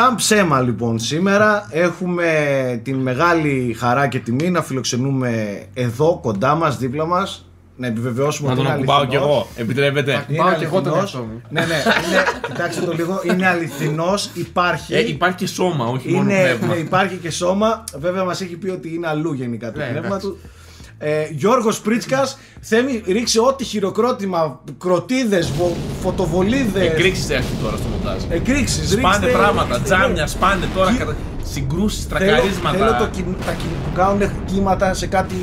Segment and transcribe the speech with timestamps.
[0.00, 2.26] Σαν ψέμα λοιπόν σήμερα έχουμε
[2.84, 7.44] την μεγάλη χαρά και τιμή να φιλοξενούμε εδώ κοντά μας, δίπλα μας
[7.76, 9.36] να επιβεβαιώσουμε Να ότι τον είναι ακουμπάω κι αληθινός.
[9.36, 9.46] εγώ.
[9.56, 10.24] Επιτρέπετε.
[10.28, 11.14] Είναι Πάω και εγώ τον αληθινός.
[11.14, 11.42] εαυτό μου.
[11.48, 14.94] Ναι, ναι, είναι, κοιτάξτε το λίγο, είναι αληθινός, υπάρχει.
[14.94, 16.66] Ε, υπάρχει και σώμα, όχι μόνο είναι, πνεύμα.
[16.74, 17.84] ναι, υπάρχει και σώμα.
[17.98, 20.26] Βέβαια μας έχει πει ότι είναι αλλού γενικά το Ναι, πνεύμα εντάξει.
[20.26, 20.38] του.
[21.02, 28.22] Ε, Γιώργος Πρίτσκας, Θέμη, ρίξε ό,τι χειροκρότημα, κροτίδες, βο, φωτοβολίδες, Εκρήξεις έρχεται τώρα στο μοντάζ.
[28.28, 31.16] εκρήξεις, Σπάνε ρίξτε- πράγματα, τζάμια, σπάνε τώρα Κι- κατα...
[31.42, 32.78] συγκρούσεις, Θέλω, τρακαρίσματα.
[32.78, 35.34] θέλω το, κιν- τα κιν- που κάνουν κύματα σε κάτι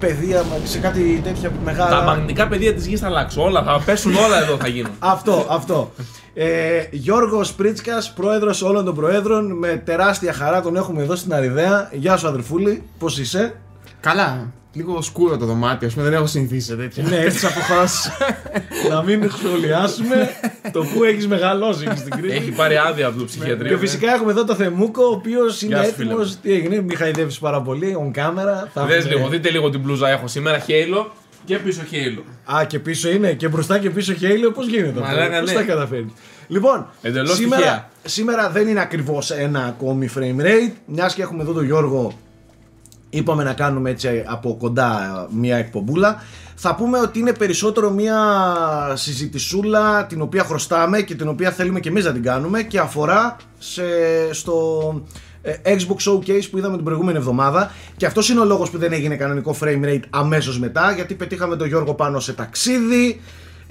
[0.00, 1.90] παιδεία, σε κάτι τέτοια μεγάλα.
[1.98, 3.42] Τα μαγνητικά πεδία της γης θα αλλάξουν.
[3.42, 4.90] Όλα θα πέσουν, όλα εδώ θα γίνουν.
[5.14, 5.92] Αυτό, αυτό.
[6.34, 6.46] Ε,
[6.90, 11.88] Γιώργος Πρίτσκας, πρόεδρος όλων των προέδρων, με τεράστια χαρά τον έχουμε εδώ στην Αριδαία.
[11.92, 13.54] Γεια σου αδερφούλη, πώς είσαι;
[14.00, 14.46] Καλά.
[14.74, 17.04] Λίγο σκούρο το δωμάτιο, ας πούμε, δεν έχω συνηθίσει σε τέτοια.
[17.08, 18.10] Ναι, έτσι αποφάσει.
[18.90, 20.28] να μην σχολιάσουμε
[20.72, 22.36] το που έχεις μεγαλώσει εκεί στην Κρήτη.
[22.36, 23.78] Έχει πάρει άδεια από το Και ψυχιατρίο.
[23.78, 26.30] φυσικά έχουμε εδώ το Θεμούκο, ο οποίος είναι Γεια σου, φίλε έτοιμος.
[26.30, 26.36] μου.
[26.42, 28.68] Τι έγινε, μην χαϊδεύεις πάρα πολύ, on camera.
[28.72, 30.58] Θα Δες έχουμε- λίγο, δείτε λίγο την μπλούζα έχω σήμερα.
[30.58, 31.12] Χέιλο
[31.44, 32.24] και πίσω χέιλο.
[32.56, 35.56] Α, και πίσω είναι, και μπροστά και πίσω χέιλιο, πώς γίνεται αυτό; Μαλάκα, Πώς ναι.
[35.56, 36.12] τα καταφέρει.
[36.48, 37.88] Λοιπόν, Εντελώς σήμερα, τυχαία.
[38.04, 40.72] σήμερα δεν είναι ακριβώς ένα ακόμη frame rate.
[40.86, 42.18] Μιας και έχουμε εδώ τον Γιώργο,
[43.12, 46.22] είπαμε να κάνουμε έτσι από κοντά μια εκπομπούλα.
[46.54, 48.18] Θα πούμε ότι είναι περισσότερο μια
[48.94, 53.36] συζητησούλα την οποία χρωστάμε και την οποία θέλουμε και εμείς να την κάνουμε και αφορά
[53.58, 53.82] σε,
[54.30, 55.02] στο
[55.42, 58.92] ε, Xbox Showcase που είδαμε την προηγούμενη εβδομάδα και αυτός είναι ο λόγος που δεν
[58.92, 63.20] έγινε κανονικό frame rate αμέσως μετά γιατί πετύχαμε τον Γιώργο πάνω σε ταξίδι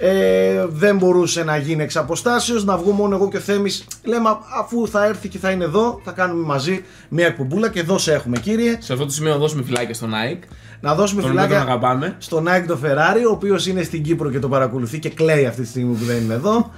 [0.04, 4.28] ε, δεν μπορούσε να γίνει εξ αποστάσεως, να βγω μόνο εγώ και ο Θέμης λέμε
[4.60, 8.12] αφού θα έρθει και θα είναι εδώ θα κάνουμε μαζί μια εκπομπούλα και εδώ σε
[8.12, 10.42] έχουμε κύριε Σε αυτό το σημείο να δώσουμε φυλάκια στον Nike.
[10.80, 12.16] να δώσουμε Τον οποίο τον φυλάκια αγαπάμε.
[12.18, 15.62] στον Nike το Ferrari, ο οποίος είναι στην Κύπρο και το παρακολουθεί και κλαίει αυτή
[15.62, 16.70] τη στιγμή που δεν είναι εδώ.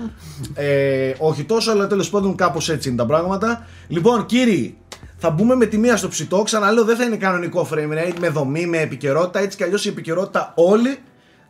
[0.54, 3.66] ε, όχι τόσο, αλλά τέλος πάντων κάπως έτσι είναι τα πράγματα.
[3.88, 4.76] Λοιπόν, κύριοι,
[5.16, 6.42] θα μπούμε με τη μία στο ψητό.
[6.42, 9.38] Ξαναλέω, δεν θα είναι κανονικό frame rate με δομή, με επικαιρότητα.
[9.38, 10.98] Έτσι κι αλλιώς η επικαιρότητα όλη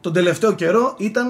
[0.00, 1.28] τον τελευταίο καιρό ήταν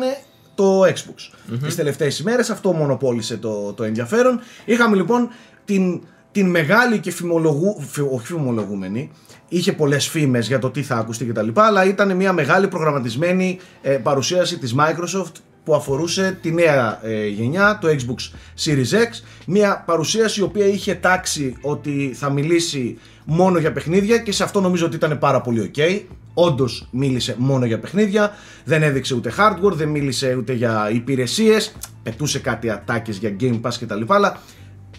[0.55, 1.31] το Xbox.
[1.65, 4.41] Τις τελευταίες ημέρες αυτό μονοπόλησε το, το ενδιαφέρον.
[4.65, 5.29] Είχαμε λοιπόν
[5.65, 9.11] την, την μεγάλη και φημολογού, φι- όχι φημολογούμενη,
[9.49, 11.49] είχε πολλές φήμες για το τι θα ακουστεί κτλ.
[11.55, 15.33] Αλλά ήταν μια μεγάλη προγραμματισμένη ε, παρουσίαση της Microsoft
[15.65, 18.35] που αφορούσε τη νέα ε, γενιά, το Xbox
[18.65, 19.23] Series X.
[19.47, 24.61] Μια παρουσίαση η οποία είχε τάξει ότι θα μιλήσει μόνο για παιχνίδια και σε αυτό
[24.61, 26.01] νομίζω ότι ήταν πάρα πολύ ok.
[26.35, 28.33] Όντως μίλησε μόνο για παιχνίδια,
[28.65, 31.73] δεν έδειξε ούτε hardware, δεν μίλησε ούτε για υπηρεσίες,
[32.03, 34.03] πετούσε κάτι ατάκες για Game Pass κτλ.
[34.07, 34.41] Αλλά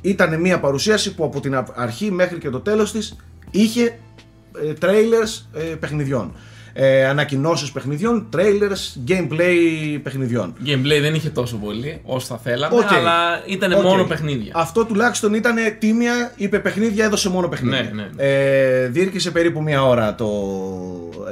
[0.01, 3.15] ήταν μια παρουσίαση που από την αρχή μέχρι και το τέλος της
[3.51, 3.83] είχε
[4.63, 6.33] ε, trailers ε, παιχνιδιών.
[6.77, 10.53] Ε, ανακοινώσεις παιχνιδιών, trailers, gameplay παιχνιδιών.
[10.65, 12.91] Gameplay δεν είχε τόσο πολύ όσο θα θέλαμε, Οκ.
[12.93, 13.81] αλλά ήταν Οκ.
[13.81, 14.51] μόνο παιχνίδια.
[14.55, 17.81] Αυτό τουλάχιστον ήταν τίμια, είπε παιχνίδια, έδωσε μόνο παιχνίδια.
[17.93, 18.09] Ναι, ναι.
[18.17, 20.27] Ε, διήρκησε περίπου μία ώρα το,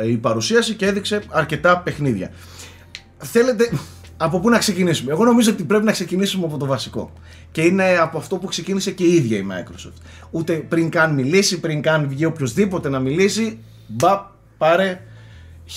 [0.01, 2.31] ε, η παρουσίαση και έδειξε αρκετά παιχνίδια.
[3.17, 3.69] Θέλετε,
[4.17, 7.13] από πού να ξεκινήσουμε; Εγώ νομίζω ότι πρέπει να ξεκινήσουμε από το βασικό.
[7.51, 10.01] Και είναι από αυτό που ξεκίνησε και η ίδια η Microsoft.
[10.31, 15.01] Ούτε πριν καν μιλήσει, πριν καν βγει οποιοδήποτε να μιλήσει, μπα, πάρε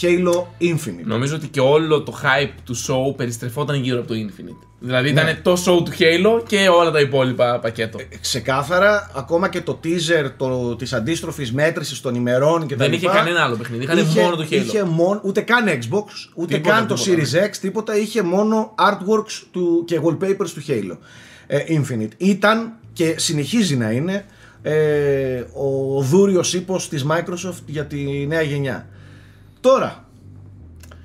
[0.01, 1.05] Halo Infinite.
[1.05, 4.67] Νομίζω ότι και όλο το hype του show περιστρεφόταν γύρω από το Infinite.
[4.81, 5.21] Δηλαδή Ναι.
[5.21, 7.99] ήταν το show του Halo και όλα τα υπόλοιπα πακέτο.
[8.21, 13.07] ξεκάθαρα, ακόμα και το teaser το, της αντίστροφης μέτρησης των ημερών και τα Δεν είχε
[13.07, 14.53] λοιπά, κανένα άλλο παιχνίδι, είχαν μόνο το Halo.
[14.53, 16.05] Είχε μόνο, ούτε καν Xbox,
[16.35, 20.63] ούτε Τίποτα, καν το τίποτα, Series X, τίποτα, είχε μόνο artworks του, και wallpapers του
[20.69, 20.97] Halo
[21.47, 22.11] ε, Infinite.
[22.17, 24.25] Ήταν και συνεχίζει να είναι
[24.63, 28.89] ε, ο δούριος ύπος της Microsoft για τη νέα γενιά.
[29.67, 30.05] Τώρα,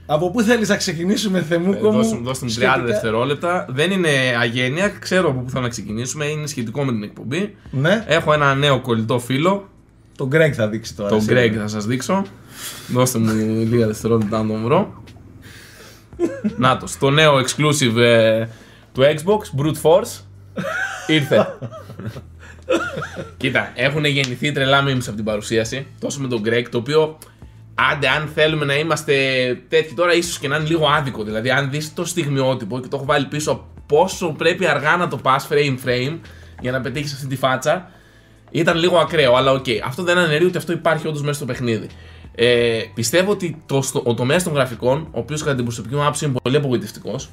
[0.06, 3.66] από πού θέλεις να ξεκινήσουμε Θεμούκο Ε, μου Δώστε μου δώστε μου 30 σχετικά- δευτερόλεπτα.
[3.70, 7.56] Δεν είναι αγένεια, ξέρω από πού θα να ξεκινήσουμε, είναι σχετικό με την εκπομπή.
[7.72, 9.70] Ναι, Έχω ένα νέο κολλητό φίλο,
[10.18, 11.10] τον Greg θα δείξει τώρα.
[11.10, 11.42] τον σίγουρα.
[11.46, 12.24] Greg θα σας δείξω.
[12.88, 13.32] Δώστε μου
[13.70, 15.04] λίγα δευτερόλεπτα να τον βρω.
[16.58, 18.46] Νάτος, το νέο exclusive ε,
[18.94, 20.22] του Xbox, Brute Force,
[21.08, 21.48] ήρθε.
[23.38, 27.18] Κοίτα, έχουν γεννηθεί τρελά memes από την παρουσίαση, τόσο με τον Greg, το οποίο
[27.76, 29.14] άντε αν θέλουμε να είμαστε
[29.70, 32.96] τέτοιοι τώρα ίσως και να είναι λίγο άδικο, δηλαδή αν δεις το στιγμιότυπο και το
[32.96, 36.18] έχω βάλει πίσω πόσο πρέπει αργά να το πας frame frame
[36.62, 37.90] για να πετύχεις αυτή τη φάτσα,
[38.52, 39.66] ήταν λίγο ακραίο, αλλά οκ.
[39.86, 41.88] Αυτό δεν αναιρεί ότι αυτό υπάρχει όντως μέσα στο παιχνίδι.
[42.36, 46.02] Ε, πιστεύω ότι το, στο- ο τομέας των γραφικών, ο οποίος κατά την προσωπική μου
[46.02, 47.30] άποψη είναι πολύ απογοητευτικός,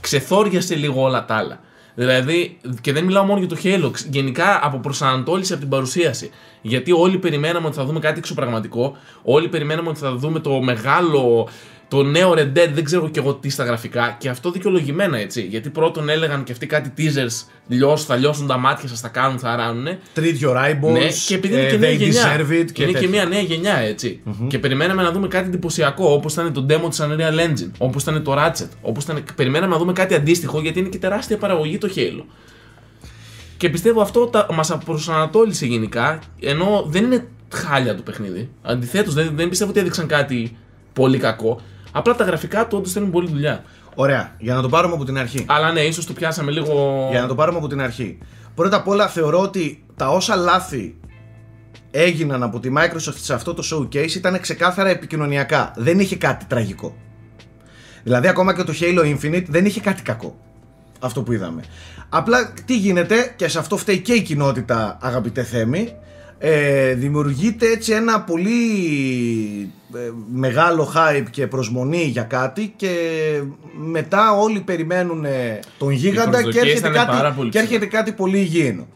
[0.00, 1.60] ξεθόριασε λίγο όλα τα άλλα.
[1.98, 6.30] Δηλαδή, και δεν μιλάω μόνο για το Halo, ξ- γενικά αποπροσανατόλισε από την παρουσίαση.
[6.62, 11.48] Γιατί όλοι περιμέναμε ότι θα δούμε κάτι εξωπραγματικό, όλοι περιμέναμε ότι θα δούμε το μεγάλο,
[11.88, 15.42] Το νέο Red Dead δεν ξέρω και εγώ τι στα γραφικά και αυτό δικαιολογημένα έτσι.
[15.42, 19.38] Γιατί πρώτον έλεγαν και αυτοί κάτι teasers, λιώσ, θα λιώσουν τα μάτια σας, θα κάνουν,
[19.38, 19.98] θα ράνουνε.
[20.14, 20.92] Treat your eyeballs.
[20.92, 22.22] Ναι, και επειδή είναι ε, και νέα they γενιά.
[22.22, 23.08] deserve it και είναι και τέτοια.
[23.08, 24.20] μια νέα γενιά έτσι.
[24.48, 28.22] Και περιμέναμε να δούμε κάτι εντυπωσιακό όπως ήταν το demo της Unreal Engine, όπως ήταν
[28.22, 28.68] το Ratchet.
[28.80, 29.24] Όπως ήταν...
[29.34, 32.24] Περιμέναμε να δούμε κάτι αντίστοιχο γιατί είναι και τεράστια παραγωγή το Halo.
[33.56, 34.46] Και πιστεύω αυτό τα...
[34.52, 38.48] μας προσανατόλισε γενικά, ενώ δεν είναι χάλια το παιχνίδι.
[38.62, 40.56] Αντιθέτως, δεν, δεν πιστεύω ότι έδειξαν κάτι
[40.92, 41.60] πολύ κακό.
[41.98, 43.64] Απλά τα γραφικά του όντως θέλουν πολλή δουλειά.
[43.94, 45.44] Ωραία, για να το πάρουμε από την αρχή.
[45.48, 47.06] Αλλά ναι, ίσως το πιάσαμε λίγο.
[47.10, 48.18] Για να το πάρουμε από την αρχή.
[48.54, 50.96] Πρώτα απ' όλα θεωρώ ότι τα όσα λάθη
[51.90, 55.72] έγιναν από τη Microsoft σε αυτό το showcase ήταν ξεκάθαρα επικοινωνιακά.
[55.76, 56.96] Δεν είχε κάτι τραγικό.
[58.02, 60.38] Δηλαδή ακόμα και το Halo Infinite δεν είχε κάτι κακό.
[61.00, 61.62] Αυτό που είδαμε.
[62.08, 65.92] Απλά τι γίνεται και σε αυτό φταίει και η κοινότητα αγαπητέ Θέμη
[66.38, 68.52] ε, δημιουργείται έτσι ένα πολύ
[69.94, 69.98] ε,
[70.32, 72.90] μεγάλο hype και προσμονή για κάτι και
[73.78, 77.74] μετά όλοι περιμένουν ε, τον γίγαντα και προσδοκίες έρχεται, ήταν πάρα κάτι, πολύ και ψηλά.
[77.74, 78.86] έρχεται κάτι πολύ υγιεινό.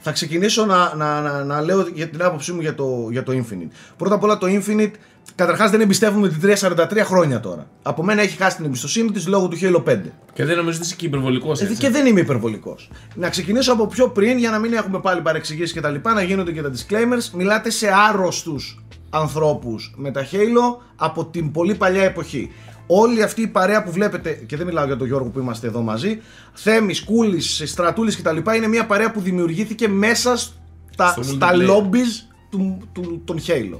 [0.00, 3.32] Θα ξεκινήσω να, να, να, να λέω για την άποψή μου για το, για το
[3.32, 3.70] Infinite.
[3.96, 4.92] Πρώτα απ' όλα το Infinite,
[5.34, 7.66] καταρχάς δεν εμπιστεύομαι την 343 χρόνια τώρα.
[7.82, 9.98] Από μένα έχει χάσει την εμπιστοσύνη της λόγω του Halo 5.
[10.32, 12.90] Και δεν νομίζω ότι είσαι και υπερβολικός Ε, Και δεν είμαι υπερβολικός.
[13.14, 16.22] Να ξεκινήσω από πιο πριν για να μην έχουμε πάλι παρεξηγήσεις και τα λοιπά, να
[16.22, 17.30] γίνονται και τα disclaimers.
[17.36, 22.50] Μιλάτε σε άρρωστους ανθρώπους με τα Halo από την πολύ παλιά εποχή.
[22.86, 25.80] Όλη αυτή η παρέα που βλέπετε, και δεν μιλάω για τον Γιώργο που είμαστε εδώ
[25.80, 26.20] μαζί,
[26.52, 28.36] Θέμης, Κούλης, Στρατούλης κτλ.
[28.56, 31.68] είναι μια παρέα που δημιουργήθηκε μέσα στα, Στο στα multiplayer.
[31.70, 33.78] lobbies του, του, των Halo.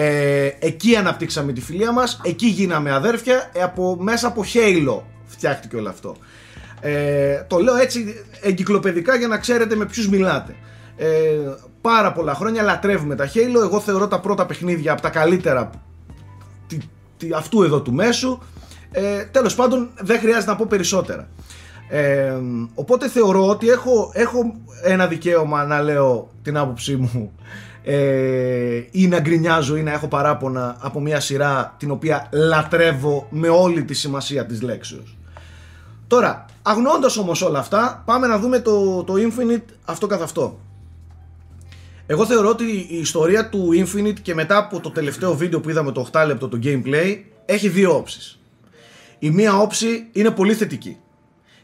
[0.00, 5.76] Ε, εκεί αναπτύξαμε τη φιλία μας, εκεί γίναμε αδέρφια, ε, από, μέσα από Halo φτιάχτηκε
[5.76, 6.16] όλο αυτό.
[6.80, 10.54] Ε, το λέω έτσι εγκυκλοπαιδικά για να ξέρετε με ποιους μιλάτε.
[10.96, 11.06] Ε,
[11.80, 15.70] πάρα πολλά χρόνια λατρεύουμε τα Halo, εγώ θεωρώ τα πρώτα παιχνίδια από τα καλύτερα
[16.66, 16.78] τη-
[17.16, 18.38] τη- αυτού εδώ του μέσου.
[18.90, 21.28] Ε, τέλος πάντων δεν χρειάζεται να πω περισσότερα.
[21.88, 22.32] Ε,
[22.74, 27.32] οπότε θεωρώ ότι έχω, έχω ένα δικαίωμα να λέω την άποψή μου
[27.90, 33.48] ε, ή να γκρινιάζω ή να έχω παράπονα από μια σειρά την οποία λατρεύω με
[33.48, 35.16] όλη τη σημασία της λέξεως.
[36.06, 40.60] Τώρα, αγνώντας όμως όλα αυτά, πάμε να δούμε το, το Infinite αυτό καθ' αυτό.
[42.06, 45.92] Εγώ θεωρώ ότι η ιστορία του Infinite και μετά από το τελευταίο βίντεο που είδαμε
[45.92, 48.38] το 8 λεπτό το gameplay έχει δύο όψεις.
[49.18, 50.96] Η μία όψη είναι πολύ θετική.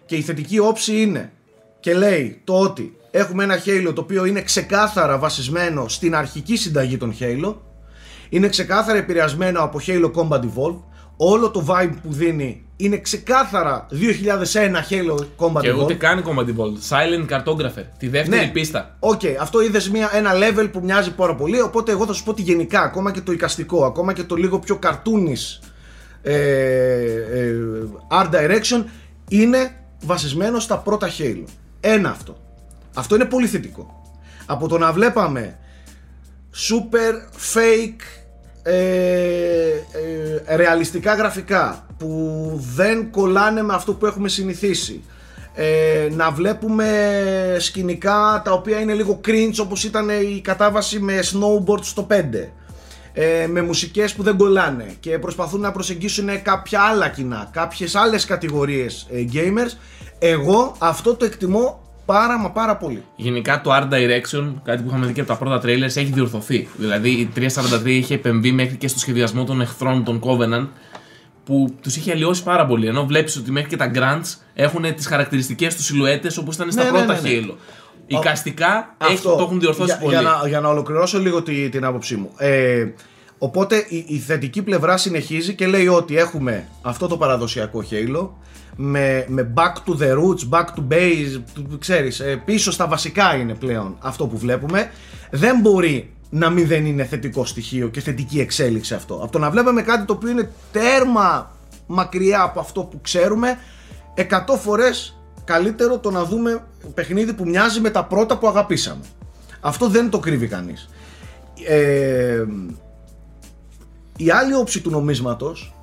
[0.06, 1.32] Και η θετική όψη είναι
[1.80, 6.96] και λέει το ότι έχουμε ένα Halo το οποίο είναι ξεκάθαρα βασισμένο στην αρχική συνταγή
[6.96, 7.54] των Halo.
[8.28, 10.80] Είναι ξεκάθαρα επηρεασμένο από Halo Combat Evolved.
[11.16, 13.94] Όλο το vibe που δίνει είναι ξεκάθαρα 2001
[14.90, 15.78] Halo Combat Και Evolved.
[15.82, 17.84] ούτε καν Combat Evolved; Silent Cartographer.
[17.98, 18.50] Τη δεύτερη Ναι.
[18.52, 18.96] πίστα.
[18.98, 21.60] Οκ, αυτό είδες ένα level που μοιάζει πάρα πολύ.
[21.60, 24.58] Οπότε εγώ θα σου πω ότι γενικά, ακόμα και το εικαστικό, ακόμα και το λίγο
[24.58, 25.68] πιο cartoonish
[26.22, 27.54] ε, ε,
[28.10, 28.84] art direction
[29.28, 29.70] είναι
[30.04, 31.44] βασισμένο στα πρώτα Halo.
[31.80, 32.36] Ένα αυτό.
[32.94, 34.02] Αυτό είναι πολύ θετικό.
[34.46, 35.58] Από το να βλέπαμε
[36.68, 37.14] super
[37.54, 38.24] fake
[38.62, 38.72] ε,
[40.46, 45.04] ε, ρεαλιστικά γραφικά που δεν κολλάνε με αυτό που έχουμε συνηθίσει
[45.54, 46.86] ε, να βλέπουμε
[47.58, 52.14] σκηνικά τα οποία είναι λίγο cringe όπως ήταν η κατάβαση με snowboard στο 5
[53.12, 58.24] ε, με μουσικές που δεν κολλάνε και προσπαθούν να προσεγγίσουν κάποια άλλα κοινά, κάποιες άλλες
[58.24, 59.78] κατηγορίες ε, gamers
[60.18, 65.06] εγώ αυτό το εκτιμώ πάρα μα πάρα πολύ Γενικά το Art Direction, κάτι που είχαμε
[65.06, 66.68] δει και από τα πρώτα trailers, έχει διορθωθεί.
[66.76, 70.68] Δηλαδή η 343 είχε επεμβεί μέχρι και στο σχεδιασμό των εχθρών των Covenant
[71.44, 72.86] που τους είχε αλλοιώσει πάρα πολύ.
[72.86, 76.84] Ενώ βλέπεις ότι μέχρι και τα Grants έχουν τις χαρακτηριστικές τους σιλουέτες όπως ήταν στα
[76.84, 77.40] Ναι, ναι, πρώτα ναι, ναι.
[77.40, 77.54] Halo.
[78.06, 80.14] Οικαστικά έχει, το έχουν διορθώσει για, πολύ.
[80.14, 82.30] Για να, για να ολοκληρώσω λίγο τη, την άποψή μου.
[82.36, 82.86] Ε,
[83.38, 88.28] οπότε η, η θετική πλευρά συνεχίζει και λέει ότι έχουμε αυτό το παραδοσιακό Halo
[88.76, 93.34] με, με back to the roots, back to base, του- ξέρεις, ε, πίσω στα βασικά
[93.36, 94.90] είναι πλέον αυτό που βλέπουμε.
[95.30, 99.14] Δεν μπορεί να μην δεν είναι θετικό στοιχείο και θετική εξέλιξη αυτό.
[99.14, 101.50] Από το να βλέπουμε κάτι το οποίο είναι τέρμα
[101.86, 103.58] μακριά από αυτό που ξέρουμε,
[104.14, 106.64] 100 φορές καλύτερο το να δούμε
[106.94, 109.00] παιχνίδι που μοιάζει με τα πρώτα που αγαπήσαμε.
[109.60, 110.88] Αυτό δεν το κρύβει κανείς.
[111.66, 112.44] Ε,
[114.16, 115.73] η άλλη όψη του νομίσματος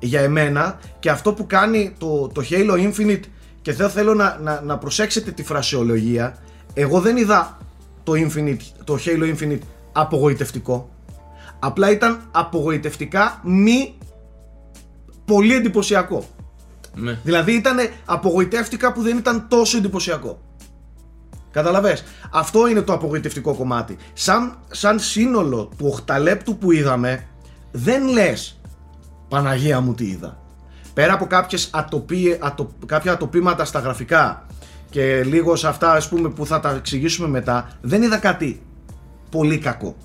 [0.00, 3.22] για εμένα και αυτό που κάνει το, το Halo Infinite
[3.62, 6.36] και δεν θέλω να, να, να προσέξετε τη φρασιολογία
[6.74, 7.58] εγώ δεν είδα
[8.02, 9.60] το, Infinite, το Halo Infinite
[9.92, 10.90] απογοητευτικό
[11.58, 13.94] απλά ήταν απογοητευτικά μη
[15.24, 16.24] πολύ εντυπωσιακό
[16.94, 17.18] Ναι.
[17.22, 20.40] Δηλαδή ήταν απογοητεύτηκα που δεν ήταν τόσο εντυπωσιακό.
[21.50, 23.96] Καταλαβες; Αυτό είναι το απογοητευτικό κομμάτι.
[24.12, 27.26] Σαν, σαν σύνολο του 8 λεπτού που είδαμε,
[27.70, 28.59] δεν λες
[29.30, 30.38] Παναγία μου τι είδα.
[30.94, 34.46] Πέρα από κάποιες ατοπί, ατο, κάποια ατοπήματα στα γραφικά
[34.90, 38.62] και λίγο σε αυτά ας πούμε που θα τα εξηγήσουμε μετά, δεν είδα κάτι
[39.30, 39.96] πολύ κακό.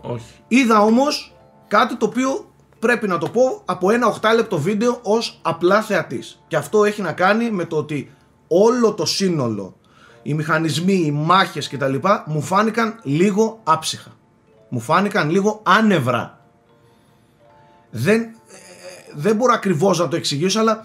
[0.00, 0.32] Όχι.
[0.48, 1.36] Είδα όμως
[1.68, 6.42] κάτι το οποίο πρέπει να το πω από ένα 8 λεπτό βίντεο ως απλά θεατής.
[6.48, 8.12] Και αυτό έχει να κάνει με το ότι
[8.48, 9.76] όλο το σύνολο,
[10.22, 11.94] οι μηχανισμοί, οι μάχες κτλ.
[12.26, 14.10] μου φάνηκαν λίγο άψυχα.
[14.68, 16.40] Μου φάνηκαν λίγο άνευρα.
[17.90, 18.30] Δεν, ε,
[19.14, 20.84] δεν μπορώ ακριβώς να το εξηγήσω αλλά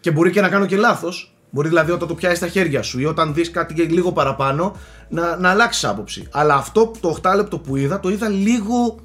[0.00, 1.28] και μπορεί και να κάνω και λάθος.
[1.50, 4.76] Μπορεί δηλαδή όταν το πιάσεις στα χέρια σου ή όταν δεις κάτι και λίγο παραπάνω
[5.08, 6.28] να, να αλλάξεις άποψη.
[6.30, 8.98] Αλλά αυτό το 8 λεπτό που είδα το είδα λίγο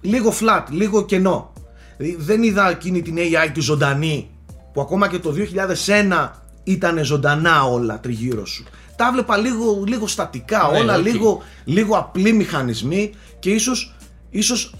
[0.00, 1.52] λίγο flat, λίγο κενό.
[1.96, 4.30] Δηλαδή, δεν είδα εκείνη την AI τη ζωντανή
[4.72, 5.34] που ακόμα και το
[6.16, 6.30] 2001
[6.64, 8.64] ήταν ζωντανά όλα τριγύρω σου.
[8.96, 11.02] Τα βλέπα λίγο, λίγο στατικά, Ναι, όλα όχι.
[11.02, 13.94] λίγο, λίγο απλοί μηχανισμοί και ίσως,
[14.30, 14.74] ίσως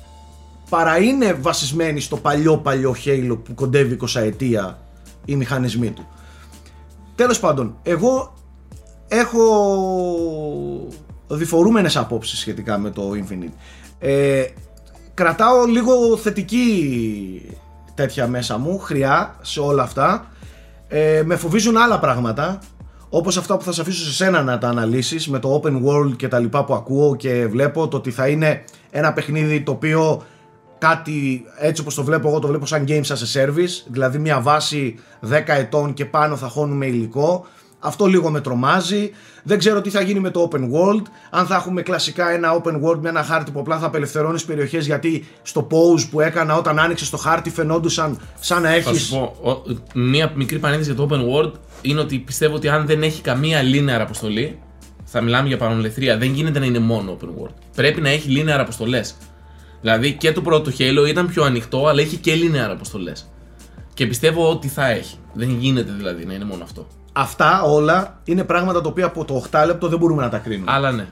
[0.74, 4.78] παρά είναι βασισμένοι στο παλιό παλιό Halo που κοντεύει 20 ετία
[5.24, 6.06] οι μηχανισμοί του.
[7.14, 8.34] Τέλος πάντων, εγώ
[9.08, 9.42] έχω
[11.26, 13.52] διφορούμενες απόψεις σχετικά με το Infinite.
[13.98, 14.44] Ε,
[15.14, 17.56] κρατάω λίγο θετική
[17.94, 20.26] τέτοια μέσα μου, χρειά σε όλα αυτά.
[20.88, 22.58] Ε, με φοβίζουν άλλα πράγματα,
[23.08, 26.16] όπως αυτά που θα σε αφήσω σε σένα να τα αναλύσεις με το open world
[26.16, 30.22] και τα λοιπά που ακούω και βλέπω το ότι θα είναι ένα παιχνίδι το οποίο
[30.88, 34.40] κάτι έτσι όπως το βλέπω εγώ το βλέπω σαν games as a service δηλαδή μια
[34.40, 34.98] βάση
[35.30, 37.46] 10 ετών και πάνω θα χώνουμε υλικό
[37.78, 39.10] αυτό λίγο με τρομάζει
[39.42, 42.72] δεν ξέρω τι θα γίνει με το open world αν θα έχουμε κλασικά ένα open
[42.82, 46.78] world με ένα χάρτη που απλά θα απελευθερώνεις περιοχές γιατί στο pause που έκανα όταν
[46.78, 49.62] άνοιξες το χάρτη φαινόντουσαν σαν να Θα έχεις σου πω, ο-
[49.94, 53.60] μία μικρή παρένθεση για το open world είναι ότι πιστεύω ότι αν δεν έχει καμία
[53.62, 54.58] linear αποστολή,
[55.04, 57.54] θα μιλάμε για παραμελεθρία, δεν γίνεται να είναι μόνο open world.
[57.76, 59.16] Πρέπει να έχει linear αποστολές.
[59.84, 63.12] Δηλαδή και το πρώτο Halo ήταν πιο ανοιχτό, αλλά έχει και linear αποστολέ.
[63.94, 65.16] Και πιστεύω ότι θα έχει.
[65.32, 66.86] Δεν γίνεται δηλαδή να είναι μόνο αυτό.
[67.12, 70.70] αυτά όλα είναι πράγματα τα οποία από το 8 λεπτό δεν μπορούμε να τα κρίνουμε
[70.72, 71.06] Αλλά ναι.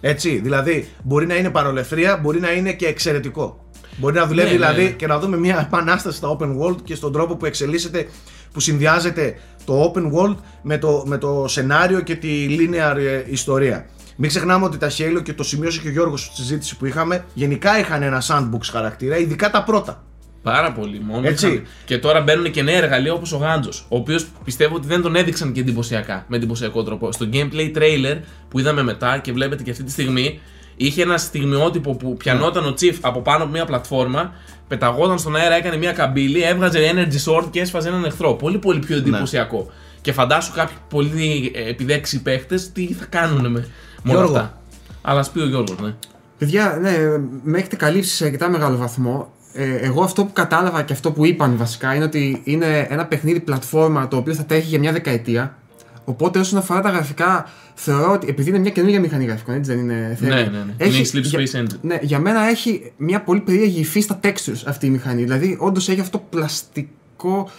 [0.00, 3.64] Έτσι, δηλαδή μπορεί να είναι παρολευθρία, μπορεί να είναι και εξαιρετικό.
[3.96, 4.90] Μπορεί να δουλεύει Ναι, ναι, δηλαδή ναι.
[4.90, 8.08] και να δούμε μια επανάσταση στα open world και στον τρόπο που εξελίσσεται,
[8.52, 13.86] που συνδυάζεται το open world με το, με το σενάριο και τη linear ε, ιστορία.
[14.20, 17.24] Μην ξεχνάμε ότι τα Halo και το σημείωσε και ο Γιώργος στη συζήτηση που είχαμε,
[17.34, 20.02] γενικά είχαν ένα sandbox χαρακτήρα, ειδικά τα πρώτα.
[20.42, 21.28] Πάρα πολύ μόνο.
[21.28, 21.46] Έτσι.
[21.46, 21.62] είχαν.
[21.84, 23.86] Και τώρα μπαίνουν και νέα εργαλεία όπως ο Γάντζος.
[23.88, 27.12] Ο οποίος πιστεύω ότι δεν τον έδειξαν και εντυπωσιακά, με εντυπωσιακό τρόπο.
[27.12, 30.40] Στο gameplay trailer που είδαμε μετά και βλέπετε και αυτή τη στιγμή,
[30.76, 34.32] είχε ένα στιγμιότυπο που πιανόταν ο Chief από πάνω από μια πλατφόρμα,
[34.68, 38.34] πεταγόταν στον αέρα, έκανε μια καμπύλη, έβγαζε energy sword και έσφαζε έναν εχθρό.
[38.34, 39.70] Πολύ πολύ πιο εντυπωσιακό.
[40.00, 43.66] Και φαντάσου κάποιοι πολύ ε, επιδέξιοι παίχτες τι θα κάνουν με,
[44.02, 44.36] με όλα Γιώργο.
[44.36, 44.58] αυτά.
[45.02, 45.94] Αλλά ας πει ο Γιώργος, ναι.
[46.38, 46.96] Παιδιά, ναι,
[47.42, 49.32] με έχετε καλύψει σε αρκετά μεγάλο βαθμό.
[49.52, 53.40] Ε, εγώ αυτό που κατάλαβα και αυτό που είπαν βασικά είναι ότι είναι ένα παιχνίδι
[53.40, 55.56] πλατφόρμα το οποίο θα τρέχει για μια δεκαετία.
[56.04, 59.80] Οπότε όσον αφορά τα γραφικά, θεωρώ ότι επειδή είναι μια καινούργια μηχανή γραφικών, έτσι δεν
[59.80, 60.86] είναι Ναι, ναι, ναι.
[60.86, 61.78] Είναι η Sleep για, Space Engine.
[61.80, 65.22] Ναι, για μένα έχει μια πολύ περίεργη υφή στα textures αυτή η μηχανή.
[65.22, 67.50] Δηλαδή, όντως έχει αυτό το πλαστικό,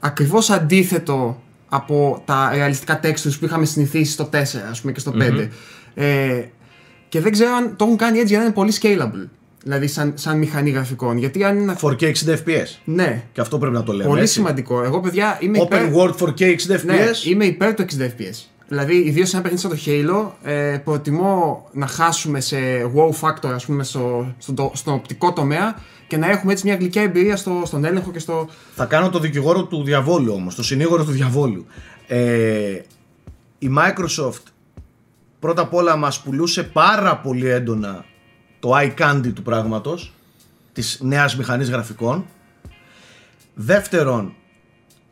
[0.00, 4.36] ακριβώς αντίθετο από τα ρεαλιστικά textures που είχαμε συνηθίσει στο 4
[4.70, 5.48] ας πούμε και στο 5.
[5.94, 6.42] Ε,
[7.08, 9.28] και δεν ξέρω αν το έχουν κάνει έτσι για να είναι πολύ scalable.
[9.62, 11.18] Δηλαδή, σαν, σαν μηχανή γραφικών.
[11.18, 11.76] Γιατί αν είναι.
[11.80, 12.78] 4K 60 FPS.
[12.84, 14.08] Ναι, Και αυτό πρέπει να το λέμε.
[14.08, 14.32] πολύ έτσι.
[14.32, 14.82] σημαντικό.
[14.82, 15.82] Εγώ, παιδιά, είμαι υπέρ...
[15.82, 16.84] Open World 4K 60 FPS.
[16.84, 16.94] Ναι,
[17.24, 18.44] είμαι υπέρ του 60 FPS.
[18.68, 22.56] Δηλαδή, ιδίως σε ένα παιχνίδι σαν το Halo, ε, προτιμώ να χάσουμε σε
[22.94, 26.76] wow factor, ας πούμε, στο, στον, το- στον οπτικό τομέα και να έχουμε έτσι μια
[26.76, 28.48] γλυκιά εμπειρία στο, στον έλεγχο και στο.
[28.74, 31.66] Θα κάνω το δικηγόρο του διαβόλου όμως, το συνήγορο του διαβόλου.
[32.06, 32.80] Ε,
[33.58, 34.42] η Microsoft
[35.38, 38.04] πρώτα απ' όλα μας πουλούσε πάρα πολύ έντονα
[38.60, 40.12] το eye candy του πράγματος,
[40.72, 42.26] της νέας μηχανής γραφικών.
[43.54, 44.34] Δεύτερον,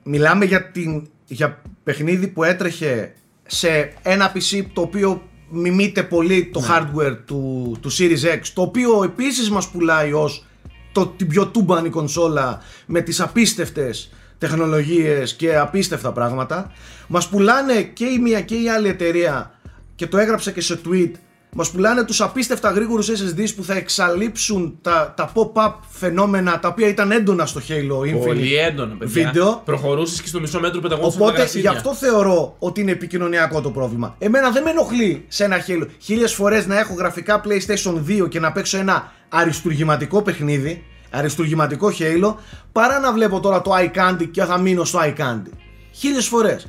[0.02, 3.14] μιλάμε για, την, για παιχνίδι που έτρεχε
[3.46, 9.02] σε ένα PC το οποίο μιμείται πολύ το hardware του, του Series X το οποίο
[9.04, 10.44] επίσης μας πουλάει ως
[10.92, 16.72] το, την πιο τούμπανη κονσόλα με τις απίστευτες τεχνολογίες και απίστευτα πράγματα
[17.08, 19.58] μας πουλάνε και η μία και η άλλη εταιρεία
[19.94, 21.10] και το έγραψα και σε tweet
[21.56, 26.88] μας πουλάνε τους απίστευτα γρήγορους SSDs που θα εξαλείψουν τα, τα pop-up φαινόμενα τα οποία
[26.88, 29.25] ήταν έντονα στο Halo Infinite Πολύ έντονο, παιδιά.
[29.25, 29.62] βίντεο.
[29.64, 31.70] Προχωρούσες και στο μισό μέτρο πεταγόντουσαν τα Οπότε γι' γρασίδια.
[31.70, 34.14] αυτό θεωρώ ότι είναι επικοινωνιακό το πρόβλημα.
[34.18, 38.40] Εμένα δεν με ενοχλεί σε ένα Halo χίλιες φορές να έχω γραφικά PlayStation 2 και
[38.40, 42.34] να παίξω ένα αριστουργηματικό παιχνίδι, αριστουργηματικό Halo,
[42.73, 45.50] παρά να βλέπω τώρα το iCandy και θα μείνω στο iCandy.
[45.92, 46.66] Χίλιες φορές.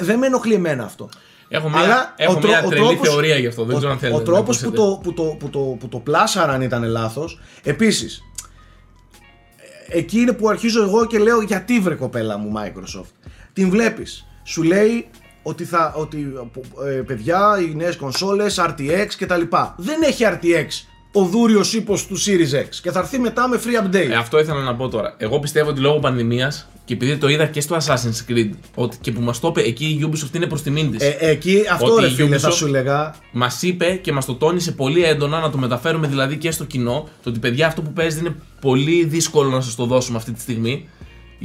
[0.00, 1.08] Δεν με ενοχλεί εμένα αυτό.
[1.52, 3.64] Έχω μια, Αλλά έχω ο τρό- μια ο τρελή τρόπος- θεωρία γι' αυτό.
[3.64, 4.16] Δεν ο, ξέρω αν θέλετε.
[4.16, 4.88] Ο να τρόπος που ακούσετε.
[4.90, 7.40] το, που, το, που, το, που το πλάσαραν ήταν λάθος.
[7.62, 8.22] Επίσης,
[9.88, 14.62] εκεί είναι που αρχίζω εγώ και λέω γιατί βρε κοπέλα μου Microsoft; Την βλέπεις, σου
[14.62, 15.06] λέει
[15.42, 16.32] ότι, θα, ότι
[16.86, 19.74] ε, παιδιά οι νέες κονσόλες, RTX και τα λοιπά.
[19.78, 20.66] Δεν έχει RTX
[21.12, 24.10] ο δούριος ύπος του Series X και θα έρθει μετά με free update.
[24.10, 25.14] Ε, αυτό ήθελα να πω τώρα.
[25.18, 29.12] Εγώ πιστεύω ότι λόγω πανδημίας και επειδή το είδα και στο Assassin's Creed ότι και
[29.12, 31.04] που μας το είπε εκεί η Ubisoft είναι προς τιμήν τη.
[31.04, 33.14] Ε, εκεί αυτό Ότι ρε η φίλε θα Ubisoft- σου λέγα.
[33.32, 37.08] Μας είπε και μας το τόνισε πολύ έντονα να το μεταφέρουμε δηλαδή και στο κοινό.
[37.22, 40.40] Το ότι παιδιά αυτό που παίζετε είναι πολύ δύσκολο να σας το δώσουμε αυτή τη
[40.40, 40.88] στιγμή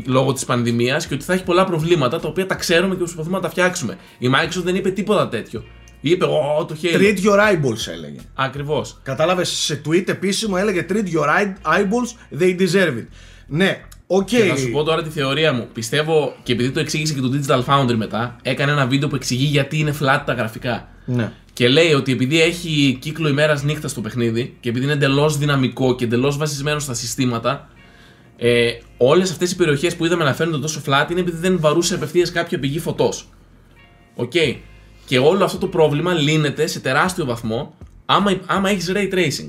[0.06, 3.36] λόγω της πανδημίας και ότι θα έχει πολλά προβλήματα τα οποία τα ξέρουμε και προσπαθούμε
[3.36, 3.98] να τα φτιάξουμε.
[4.18, 5.64] Η Microsoft δεν είπε τίποτα τέτοιο.
[6.02, 6.96] Είπε, Ω, το Halo.
[6.98, 8.20] Treat your eyeballs έλεγε.
[8.36, 9.00] Ακριβώς.
[9.04, 13.06] Κατάλαβες σε tweet επίσημο έλεγε Treat your eye- eyeballs, they deserve it.
[13.48, 14.26] Ναι, οκ.
[14.26, 15.68] Και να σου πω τώρα τη θεωρία μου.
[15.74, 19.46] Πιστεύω και επειδή το εξήγησε και το Digital Foundry μετά, έκανε ένα βίντεο που εξηγεί
[19.46, 20.88] γιατί είναι flat τα γραφικά.
[21.06, 21.32] Ναι.
[21.54, 25.96] Και λέει ότι επειδή έχει κύκλο ημέρας νύχτας στο παιχνίδι και επειδή είναι εντελώς δυναμικό
[25.96, 27.70] και εντελώς βασισμένο στα συστήματα,
[28.38, 31.96] ε, όλες αυτές οι περιοχές που είδαμε να φαίνονται τόσο flat είναι επειδή δεν βαρούσε
[31.96, 33.30] απευθείας κάποια πηγή φωτός.
[34.16, 34.34] Οκ.
[35.06, 37.74] Και όλο αυτό το πρόβλημα λύνεται σε τεράστιο βαθμό
[38.06, 39.48] άμα, άμα έχεις ray tracing.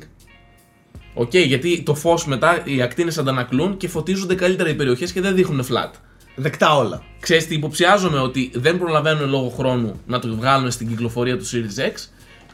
[1.19, 5.35] Οκ, γιατί το φως μετά οι ακτίνες αντανακλούν και φωτίζονται καλύτερα οι περιοχές και δεν
[5.35, 5.91] δείχνουν flat.
[6.37, 7.03] Δεκτά όλα.
[7.21, 11.81] Ξέρεις τι, υποψιάζομαι ότι δεν προλαβαίνουν λόγω χρόνου να το βγάλουν στην κυκλοφορία του Series
[11.81, 11.93] X.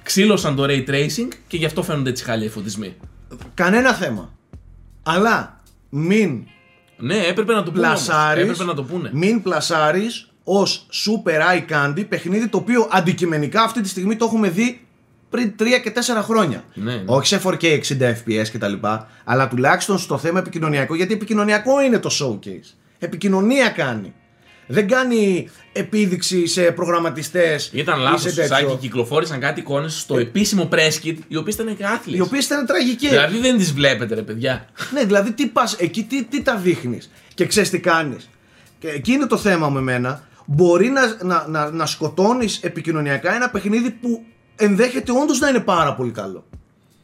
[0.03, 2.97] Ξύλωσαν το ray tracing και γι' αυτό φαίνονται έτσι χάλια οι φωτισμοί.
[3.55, 4.33] Κανένα θέμα.
[5.03, 6.45] Αλλά μην
[6.99, 7.87] Ναι, έπρεπε να το πούνε.
[7.87, 7.99] όμως.
[8.05, 9.11] πλασάρεις, Έπρεπε να το πούνε.
[9.13, 14.49] μην πλασάρεις ως super eye candy παιχνίδι το οποίο αντικειμενικά αυτή τη στιγμή το έχουμε
[14.49, 14.87] δει
[15.33, 16.65] πριν 3 και 4 χρόνια.
[16.75, 17.03] Ναι, ναι.
[17.07, 18.73] Όχι σε 4K 60 FPS κτλ.
[19.25, 22.75] Αλλά τουλάχιστον στο θέμα επικοινωνιακό, γιατί επικοινωνιακό είναι το showcase.
[22.99, 24.13] Επικοινωνία κάνει.
[24.67, 27.71] Δεν κάνει επίδειξη σε προγραμματιστές.
[27.73, 28.33] Ήταν λάθος.
[28.33, 32.19] Σάκη, κυκλοφόρησαν κάτι εικόνες στο επίσημο press kit, οι οποίες ήταν και άθλιες.
[32.19, 33.11] Οι οποίες ήταν τραγικές.
[33.11, 34.67] Δηλαδή δεν τις βλέπετε, ρε παιδιά.
[34.93, 38.29] Ναι, δηλαδή τι πας, εκεί τι, τι τα δείχνεις και ξέρεις τι κάνεις.
[38.79, 40.27] Και εκεί είναι το θέμα με μένα.
[40.47, 44.25] Μπορεί να, να, να, να σκοτώνεις επικοινωνιακά ένα παιχνίδι που
[44.65, 46.45] ενδέχεται όντως να είναι πάρα πολύ καλό.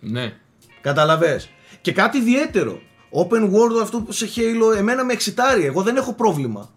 [0.00, 0.32] ναι.
[0.80, 1.48] Καταλαβες.
[1.80, 2.80] Και κάτι ιδιαίτερο.
[3.10, 5.64] Open world αυτό που σε Halo εμένα με εξητάρει.
[5.64, 6.70] Εγώ δεν έχω πρόβλημα.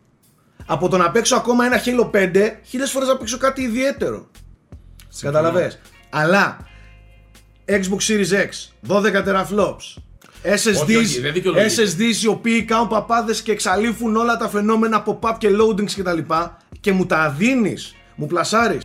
[0.66, 4.28] Από το να παίξω ακόμα ένα Halo 5, χίλιες φορές να παίξω κάτι ιδιαίτερο.
[5.22, 5.80] Καταλαβες.
[6.10, 6.58] Αλλά
[7.66, 8.50] Xbox Series X,
[8.88, 10.02] 12 teraflops,
[10.44, 11.84] SSDs, Όχι, όχι, δεν δικαιολογείται.
[11.84, 16.18] SSDs οι οποίοι κάνουν παπάδες και εξαλείφουν όλα τα φαινόμενα pop-up και loadings κτλ.
[16.18, 16.34] Και,
[16.80, 18.82] και μου τα δίνεις, μου πλασάρεις.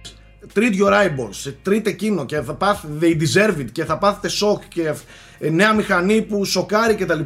[0.55, 4.63] Treat your eyeballs, treat εκείνο και θα πάθετε, they deserve it και θα πάθετε σοκ
[4.69, 4.95] και
[5.39, 7.21] ε, νέα μηχανή που σοκάρει κτλ.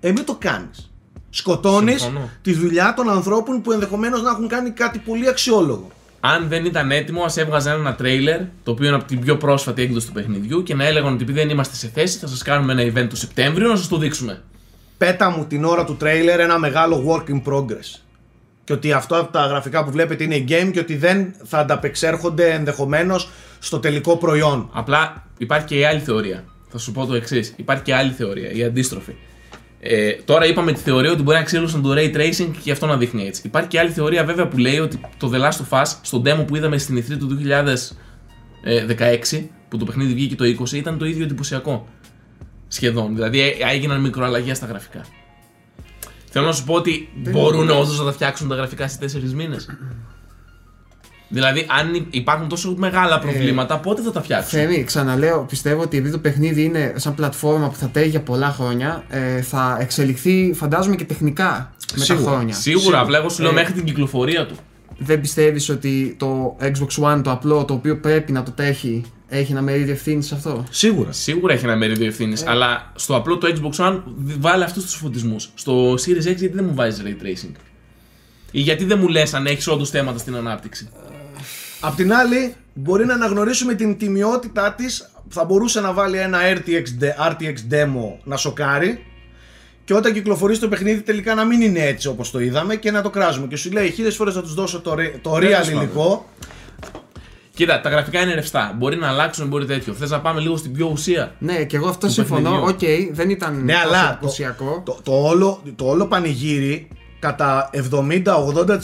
[0.00, 0.90] Ε, μην το κάνεις.
[1.30, 2.30] Σκοτώνεις Συμφωνώ.
[2.42, 5.90] τη δουλειά των ανθρώπων που ενδεχομένως να έχουν κάνει κάτι πολύ αξιόλογο.
[6.20, 9.82] Αν δεν ήταν έτοιμο, ας έβγαζαν ένα τρέιλερ, το οποίο είναι από την πιο πρόσφατη
[9.82, 12.72] έκδοση του παιχνιδιού, και να έλεγαν ότι επειδή δεν είμαστε σε θέση, θα σας κάνουμε
[12.72, 14.42] ένα event το Σεπτέμβριο να σας το δείξουμε.
[14.98, 18.00] πέτα μου την ώρα του τρέιλερ ένα μεγάλο work in progress.
[18.70, 22.50] Και ότι αυτό από τα γραφικά που βλέπετε είναι game και ότι δεν θα ανταπεξέρχονται
[22.50, 24.70] ενδεχομένως στο τελικό προϊόν.
[24.72, 26.44] Απλά υπάρχει και η άλλη θεωρία.
[26.68, 27.52] Θα σου πω το εξής.
[27.56, 29.14] Υπάρχει και άλλη θεωρία, η αντίστροφη.
[29.80, 32.86] Ε, τώρα είπαμε τη θεωρία ότι μπορεί να ξύλωσαν το ray tracing και γι' αυτό
[32.86, 33.42] να δείχνει έτσι.
[33.44, 36.44] Υπάρχει και άλλη θεωρία βέβαια που λέει ότι το The Last of Us, στο demo
[36.46, 37.38] που είδαμε στην E3 του
[39.32, 41.88] 2016, που το παιχνίδι βγήκε το 20, ήταν το ίδιο εντυπωσιακό.
[42.68, 43.14] Σχεδόν.
[43.14, 45.04] Δηλαδή ε, έγιναν μικροαλλαγές στα γραφικά.
[46.30, 49.68] Θέλω να σου πω ότι μπορούν όντως να τα φτιάξουν τα γραφικά σε 4 μήνες.
[51.32, 56.12] Δηλαδή, αν υπάρχουν τόσο μεγάλα προβλήματα, πότε θα τα φτιάξουν; Θέμη, ξαναλέω, πιστεύω ότι επειδή
[56.12, 60.96] το παιχνίδι είναι σαν πλατφόρμα που θα τρέχει για πολλά χρόνια, ε, θα εξελιχθεί, φαντάζομαι
[60.96, 62.54] και τεχνικά με Σίγουρα, τα χρόνια.
[62.54, 64.54] Σίγουρα, απλά εγώ σου λέω Ε, μέχρι την κυκλοφορία του.
[64.98, 69.52] Δεν πιστεύεις ότι το Xbox One, το απλό, το οποίο πρέπει να το τρέχει, έχει
[69.52, 71.12] ένα μερίδιο ευθύνης σε αυτό; Σίγουρα.
[71.12, 74.00] Σίγουρα έχει ένα μερίδιο ευθύνης, αλλά στο απλό το Xbox One
[74.38, 75.50] βάλει αυτούς τους φωτισμούς.
[75.54, 77.52] Στο Series X γιατί δεν μου βάζεις ray tracing;
[78.50, 80.88] Ή γιατί δεν μου λες αν έχεις όντως θέματα στην ανάπτυξη;
[81.80, 85.10] Απ' την άλλη, μπορεί να αναγνωρίσουμε την τιμιότητά της.
[85.28, 89.04] Θα μπορούσε να βάλει ένα RTX, de- RTX demo να σοκάρει.
[89.84, 93.02] Και όταν κυκλοφορήσει το παιχνίδι, τελικά να μην είναι έτσι όπως το είδαμε και να
[93.02, 93.46] το κράζουμε.
[93.46, 95.82] Και σου λέει χίλιες φορές θα τους δώσω το, re- το τέλος real πάντων.
[95.82, 96.28] υλικό.
[97.54, 98.74] Κοίτα, τα γραφικά είναι ρευστά.
[98.78, 99.92] Μπορεί να αλλάξουν, μπορεί τέτοιο.
[99.92, 102.50] Θες να πάμε λίγο στην πιο ουσία; Ναι, και εγώ αυτό Του συμφωνώ.
[102.62, 103.14] Οκ, παιχνιδιού.
[103.14, 104.82] δεν ήταν Ναι, τόσο αλλά το, εντυπωσιακό.
[104.84, 108.74] το, το όλο, το όλο πανηγύρι κατά 70-80%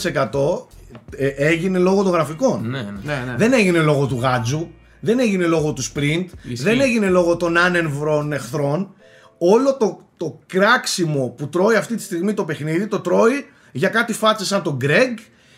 [1.15, 2.69] ε, έγινε λόγω των γραφικών.
[2.69, 2.91] Ναι, ναι.
[3.03, 3.35] Ναι, ναι.
[3.37, 4.67] Δεν έγινε λόγω του γάντζου,
[4.99, 6.63] δεν έγινε λόγω του sprint, Ισχύει.
[6.63, 8.89] δεν έγινε λόγω των ανέμπνευστων εχθρών.
[9.37, 14.13] Όλο το, το κράξιμο που τρώει αυτή τη στιγμή το παιχνίδι το τρώει για κάτι
[14.13, 15.17] φάτσες σαν τον Greg,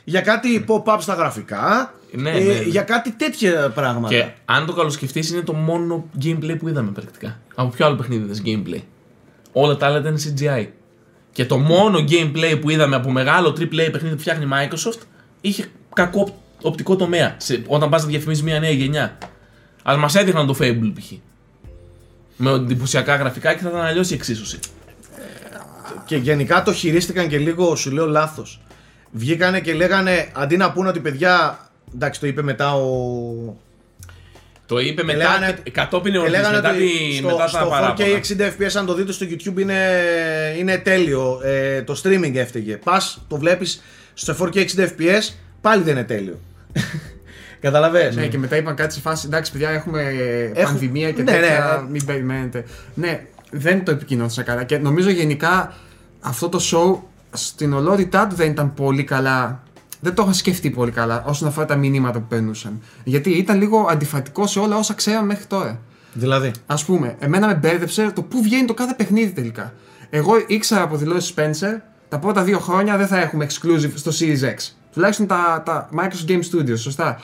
[0.10, 2.62] για κάτι pop-up στα γραφικά, Ναι, ε, ναι, ναι.
[2.62, 4.08] για κάτι τέτοια πράγματα.
[4.16, 7.40] Και αν το καλοσκεφτείς, είναι το μόνο gameplay που είδαμε πρακτικά.
[7.56, 8.82] Από ποιο άλλο παιχνίδι είδες gameplay;
[9.52, 10.68] Όλα τα άλλα ήταν CGI.
[11.32, 15.00] Και το μόνο gameplay που είδαμε από μεγάλο AAA παιχνίδι που φτιάχνει η Microsoft
[15.42, 17.36] είχε κακό οπ- οπτικό τομέα.
[17.38, 19.18] Σε, όταν πας να διαφημίσει μια νέα γενιά.
[19.84, 21.12] Αλλά μας έδειχναν το Fable π.χ.
[22.38, 24.60] Με εντυπωσιακά γραφικά και θα ήταν αλλιώς η εξίσωση.
[26.06, 28.62] Και γενικά το χειρίστηκαν και λίγο, σου λέω λάθος.
[29.12, 31.60] Βγήκανε και λέγανε αντί να πούνε ότι παιδιά.
[31.96, 33.58] Εντάξει, το είπε μετά ο.
[34.66, 37.58] Το είπε μετά, λέγανε- και- κατόπιν και εορτής, λέγανε μετά, ότι τη, στο, μετά στο
[37.58, 38.08] τα 4K παράπονα.
[38.08, 39.78] 60 FPS, αν το δείτε στο YouTube, είναι,
[40.60, 41.42] είναι τέλειο.
[41.44, 42.78] Ε, το streaming έφταιγε.
[42.78, 43.82] Πας, το βλέπεις
[44.14, 46.40] στο 4K 60 FPS, πάλι δεν είναι τέλειο.
[47.62, 49.26] Καταλαβες; Ναι, και μετά είπαν κάτι σε φάση.
[49.28, 50.02] Εντάξει, παιδιά, έχουμε
[50.54, 51.80] Έχω- πανδημία και ναι, τέτοια.
[51.84, 51.90] ναι.
[51.90, 52.66] Μην περιμένετε.
[52.94, 54.64] Ναι, δεν το επικοινώνησα καλά.
[54.64, 55.74] Και νομίζω γενικά
[56.20, 59.64] αυτό το show στην ολότητά του δεν ήταν πολύ καλά.
[60.00, 62.82] Δεν το είχα σκεφτεί πολύ καλά όσον αφορά τα μηνύματα που περνούσαν.
[63.04, 65.80] Γιατί ήταν λίγο αντιφατικό σε όλα όσα ξέραμε μέχρι τώρα.
[66.14, 69.74] Δηλαδή; Α πούμε, εμένα με μπέρδεψε το πού βγαίνει το κάθε παιχνίδι τελικά.
[70.10, 74.44] Εγώ ήξερα από δηλώσεις Spencer τα πρώτα δύο χρόνια δεν θα έχουμε exclusive στο Series
[74.44, 74.72] X.
[74.94, 77.22] Τουλάχιστον τα, τα Microsoft Game Studios, σωστά.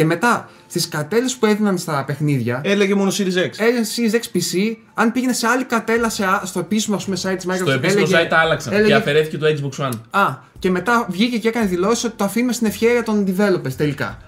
[0.00, 3.50] Και μετά στις κατέλε που έδιναν στα παιχνίδια, Έλεγε μόνο Series X.
[3.56, 7.16] έλεγε Series X PC, αν πήγαινε σε άλλη κατέλα σε, α- στο επίσημο ας πούμε,
[7.22, 7.56] site της Microsoft.
[7.56, 9.92] Στο επίσημο έλεγε- site τα άλλαξαν και έλεγε- αφαιρέθηκε το Xbox One.
[10.10, 14.18] Α, και μετά βγήκε και έκανε δηλώσεις ότι το αφήνουμε στην ευχαίρεια των developers τελικά.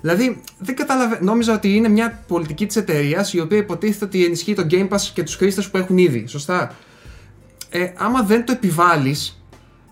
[0.00, 1.20] Δηλαδή, δεν καταλαβαίνω.
[1.24, 5.00] Νόμιζα ότι είναι μια πολιτική της εταιρείας η οποία υποτίθεται ότι ενισχύει το Game Pass
[5.14, 6.24] και τους χρήστες που έχουν ήδη.
[6.28, 6.74] Σωστά.
[7.70, 9.39] Ε, άμα δεν το επιβάλλεις,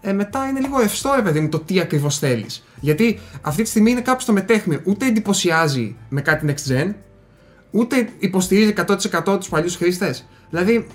[0.00, 2.64] ε, μετά είναι λίγο ρευστό, ρε παιδί μου, το τι ακριβώς θέλεις.
[2.80, 4.80] Γιατί αυτή τη στιγμή είναι κάπου στο μετέχμιο.
[4.84, 6.92] Ούτε εντυπωσιάζει με κάτι next gen,
[7.70, 10.28] ούτε υποστηρίζει 100% τους παλιούς χρήστες.
[10.50, 10.86] Δηλαδή,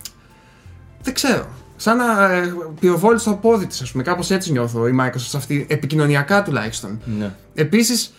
[1.01, 1.47] δεν ξέρω.
[1.75, 4.03] Σαν να ε, πυροβόλεις στο πόδι της, ας πούμε.
[4.03, 7.01] Κάπως έτσι νιώθω η Microsoft αυτή, επικοινωνιακά τουλάχιστον.
[7.05, 7.35] Ναι.
[7.53, 8.13] Επίσης,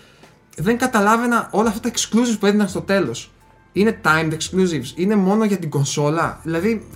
[0.57, 3.33] δεν καταλάβαινα όλα αυτά τα exclusives που έδιναν στο τέλος.
[3.73, 6.41] Είναι timed exclusives, είναι μόνο για την κονσόλα.
[6.43, 6.89] Δηλαδή,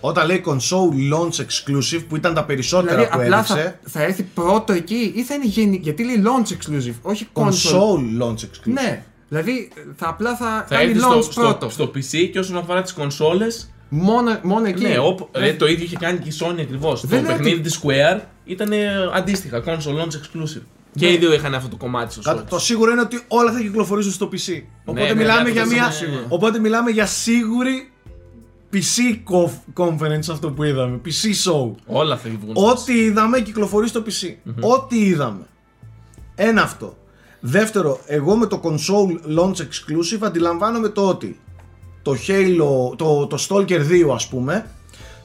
[0.00, 3.78] Όταν λέει console launch exclusive που ήταν τα περισσότερα δηλαδή που απλά έδειξε.
[3.82, 5.80] θα, θα έρθει πρώτο εκεί ή θα είναι γενική.
[5.82, 7.44] Γιατί λέει launch exclusive, όχι console.
[7.44, 8.72] Console launch exclusive.
[8.72, 11.68] Ναι, δηλαδή θα απλά θα, Θα κάνει έρθει launch στο, στο, πρώτο.
[11.70, 13.46] στο PC και όσον αφορά τις κονσόλε.
[13.90, 14.82] Μόνο, μόνο εκεί.
[14.82, 17.00] Ναι, όπου, Δεν- ρε, το ίδιο είχε κάνει και η Sony ακριβώς.
[17.00, 20.62] Το Δεν λέω παιχνίδι ότι- της Square ήταν ε, αντίστοιχα, console launch exclusive.
[20.94, 22.46] Και οι δύο είχαν αυτό το κομμάτι στο Κα- Switch.
[22.48, 24.62] Το σίγουρο είναι ότι όλα θα κυκλοφορήσουν στο PC.
[24.84, 26.24] Οπότε, ναι, μιλάμε, αυτό για είναι μια, σίγουρο.
[26.28, 27.90] οπότε μιλάμε για σίγουρη
[28.72, 31.00] PC conf- conference αυτό που είδαμε.
[31.04, 31.70] PC show.
[31.86, 32.56] Όλα θα βγουν.
[32.56, 34.34] στο Ό,τι είδαμε κυκλοφορεί στο PC.
[34.60, 35.46] Ό,τι είδαμε.
[36.34, 36.96] Ένα αυτό.
[37.40, 41.40] Δεύτερο, εγώ με το console launch exclusive αντιλαμβάνομαι το ότι
[42.02, 44.66] το Halo, το, το Stalker 2 ας πούμε,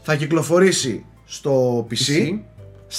[0.02, 2.40] θα κυκλοφορήσει στο PC, PC.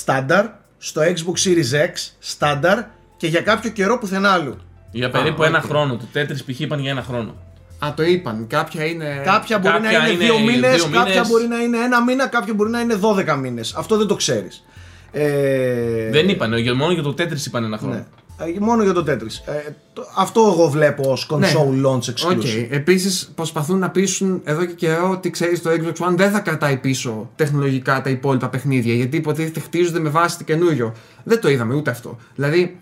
[0.05, 1.93] standard, στο Xbox Series X,
[2.39, 2.85] standard
[3.17, 4.57] και για κάποιο καιρό πουθενά άλλου.
[4.91, 5.65] Για περίπου Α, ένα οκ.
[5.65, 5.97] χρόνο.
[5.97, 6.61] Το Tetris π.χ.
[6.61, 7.35] είπαν για ένα χρόνο.
[7.79, 8.47] Α, το είπαν.
[8.49, 9.21] Κάποια είναι.
[9.25, 11.29] Κάποια μπορεί κάποια να είναι είναι δύο μήνες, δύο κάποια μήνες.
[11.29, 13.75] μπορεί να είναι ένα μήνα, κάποια μπορεί να είναι 12 μήνες.
[13.77, 14.65] Αυτό δεν το ξέρεις.
[15.13, 17.95] Ε, Δεν είπαν, για- μόνο για το Tetris είπαν ένα χρόνο.
[17.95, 18.05] Ναι.
[18.39, 19.53] Ε, Μόνο για το Tetris.
[19.53, 21.81] Ε, το- αυτό εγώ βλέπω ως console Ναι.
[21.89, 22.37] launch exclusive.
[22.37, 22.71] Οκ.
[22.71, 26.77] Επίσης, προσπαθούν να πείσουν εδώ και καιρό ότι ξέρεις το Xbox One δεν θα κρατάει
[26.77, 28.95] πίσω τεχνολογικά τα υπόλοιπα παιχνίδια.
[28.95, 30.95] Γιατί υποτίθεται χτίζονται με βάση το καινούριο.
[31.25, 32.19] Δεν το είδαμε ούτε αυτό.
[32.35, 32.79] Δηλαδή,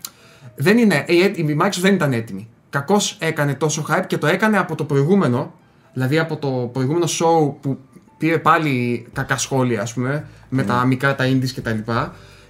[0.55, 2.47] δεν είναι, η, η Microsoft δεν ήταν έτοιμη.
[2.73, 5.53] Κακώς έκανε τόσο hype και το έκανε από το προηγούμενο.
[5.93, 7.77] Δηλαδή από το προηγούμενο show που
[8.17, 11.91] πήρε πάλι κακά σχόλια, ας πούμε, με τα μικρά τα indies κτλ.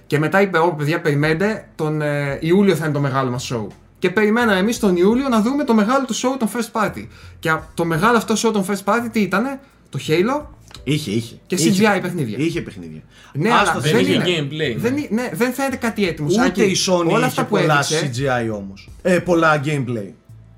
[0.06, 3.66] Και μετά είπε: Ω παιδιά, περιμένετε, τον ε, Ιούλιο θα είναι το μεγάλο μας show.
[3.98, 7.06] Και περιμέναμε εμείς τον Ιούλιο να δούμε το μεγάλο του show των first party.
[7.38, 9.58] Και α- το μεγάλο αυτό show των first party τι ήταν,
[9.88, 10.46] το Halo.
[10.84, 11.34] Είχε, είχε.
[11.46, 11.70] Και Είχε.
[11.96, 12.38] CGI παιχνίδια.
[12.38, 13.00] Είχε παιχνίδια.
[13.32, 14.24] Ναι, Άστα, αλλά δεν δεν, είχε είναι.
[14.24, 15.00] gameplay, Δεν, ναι.
[15.00, 16.28] είναι- ναι, δεν φαίνεται κάτι έτοιμο.
[16.30, 18.10] Ούτε Σάκη, η Sony όλα είχε αυτά που πολλά έδειξε,
[18.48, 18.88] CGI όμως.
[19.02, 20.08] Ε, πολλά gameplay.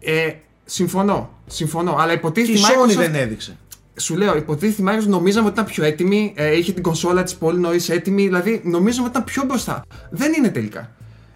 [0.00, 0.30] ε,
[0.64, 1.30] συμφωνώ.
[1.46, 1.92] Συμφωνώ.
[1.98, 3.56] Αλλά Και υποτίθεται η η Sony Microsoft δεν έδειξε.
[3.98, 7.34] Σου λέω, υποτίθεται η Microsoft νομίζαμε ότι ήταν πιο έτοιμη, ε, είχε την κονσόλα της
[7.34, 9.82] πολύ νωρίς έτοιμη, δηλαδή νομίζαμε ότι ήταν πιο μπροστά.
[10.10, 10.90] Δεν είναι τελικά.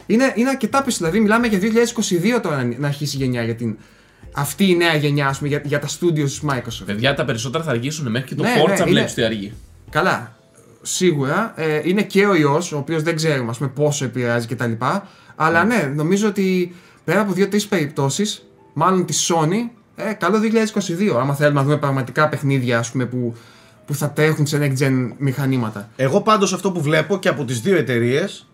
[0.06, 0.96] Είναι, είναι αρκετά πίσω.
[0.98, 3.76] Δηλαδή, μιλάμε για 2022 τώρα να- να αρχίσει η γενιά για την.
[4.32, 6.82] Αυτή η νέα γενιά, ας πούμε, για, για τα studios της Microsoft.
[6.86, 9.52] Παιδιά, τα περισσότερα θα αργήσουν μέχρι και το Ναι, Forza ναι, βλέπεις είναι- τι αργεί.
[9.90, 10.36] Καλά.
[10.82, 11.52] Σίγουρα.
[11.56, 14.72] Ε, είναι και ο ιός, ο οποίος δεν ξέρουμε ας πούμε, πόσο επηρεάζει κτλ.
[15.36, 21.16] Αλλά ναι, νομίζω ότι πέρα από δύο-τρεις περιπτώσεις, μάλλον τη Sony, ε, καλό 2022.
[21.20, 23.34] Άμα θέλουμε να δούμε πραγματικά παιχνίδια ας πούμε, που,
[23.86, 25.88] που θα τρέχουν σε next gen μηχανήματα.
[25.96, 28.46] Εγώ πάντως αυτό που βλέπω και από τις δύο εταιρείες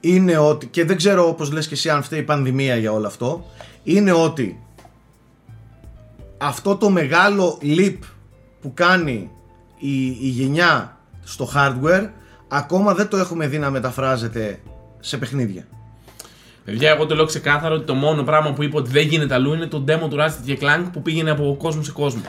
[0.00, 3.06] είναι ότι, και δεν ξέρω όπως λες και εσύ αν φταίει η πανδημία για όλο
[3.06, 3.46] αυτό,
[3.82, 4.58] είναι ότι
[6.42, 7.96] αυτό το μεγάλο leap
[8.60, 9.30] που κάνει
[9.78, 12.08] η, η γενιά στο hardware
[12.48, 14.60] ακόμα δεν το έχουμε δει να μεταφράζεται
[15.00, 15.66] σε παιχνίδια.
[16.64, 19.52] Παιδιά, εγώ το λέω ξεκάθαρο ότι το μόνο πράγμα που είπε ότι δεν γίνεται αλλού
[19.54, 22.22] είναι το demo του Ratchet και Clank που πήγαινε από κόσμο σε κόσμο.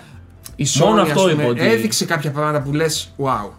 [0.55, 3.49] Η Sony Μόνο ας αυτό πούμε, είπε ότι- έδειξε κάποια πράγματα που λες wow.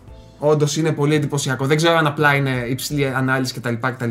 [0.44, 1.66] Όντως είναι πολύ εντυπωσιακό.
[1.66, 3.74] Δεν ξέρω αν απλά είναι υψηλή ανάλυση κτλ.
[3.80, 4.08] κτλ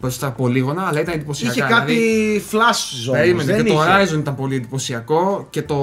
[0.00, 1.52] προς τα πολύγωνα, αλλά ήταν εντυπωσιακό.
[1.52, 1.96] Είχε κάτι
[2.50, 3.12] flash zone.
[3.12, 4.14] Περίμενε, δεν και το είχε.
[4.14, 5.76] Horizon ήταν πολύ εντυπωσιακό και το.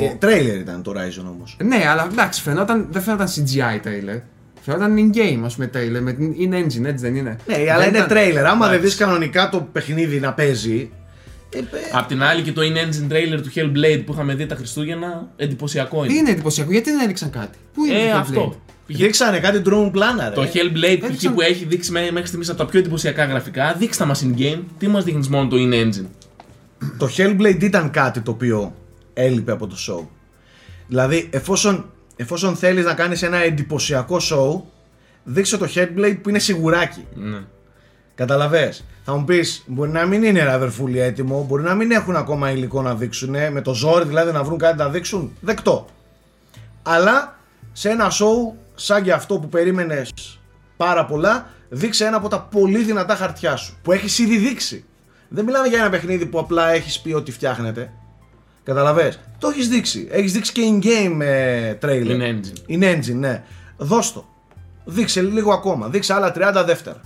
[0.00, 1.56] Ε, τρέιλερ ήταν το Horizon όμως.
[1.64, 4.20] Ναι, αλλά εντάξει, φαινόταν, δεν φαίνονταν CGI trailer.
[4.60, 7.96] Φαινόταν in-game, ας πούμε, trailer με την in-engine, έτσι δεν είναι; Ναι, αλλά Δεν είναι
[7.96, 8.46] ήταν- τρέιλερ.
[8.46, 10.90] Άμα δεν δεις κανονικά το παιχνίδι να παίζει.
[11.54, 14.54] Ε, ε, Απ' την άλλη και το in-engine trailer του Hellblade που είχαμε δει τα
[14.54, 16.14] Χριστούγεννα, εντυπωσιακό είναι.
[16.14, 18.60] Είναι εντυπωσιακό, γιατί δεν έδειξαν κάτι; Πού είναι Ε, το αυτό.
[18.88, 18.96] Hellblade?
[18.96, 20.32] δείξανε κάτι drone planer.
[20.34, 20.50] Το ε.
[20.54, 21.04] Hellblade π.χ.
[21.04, 24.60] Έδειξαν- που έχει δείξει μέ- μέχρι στιγμής από τα πιο εντυπωσιακά γραφικά, δείξτε μας in-game,
[24.78, 26.06] τι μας δείχνεις μόνο το in-engine.
[26.98, 28.74] Το Hellblade ήταν κάτι το οποίο
[29.14, 30.06] έλειπε από το show.
[30.88, 34.62] Δηλαδή, εφόσον, εφόσον θέλεις να κάνεις ένα εντυπωσιακό show,
[35.24, 37.04] δείξε το Hellblade που είναι σιγουράκι.
[37.14, 37.38] Ναι.
[38.14, 38.84] Καταλαβες.
[39.04, 42.50] Θα μου πεις, μπορεί να μην είναι ρε αδερφούλη έτοιμο, μπορεί να μην έχουν ακόμα
[42.50, 45.86] υλικό να δείξουν, με το ζόρι δηλαδή να βρουν κάτι να δείξουν, δεκτό.
[46.82, 47.38] Αλλά
[47.72, 50.12] σε ένα show σαν και αυτό που περίμενες
[50.76, 54.84] πάρα πολλά, δείξε ένα από τα πολύ δυνατά χαρτιά σου, που έχεις ήδη δείξει.
[55.28, 57.92] Δεν μιλάμε για ένα παιχνίδι που απλά έχεις πει ότι φτιάχνεται.
[58.62, 60.08] Καταλαβες; Το έχεις δείξει.
[60.10, 62.06] Έχεις δείξει και in-game ε, trailer.
[62.06, 62.70] In engine.
[62.80, 63.42] In engine, ναι.
[63.76, 64.24] Δώσ' το.
[64.84, 65.88] Δείξε λίγο ακόμα.
[65.88, 67.00] Δείξε άλλα 30 δεύτερα.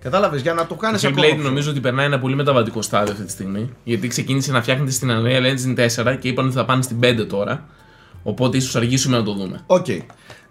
[0.00, 1.26] Κατάλαβες; Για να το κάνεις Το ακόμα.
[1.26, 3.70] Hellblade πιο- νομίζω ότι περνάει ένα πολύ μεταβατικό στάδιο αυτή τη στιγμή.
[3.84, 7.26] Γιατί ξεκίνησε να φτιάχνεται στην Unreal Engine 4 και είπαν ότι θα πάνε στην 5
[7.28, 7.68] τώρα.
[8.26, 9.60] Οπότε ίσως αργήσουμε να το δούμε.
[9.66, 9.86] Οκ.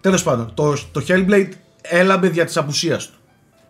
[0.00, 1.48] Τέλος πάντων, το, το Hellblade
[1.82, 3.18] έλαμπε δια της απουσίας του.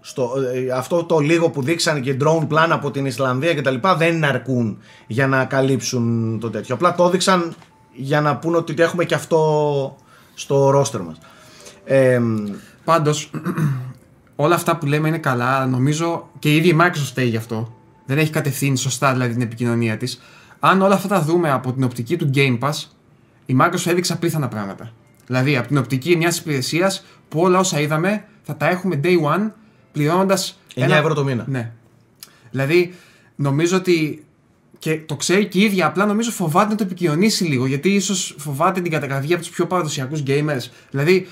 [0.01, 3.71] Στο, ε, αυτό το λίγο που δείξανε και drone πλάνα από την Ισλανδία και τα
[3.71, 6.75] λοιπά δεν αρκούν για να καλύψουν το τέτοιο.
[6.75, 7.55] Απλά το έδειξαν
[7.93, 9.97] για να πούνε ότι έχουμε και αυτό
[10.35, 11.19] στο roster μας.
[11.85, 12.21] Ε,
[12.87, 13.31] Πάντως,
[14.37, 15.57] όλα αυτά που λέμε είναι καλά.
[15.57, 17.75] αλλά Νομίζω και η ίδια η Microsoft φταίει γι' αυτό.
[18.07, 20.21] Δεν έχει κατευθύνει σωστά δηλαδή την επικοινωνία της.
[20.61, 22.85] Αν όλα αυτά τα δούμε από την οπτική του Game Pass,
[23.47, 24.93] η Microsoft έδειξε απίθανα πράγματα.
[25.27, 29.51] Δηλαδή, από την οπτική μιας υπηρεσίας που όλα όσα είδαμε θα τα έχουμε day one
[29.93, 30.61] πληρώνοντας.
[30.75, 31.45] 9 ευρώ το μήνα.
[31.49, 31.73] Ναι.
[32.51, 32.95] Δηλαδή,
[33.37, 34.21] νομίζω ότι.
[34.79, 37.67] Και το ξέρει και η ίδια, απλά νομίζω φοβάται να το επικοινωνήσει λίγο.
[37.67, 40.71] Γιατί ίσως φοβάται την καταγραφή από τους πιο παραδοσιακούς gamers.
[40.91, 41.27] Δηλαδή,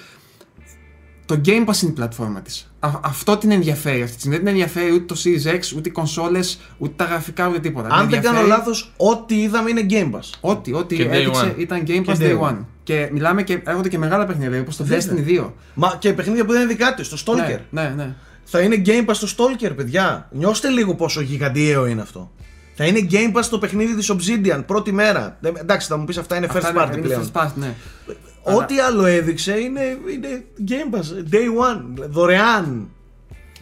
[1.26, 2.72] το Game Pass είναι η πλατφόρμα της.
[3.00, 4.36] Αυτό την ενδιαφέρει αυτή τη στιγμή.
[4.36, 7.88] Δεν την ενδιαφέρει ούτε το Series X, ούτε οι κονσόλες, ούτε τα γραφικά, ούτε τίποτα.
[7.88, 10.30] αν Την δεν κάνω ενδιαφέρει λάθος, ό,τι είδαμε είναι Game Pass.
[10.40, 11.60] Ό,τι, ό,τι Και day έδειξε one.
[11.60, 12.48] ήταν Game Pass Και Day day One.
[12.50, 12.64] one.
[12.82, 15.16] Και μιλάμε και έρχονται και μεγάλα παιχνίδια, όπως το Βέβαια.
[15.24, 15.52] Destiny 2.
[15.74, 17.58] Μα και παιχνίδια που δεν είναι δικά της, το Stalker.
[17.70, 18.14] Ναι, ναι, ναι.
[18.44, 20.28] Θα είναι Game Pass το Stalker, παιδιά.
[20.32, 22.30] Νιώστε λίγο πόσο γιγαντιαίο είναι αυτό.
[22.74, 25.36] Θα είναι Game Pass το παιχνίδι της Obsidian πρώτη μέρα.
[25.40, 27.30] Δεν- εντάξει, θα μου πεις αυτά είναι first Αυτά party είναι πλέον.
[28.44, 28.62] First party, ναι.
[28.62, 32.88] Ό,τι άλλο έδειξε είναι, είναι Game Pass, day one, δωρεάν.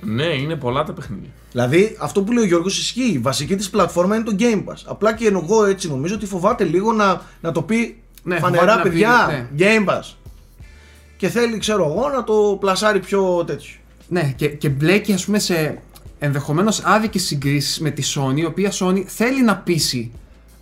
[0.01, 1.31] Ναι, είναι πολλά τα παιχνίδια.
[1.53, 3.13] Δηλαδή, αυτό που λέει ο Γιώργος ισχύει.
[3.13, 4.83] Η βασική της πλατφόρμα είναι το Game Pass.
[4.85, 8.77] Απλά και εγώ έτσι νομίζω ότι φοβάται λίγο να, να το πει Ναι, φανερά φοβάται
[8.77, 10.15] να παιδιά, πει, Game Pass.
[11.17, 13.75] Και θέλει, ξέρω εγώ, να το πλασάρει πιο τέτοιο.
[14.09, 15.79] Ναι, και, και μπλέκει ας πούμε σε
[16.19, 20.13] ενδεχομένως άδικες συγκρίσεις με τη Sony, η οποία Sony θέλει να πείσει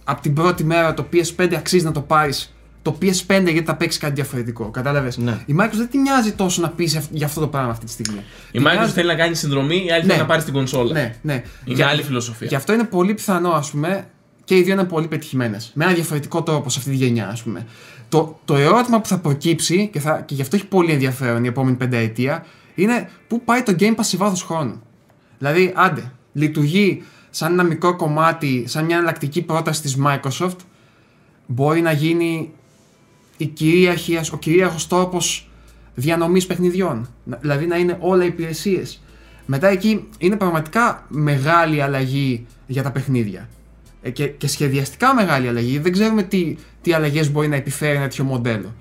[0.05, 3.99] από την πρώτη μέρα το PS5 αξίζει να το πάρεις το PS5 γιατί θα παίξει
[3.99, 4.71] κάτι διαφορετικό.
[4.71, 5.39] Κατάλαβες; Ναι.
[5.47, 7.91] Η Microsoft δεν τη νοιάζει τόσο να πείσει αυ- για αυτό το πράγμα αυτή τη
[7.91, 8.19] στιγμή.
[8.53, 10.09] Η Τη Microsoft νοιάζει- θέλει να κάνει συνδρομή, η άλλη Ναι.
[10.09, 10.93] θέλει να πάρει την κονσόλα.
[10.93, 11.43] Ναι, ναι.
[11.65, 12.47] Είναι άλλη φιλοσοφία.
[12.47, 14.07] Γι' αυτό είναι πολύ πιθανό, ας πούμε,
[14.45, 15.71] και οι δύο είναι πολύ πετυχημένες.
[15.75, 17.67] Με ένα διαφορετικό τρόπο σε αυτή τη γενιά, ας πούμε.
[18.09, 21.49] Το, το ερώτημα που θα προκύψει και, θα, και γι' αυτό έχει πολύ ενδιαφέρον η
[21.49, 24.83] επόμενη πενταετία είναι πού πάει το Game Pass σε βάθος χρόνου.
[25.39, 30.57] Δηλαδή, άντε, λειτουργεί σαν ένα μικρό κομμάτι, σαν μια εναλλακτική πρόταση της Microsoft,
[31.47, 32.53] μπορεί να γίνει
[33.45, 35.51] η κυρίαρχη, ο κυρίαρχος τρόπος
[35.95, 37.09] διανομής παιχνιδιών.
[37.25, 39.03] Να- Δηλαδή να είναι όλα υπηρεσίες.
[39.47, 43.49] Μετά εκεί είναι πραγματικά μεγάλη αλλαγή για τα παιχνίδια.
[44.03, 45.79] Ε, και, και σχεδιαστικά μεγάλη αλλαγή.
[45.79, 48.75] Δεν ξέρουμε τι, τι αλλαγές μπορεί να επιφέρει ένα τέτοιο μοντέλο.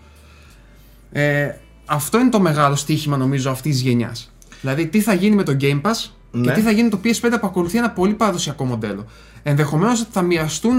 [1.11, 1.49] Ε,
[1.85, 4.31] αυτό είναι το μεγάλο στοίχημα νομίζω αυτής της γενιάς.
[4.61, 5.91] Δηλαδή τι θα γίνει με το Game Pass
[6.31, 6.53] και Ναι.
[6.53, 9.05] τι θα γίνει το PS5 που ακολουθεί ένα πολύ παραδοσιακό μοντέλο.
[9.43, 10.77] Ενδεχομένως ότι θα μοιραστούν.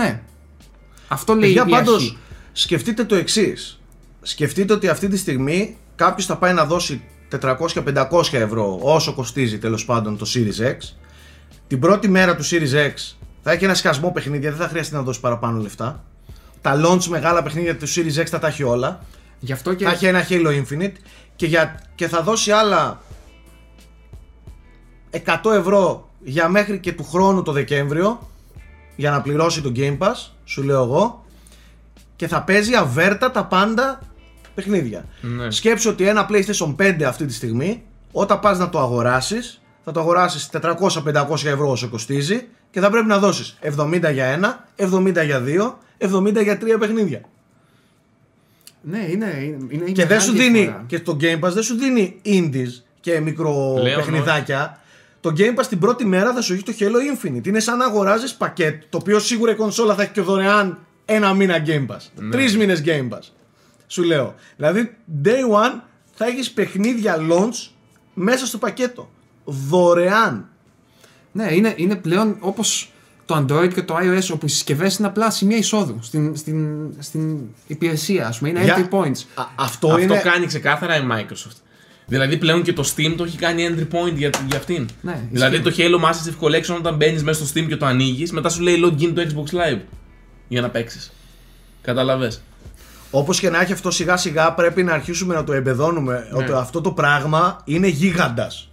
[1.09, 2.19] Αυτό λέει Παιδιά, η πάντως, αρχή.
[2.61, 3.81] Σκεφτείτε το εξής.
[4.23, 7.03] Σκεφτείτε ότι αυτή τη στιγμή κάποιος θα πάει να δώσει
[7.41, 10.77] 400-500 ευρώ όσο κοστίζει τέλος πάντων το Series X.
[11.67, 15.03] Την πρώτη μέρα του Series X θα έχει ένα σκασμό παιχνίδια, δεν θα χρειαστεί να
[15.03, 16.05] δώσει παραπάνω λεφτά.
[16.61, 19.05] Τα launch μεγάλα παιχνίδια του Series X θα τα έχει όλα.
[19.39, 20.95] Γι' αυτό και Θα έχει ένα Halo Infinite
[21.37, 23.01] και, για, και θα δώσει άλλα
[25.25, 28.29] 100 ευρώ για μέχρι και του χρόνου το Δεκέμβριο
[28.97, 31.25] για να πληρώσει το Game Pass, σου λέω εγώ,
[32.21, 33.99] και θα παίζει αβέρτα τα πάντα
[34.55, 35.05] παιχνίδια.
[35.21, 35.51] Ναι.
[35.51, 40.01] Σκέψου ότι ένα PlayStation 5 αυτή τη στιγμή, όταν πας να το αγοράσεις, θα το
[40.01, 45.41] αγοράσεις 400-500 ευρώ όσο κοστίζει και θα πρέπει να δώσεις 70 για ένα, 70 για
[45.41, 47.21] δύο, 70 για τρία παιχνίδια.
[48.83, 49.27] Ναι, είναι.
[49.43, 50.59] είναι, είναι Και δεν μεγάλη σου δίνει.
[50.59, 50.85] διαφορά.
[50.87, 54.81] Και το Game Pass δεν σου δίνει indies και μικρό Πλέον, παιχνιδάκια.
[55.21, 57.47] Το Game Pass την πρώτη μέρα θα σου έχει το Halo Infinite.
[57.47, 58.87] Είναι σαν να αγοράζεις πακέτο.
[58.91, 60.79] Το οποίο σίγουρα η κονσόλα θα έχει και δωρεάν
[61.15, 61.99] ένα μήνα Game Pass.
[62.15, 62.31] Ναι.
[62.31, 63.23] Τρεις μήνες Game Pass.
[63.87, 64.35] Σου λέω.
[64.57, 65.81] Δηλαδή, day one
[66.15, 67.71] θα έχεις παιχνίδια launch
[68.15, 69.11] μέσα στο πακέτο.
[69.45, 70.49] Δωρεάν.
[71.33, 72.91] Ναι, είναι, είναι πλέον όπως
[73.25, 77.39] το Android και το iOS, όπου οι συσκευές είναι απλά σημεία εισόδου στην, στην, στην
[77.67, 78.51] υπηρεσία, ας πούμε.
[78.51, 79.21] Είναι Για- entry points.
[79.35, 80.17] Α, αυτό, Αυτό είναι.
[80.25, 81.57] κάνει ξεκάθαρα η Microsoft.
[82.07, 84.89] Δηλαδή πλέον και το Steam το έχει κάνει entry point για, για αυτήν.
[85.01, 85.91] Ναι, δηλαδή ισχύει.
[85.91, 88.83] το Halo Massive Collection όταν μπαίνεις μέσα στο Steam και το ανοίγεις, μετά σου λέει
[88.85, 89.79] login το Xbox Live
[90.51, 91.13] για να παίξεις.
[91.83, 92.33] Κατάλαβε.
[93.11, 96.29] Όπως και να έχει αυτό, σιγά σιγά πρέπει να αρχίσουμε να το εμπεδώνουμε.
[96.31, 96.43] Ναι.
[96.43, 98.71] Ότι αυτό το πράγμα είναι γίγαντας.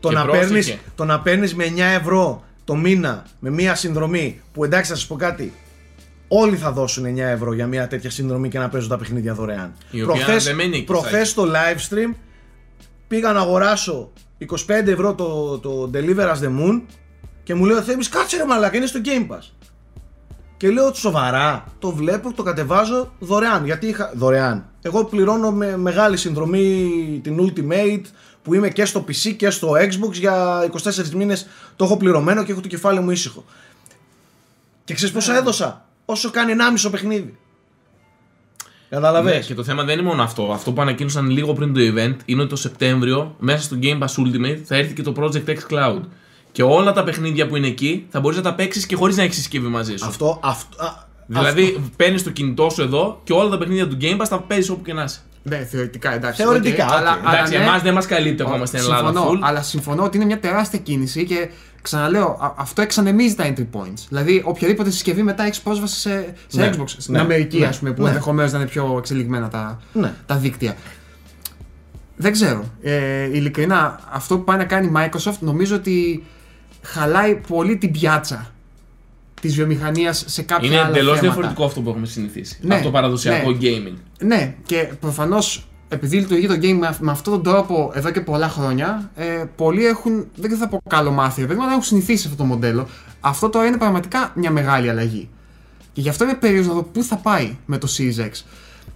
[0.00, 0.44] Το, Και να πρόσεχε.
[0.46, 4.96] παίρνεις, το να παίρνεις με 9 ευρώ το μήνα με μία συνδρομή που εντάξει, θα
[4.96, 5.52] σα πω κάτι.
[6.28, 9.72] Όλοι θα δώσουν 9 ευρώ για μια τέτοια συνδρομή και να παίζουν τα παιχνίδια δωρεάν.
[9.90, 12.14] Η οποία δεν μένει εκεί, προχθές στο live stream
[13.08, 14.12] πήγα να αγοράσω
[14.50, 16.80] 25 ευρώ το, το Deliver as the Moon
[17.42, 19.50] και μου λέει ο Θέμης κάτσε ρε μαλάκα είναι στο Game Pass.
[20.58, 23.64] Και λέω σοβαρά, το βλέπω, το κατεβάζω δωρεάν.
[23.64, 24.12] Γιατί είχα.
[24.14, 24.64] Δωρεάν.
[24.82, 28.04] Εγώ πληρώνω με μεγάλη συνδρομή την Ultimate
[28.42, 32.52] που είμαι και στο PC και στο Xbox για 24 μήνες το έχω πληρωμένο και
[32.52, 33.44] έχω το κεφάλι μου ήσυχο.
[34.84, 36.52] Και ξέρεις πόσα έδωσα, όσο κάνει
[36.84, 37.38] 1,5 παιχνίδι.
[38.88, 39.34] Κατάλαβες.
[39.34, 40.52] Ναι, και το θέμα δεν είναι μόνο αυτό.
[40.52, 44.24] Αυτό που ανακοίνωσαν λίγο πριν το event είναι ότι το Σεπτέμβριο μέσα στο Game Pass
[44.24, 46.00] Ultimate θα έρθει και το Project X Cloud.
[46.52, 49.22] Και όλα τα παιχνίδια που είναι εκεί θα μπορείς να τα παίξεις και χωρίς να
[49.22, 50.06] έχεις συσκευή μαζί σου.
[50.06, 54.20] Αυτό, αυτό, α, Δηλαδή παίρνεις το κινητό σου εδώ και όλα τα παιχνίδια του Game
[54.20, 55.18] Pass θα παίζεις όπου και να είσαι.
[55.42, 56.42] Ναι, θεωρητικά εντάξει.
[56.42, 56.96] Θεωρητικά, οκ, οκ.
[56.96, 59.06] αλλά, αλλά Εντάξει, ναι, εμάς δεν μας καλύπτει ακόμα στην Ελλάδα.
[59.10, 59.38] συμφωνώ, full.
[59.42, 61.48] αλλά συμφωνώ ότι είναι μια τεράστια κίνηση και
[61.82, 64.04] ξαναλέω, α- αυτό εξανεμίζει τα entry points.
[64.08, 66.84] Δηλαδή, οποιαδήποτε συσκευή μετά έχεις πρόσβαση σε, σε Ναι, Xbox.
[66.86, 68.08] Στην ναι, Αμερική, ναι, ας πούμε, που ναι.
[68.08, 70.12] ενδεχομένως να είναι πιο εξελιγμένα τα, Ναι.
[70.26, 70.76] τα δίκτυα.
[72.16, 72.64] Δεν ξέρω.
[72.82, 76.24] Ε, ειλικρινά, αυτό που πάει να κάνει η Microsoft νομίζω ότι
[76.82, 78.52] χαλάει πολύ την πιάτσα
[79.40, 81.20] της βιομηχανίας σε κάποια Είναι άλλα εντελώς θέματα.
[81.20, 82.58] διαφορετικό αυτό που έχουμε συνηθίσει.
[82.60, 83.58] Ναι, από το παραδοσιακό ναι.
[83.60, 83.96] gaming.
[84.20, 88.48] Ναι, και προφανώς επειδή λειτουργεί το game με, με αυτόν τον τρόπο εδώ και πολλά
[88.48, 92.42] χρόνια, ε, πολλοί έχουν, δεν θα πω καλό μάθημα, πρέπει να έχουν συνηθίσει σε αυτό
[92.42, 92.88] το μοντέλο.
[93.20, 95.28] Αυτό τώρα είναι πραγματικά μια μεγάλη αλλαγή.
[95.92, 98.30] Και γι' αυτό είμαι περίεργος να δω πού θα πάει με το Series X.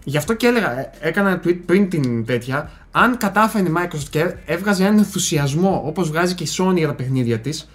[0.05, 4.07] Γι' αυτό και έλεγα, ε, έκανα ένα tweet πριν την τέτοια, αν κατάφερε η Microsoft
[4.11, 7.69] και έβγαζε έναν ενθουσιασμό όπως βγάζει και η Sony για τα παιχνίδια της,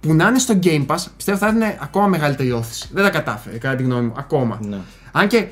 [0.00, 2.88] που να είναι στο Game Pass, πιστεύω θα έδινε ακόμα μεγαλύτερη όθηση.
[2.92, 4.58] Δεν τα κατάφερε, κατά τη γνώμη μου, ακόμα.
[4.68, 4.76] Ναι.
[5.12, 5.44] Αν και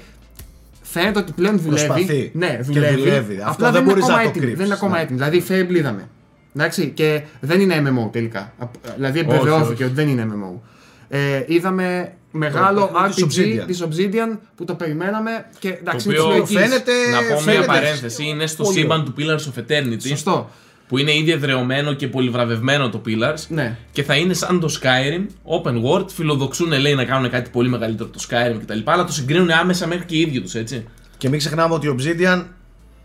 [0.82, 1.86] φαίνεται ότι πλέον δουλεύει.
[1.86, 2.30] Προσπαθεί.
[2.34, 2.96] Ναι, Και δουλεύει.
[2.96, 3.36] δουλεύει.
[3.36, 4.44] Αυτό Απλά δεν είναι μπορείς ακόμα να το έτοιμη.
[4.44, 5.02] κρύψεις, Δεν είναι ακόμα ναι.
[5.02, 5.18] έτοιμη.
[5.18, 6.08] Δηλαδή, Fable είδαμε.
[6.56, 8.52] Εντάξει, και δεν είναι MMO τελικά.
[8.58, 9.82] Απ- Δηλαδή, Όχι, επιβεβαιώθηκε όχι.
[9.84, 10.60] ότι δεν είναι MMO.
[11.08, 13.66] Ε, είδαμε μεγάλο Το παιχνίδι της RPG Obsidian.
[13.66, 16.56] της Obsidian που το περιμέναμε και εντάξει, Το είναι οποίο της λογικής.
[16.70, 18.24] φαίνεται- Να πω φαίνεται μια παρένθεση.
[18.24, 19.12] Είναι στο πολύ σύμπαν ωραίο.
[19.12, 20.06] του Pillars of Eternity.
[20.08, 20.50] Σωστό.
[20.88, 23.46] Που είναι ήδη εδρεωμένο και πολυβραβευμένο το Pillars.
[23.48, 23.76] Ναι.
[23.92, 25.26] Και θα είναι σαν το Skyrim,
[25.62, 26.08] open world.
[26.10, 28.78] Φιλοδοξούν λέει να κάνουν κάτι πολύ μεγαλύτερο από το Skyrim κτλ.
[28.84, 30.86] Αλλά το συγκρίνουν άμεσα μέχρι και οι ίδιοι τους, έτσι.
[31.16, 32.44] Και μην ξεχνάμε ότι η Obsidian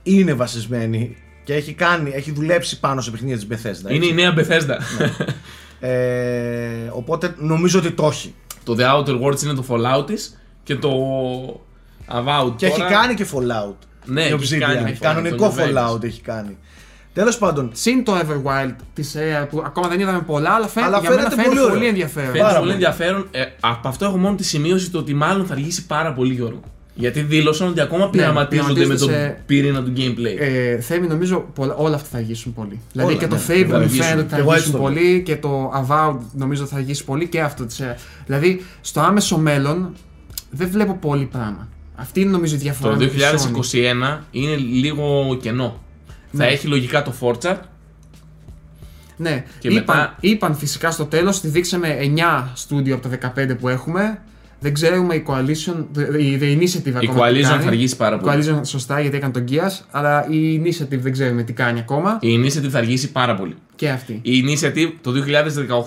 [0.03, 3.89] είναι βασισμένη και έχει, κάνει, έχει δουλέψει πάνω σε παιχνίδια της Bethesda.
[3.91, 4.09] Είναι έτσι.
[4.09, 4.77] η νέα Bethesda.
[5.87, 8.33] Ε, οπότε νομίζω ότι το έχει.
[8.63, 10.89] το The Outer Worlds είναι το Fallout της και το
[12.11, 12.53] Avowed.
[12.55, 13.75] Και τώρα- έχει κάνει και Fallout.
[14.05, 14.59] Ναι, η έχει Obsidian.
[14.59, 15.93] κάνει και Fallout, Κανονικό το New Vegas.
[15.95, 16.57] Fallout έχει κάνει.
[17.13, 20.99] Τέλος πάντων, Συν το Everwild της Rare που ακόμα δεν είδαμε πολλά, αλλά φαίνεται, Αλλά
[21.01, 21.89] για μένα φαίνεται φαίνεται πολύ πολύ, ωραίο.
[21.89, 22.27] ενδιαφέρον.
[22.31, 22.83] Φαίνεται Πάρα πολύ πολύ.
[22.85, 23.27] ενδιαφέρον.
[23.31, 26.61] Ε, από αυτό έχω μόνο τη σημείωση το ότι μάλλον θα αργήσει πάρα πολύ Γιώργο.
[26.95, 30.35] Γιατί δήλωσαν ότι ακόμα πειραματίζονται με τον πειραματίζονται σε- πυρήνα του gameplay.
[30.39, 32.79] Ε, Θέμη, νομίζω πολλά, όλα αυτά θα αργήσουν πολύ.
[32.91, 34.03] Δηλαδή Όλα, και το ναι, Fable θα μου αργήσουν.
[34.03, 37.03] φαίνεται ότι θα Και εγώ έτσι αργήσουν το πολύ και το Avowed νομίζω θα αργήσει
[37.05, 37.65] πολύ και αυτό.
[37.65, 39.93] Της, ε, δηλαδή στο άμεσο μέλλον
[40.49, 41.67] δεν βλέπω πολύ πράγμα.
[41.95, 42.93] Αυτή είναι νομίζω η διαφορά.
[42.93, 43.61] Το με τη Sony.
[44.19, 45.79] 2021 είναι λίγο κενό.
[46.31, 46.45] Θα Ναι.
[46.51, 47.55] έχει λογικά το Forza.
[49.17, 53.55] Ναι, Και είπαν, μετά- είπαν φυσικά στο τέλος, τη δείξαμε 9 στούντιο από τα 15
[53.55, 54.21] που έχουμε.
[54.63, 55.85] Δεν ξέρουμε η Coalition,
[56.19, 57.61] η The Initiative Η ακόμα τι Coalition κάνει.
[57.63, 58.43] θα αργήσει πάρα Η πολύ.
[58.45, 62.17] Coalition σωστά γιατί έκανε τον Gears, αλλά η Initiative δεν ξέρουμε τι κάνει ακόμα.
[62.21, 63.55] Η Initiative θα αργήσει πάρα πολύ.
[63.75, 64.19] Και αυτή.
[64.23, 65.11] Η Initiative το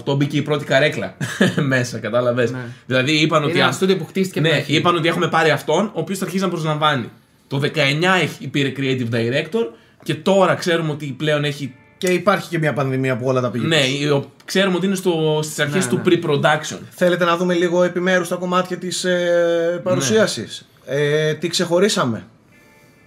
[0.04, 1.16] 2018 μπήκε η πρώτη καρέκλα
[1.72, 2.58] μέσα, κατάλαβες; Ναι.
[2.86, 3.50] Δηλαδή είπαν ότι.
[3.50, 4.74] Είναι ένα α- στούντιο που χτίστηκε Ναι, μέχρι.
[4.74, 7.08] είπαν ότι έχουμε πάρει αυτόν, ο οποίος θα αρχίσει να προσλαμβάνει.
[7.48, 7.68] Το 19
[8.22, 9.66] έχει, πήρε creative director
[10.02, 11.74] και τώρα ξέρουμε ότι πλέον έχει.
[11.98, 13.66] Και υπάρχει και μια πανδημία που όλα τα πήγε.
[13.66, 16.16] Ναι, ο- ξέρουμε ότι είναι στο, στις αρχές Ναι, του ναι.
[16.22, 16.78] pre-production.
[16.90, 22.26] Θέλετε να δούμε λίγο επιμέρους τα κομμάτια της ε, παρουσίασης; Ε, τι ξεχωρίσαμε;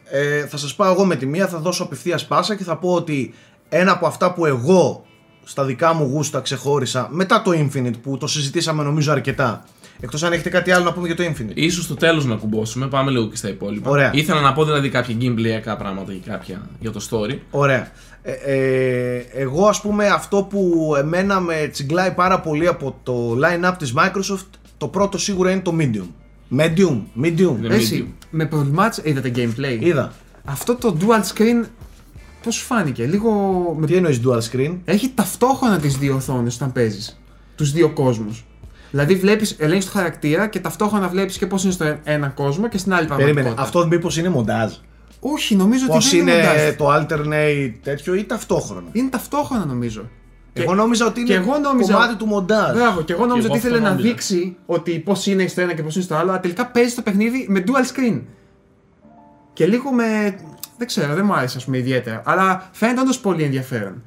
[0.05, 2.93] Ε, θα σας πάω εγώ με τη μία, θα δώσω απευθείας πάσα και θα πω
[2.93, 3.33] ότι
[3.69, 5.05] ένα από αυτά που εγώ
[5.43, 9.63] στα δικά μου γούστα ξεχώρισα μετά το Infinite που το συζητήσαμε νομίζω αρκετά
[10.01, 11.51] Εκτός αν έχετε κάτι άλλο να πούμε για το Infinite.
[11.53, 13.89] Ίσως στο τέλος να κουμπώσουμε, πάμε λίγο και στα υπόλοιπα.
[13.89, 14.11] Ωραία.
[14.13, 17.37] Ήθελα να πω δηλαδή κάποια gameplayακά πράγματα και κάποια για το story.
[17.51, 17.91] Ωραία.
[18.21, 23.73] Ε, ε, εγώ ας πούμε αυτό που εμένα με τσιγκλάει πάρα πολύ από το line-up
[23.77, 24.45] της Microsoft
[24.77, 26.07] το πρώτο σίγουρα είναι το Medium.
[26.59, 27.55] Medium, Medium.
[27.59, 27.75] Ναι.
[27.75, 29.01] Έτσι, με προβλημάτισε.
[29.05, 30.13] Είδατε gameplay; Είδα.
[30.45, 31.65] Αυτό το dual screen.
[32.43, 33.31] Πώς σου φάνηκε, λίγο.
[33.79, 37.21] με- Τι εννοείς dual screen; Έχει ταυτόχρονα τις δύο οθόνες όταν παίζεις.
[37.55, 38.45] Τους δύο κόσμους.
[38.91, 42.77] Δηλαδή βλέπεις, ελέγχεις το χαρακτήρα και ταυτόχρονα βλέπεις και πώς είναι στο ένα κόσμο και
[42.77, 43.33] στην άλλη Περίμενε.
[43.33, 43.61] πραγματικότητα.
[43.61, 44.71] Αυτός μήπως είναι μοντάζ;
[45.19, 46.75] Όχι, νομίζω Πώς ότι δεν είναι είναι μοντάζ.
[46.75, 50.09] το alternate τέτοιο ή ταυτόχρονα; Είναι ταυτόχρονα νομίζω.
[50.53, 52.75] Εγώ νόμιζα ότι είναι και εγώ νόμιζα- κομμάτι του μοντάζ.
[52.77, 54.09] Μπράβο, και εγώ νόμιζα εγώ ότι ήθελε αυτό να νόμιζα.
[54.09, 57.01] δείξει ότι πώς είναι στο ένα και πώς είναι στο άλλο, αλλά τελικά παίζει το
[57.01, 58.21] παιχνίδι με dual screen.
[59.53, 60.35] Και λίγο με.
[60.77, 62.21] Δεν ξέρω, δεν μου άρεσε ας πούμε ιδιαίτερα.
[62.25, 64.03] Αλλά φαίνεται όντως πολύ ενδιαφέρον.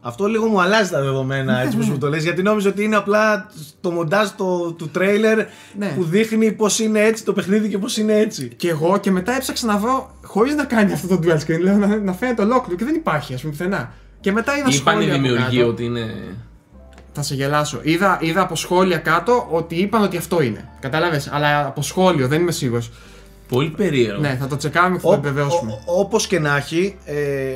[0.00, 2.96] Αυτό λίγο μου αλλάζει τα δεδομένα έτσι όπως μου το λες γιατί νόμιζα ότι είναι
[2.96, 5.36] απλά το μοντάζ το, του τρέιλερ
[5.78, 5.86] Ναι.
[5.96, 8.48] που δείχνει πως είναι έτσι το παιχνίδι και πως είναι έτσι.
[8.56, 11.60] Και εγώ και μετά έψαξα να βρω χωρίς να κάνει αυτό το dual screen.
[11.60, 13.92] Λέω να, να φαίνεται ολόκληρο και δεν υπάρχει, ας πούμε πουθενά.
[14.20, 15.14] Και μετά είδα Είπαν οι σχόλια.
[15.14, 15.68] από δημιουργοί κάτω.
[15.70, 16.14] ότι είναι.
[17.12, 17.78] Θα σε γελάσω.
[17.82, 20.68] Είδα, είδα από σχόλια κάτω ότι είπαν ότι αυτό είναι.
[20.80, 22.90] Κατάλαβε, αλλά από σχόλιο δεν είμαι σίγουρος.
[23.48, 24.20] Πολύ περίεργο.
[24.20, 25.72] Ναι, θα το τσεκάμε και θα το επιβεβαιώσουμε.
[25.84, 27.14] Όπω όπως και να έχει, ε,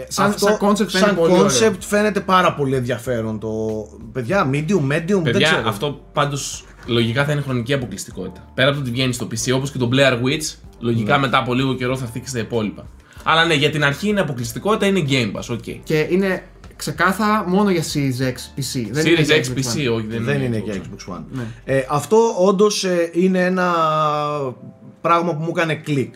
[0.08, 1.72] Σαν- αυτό, σαν concept φαίνεται σαν πολύ concept ωραίο.
[1.80, 3.38] φαίνεται πάρα πολύ ενδιαφέρον.
[3.38, 3.50] Το...
[4.12, 5.68] Παιδιά, Medium, Medium, δεν Παιδιά, ξέρω.
[5.68, 8.50] αυτό πάντως λογικά θα είναι χρονική αποκλειστικότητα.
[8.54, 11.20] Πέρα από το ότι βγαίνει στο PC, όπως και το Blair Witch, λογικά Ναι.
[11.20, 12.86] μετά από λίγο καιρό θα έρθει και στα υπόλοιπα.
[13.24, 15.82] Αλλά ναι, για την αρχή είναι αποκλειστικότητα, είναι Game Pass, οκ.
[15.84, 16.42] Και είναι
[16.76, 18.88] ξεκάθαρα μόνο για Series X PC.
[18.90, 19.94] Δεν είναι Series για X Xbox PC, One.
[19.96, 21.12] όχι, δεν, δεν είναι Xbox για One.
[21.12, 21.22] Xbox One.
[21.30, 21.42] Ναι.
[21.64, 23.72] Ε, αυτό όντως είναι ένα
[25.00, 26.14] πράγμα που μου έκανε κλικ.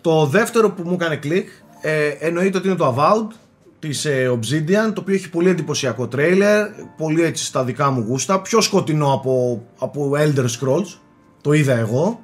[0.00, 1.48] Το δεύτερο που μου έκανε κλικ
[1.80, 3.34] ε, εννοείται ότι είναι το Avowed
[3.78, 8.40] της ε, Obsidian, το οποίο έχει πολύ εντυπωσιακό τρέιλερ, πολύ έτσι στα δικά μου γούστα,
[8.40, 10.98] πιο σκοτεινό από, από Elder Scrolls,
[11.40, 12.20] το είδα εγώ,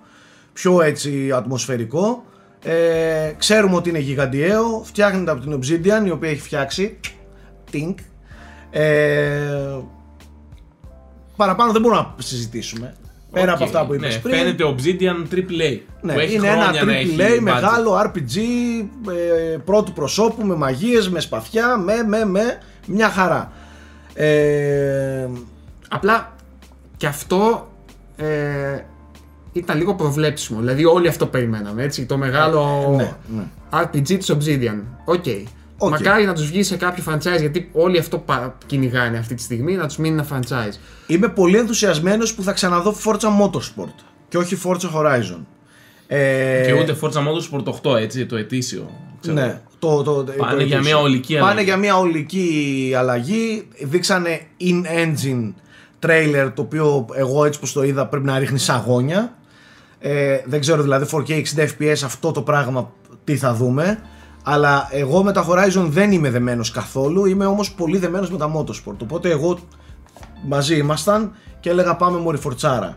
[0.52, 2.24] πιο έτσι ατμοσφαιρικό.
[2.62, 6.98] Ε, ξέρουμε ότι είναι γιγαντιαίο, φτιάχνεται από την Obsidian, η οποία έχει φτιάξει
[7.72, 7.94] Tink.
[8.70, 9.78] Ε,
[11.36, 12.94] παραπάνω δεν μπορούμε να συζητήσουμε.
[13.34, 14.34] Πέρα Οκ, από αυτά που είπες ναι, πριν.
[14.34, 15.78] Φαίνεται Obsidian AAA.
[16.00, 17.40] Ναι, που έχει είναι ένα χρόνια να έχει AAA budget.
[17.40, 18.38] μεγάλο RPG
[19.52, 23.52] ε, πρώτου προσώπου με μαγείες, με σπαθιά, με, με, με, μια χαρά.
[24.14, 25.28] Ε,
[25.88, 26.34] Απλά
[26.96, 27.68] και αυτό
[28.16, 28.26] ε,
[29.52, 30.58] ήταν λίγο προβλέψιμο.
[30.60, 31.82] Δηλαδή όλοι αυτό περιμέναμε.
[31.82, 33.44] Έτσι, το μεγάλο ναι, ναι.
[33.70, 34.80] RPG της Obsidian.
[35.04, 35.24] Οκ.
[35.84, 35.90] Οκ.
[35.90, 39.74] Μακάρι να τους βγει σε κάποιο franchise γιατί όλοι αυτό πα- κυνηγάνε αυτή τη στιγμή
[39.74, 40.74] να τους μείνει ένα franchise.
[41.06, 43.94] Είμαι πολύ ενθουσιασμένος που θα ξαναδώ Forza Motorsport
[44.28, 45.38] και όχι Forza Horizon.
[46.06, 48.90] Ε, Και ούτε Forza Motorsport 8, έτσι, το ετήσιο.
[49.20, 49.34] ξέρω.
[49.36, 50.82] Ναι, το, το, το, Πάνε το για edition.
[50.84, 51.64] μια ολική Πάνε αλλαγή.
[51.66, 53.68] για μια ολική αλλαγή.
[53.82, 55.52] Δείξανε in-engine
[56.06, 59.36] trailer το οποίο εγώ έτσι πως το είδα πρέπει να ρίχνει σαγόνια.
[59.98, 62.92] Ε, δεν ξέρω δηλαδή 4K 60 FPS αυτό το πράγμα
[63.24, 63.98] τι θα δούμε.
[64.46, 67.24] Αλλά εγώ με τα Horizon δεν είμαι δεμένος καθόλου.
[67.26, 68.96] Είμαι όμως πολύ δεμένος με τα Motorsport.
[69.02, 69.58] Οπότε εγώ
[70.48, 72.96] μαζί ήμασταν και έλεγα πάμε μωρή Φορτσάρα.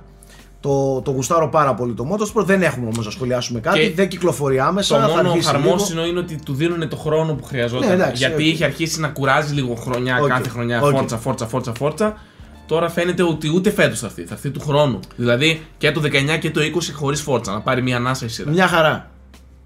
[0.59, 2.45] Το, το γουστάρω πάρα πολύ το Motorsport.
[2.45, 3.79] Δεν έχουμε όμως να σχολιάσουμε κάτι.
[3.79, 4.95] Και δεν κυκλοφορεί άμεσα.
[4.95, 5.63] Το θα μόνο αργήσει λίγο.
[5.67, 7.87] χαρμόσυνο είναι ότι του δίνουν το χρόνο που χρειαζόταν.
[7.87, 8.47] Ναι, εντάξει, γιατί οκ.
[8.47, 10.81] είχε αρχίσει να κουράζει λίγο χρονιά Οκ, κάθε χρονιά.
[10.81, 10.95] οκ.
[10.95, 12.17] Forza, Forza, Forza, Forza.
[12.65, 14.23] Τώρα φαίνεται ότι ούτε φέτος θα έρθει.
[14.25, 14.99] Θα έρθει του χρόνου.
[15.15, 17.51] Δηλαδή και το 19 και το 20 χωρίς φόρτσα.
[17.51, 18.51] Να πάρει μια ανάσα η σειρά.
[18.51, 19.09] Μια χαρά.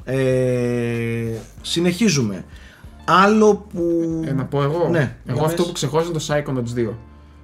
[0.03, 2.45] Ε, συνεχίζουμε.
[3.05, 3.81] Άλλο που.
[4.25, 4.87] Ε, να πω εγώ.
[4.91, 5.65] Ναι, εγώ για αυτό πες.
[5.65, 6.93] που ξεχώρισα είναι το Psychonauts 2.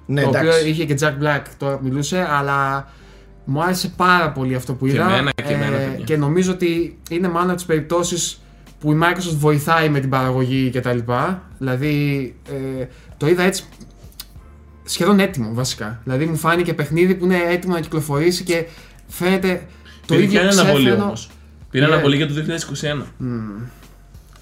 [0.06, 0.48] Ναι, το εντάξει.
[0.48, 2.88] οποίο είχε και Jack Black τώρα που μιλούσε, αλλά
[3.44, 5.02] μου άρεσε πάρα πολύ αυτό που είδα.
[5.02, 6.04] εμένα, και εμένα, παιδιά.
[6.04, 8.40] και νομίζω ότι είναι μάλλον από τι περιπτώσεις
[8.80, 10.98] που η Microsoft βοηθάει με την παραγωγή κτλ.
[11.58, 12.34] Δηλαδή
[12.80, 12.84] ε,
[13.16, 13.64] το είδα έτσι
[14.84, 16.00] σχεδόν έτοιμο βασικά.
[16.04, 18.66] Δηλαδή μου φάνηκε παιχνίδι που είναι έτοιμο να κυκλοφορήσει και
[19.06, 19.66] φαίνεται
[20.06, 21.12] το Πήρε ίδιο και ένα
[21.68, 21.68] αναβολή ξέφρενο.
[21.68, 21.70] όμω.
[21.70, 21.92] Πήρε Ναι.
[21.92, 23.66] αναβολή για το 2021.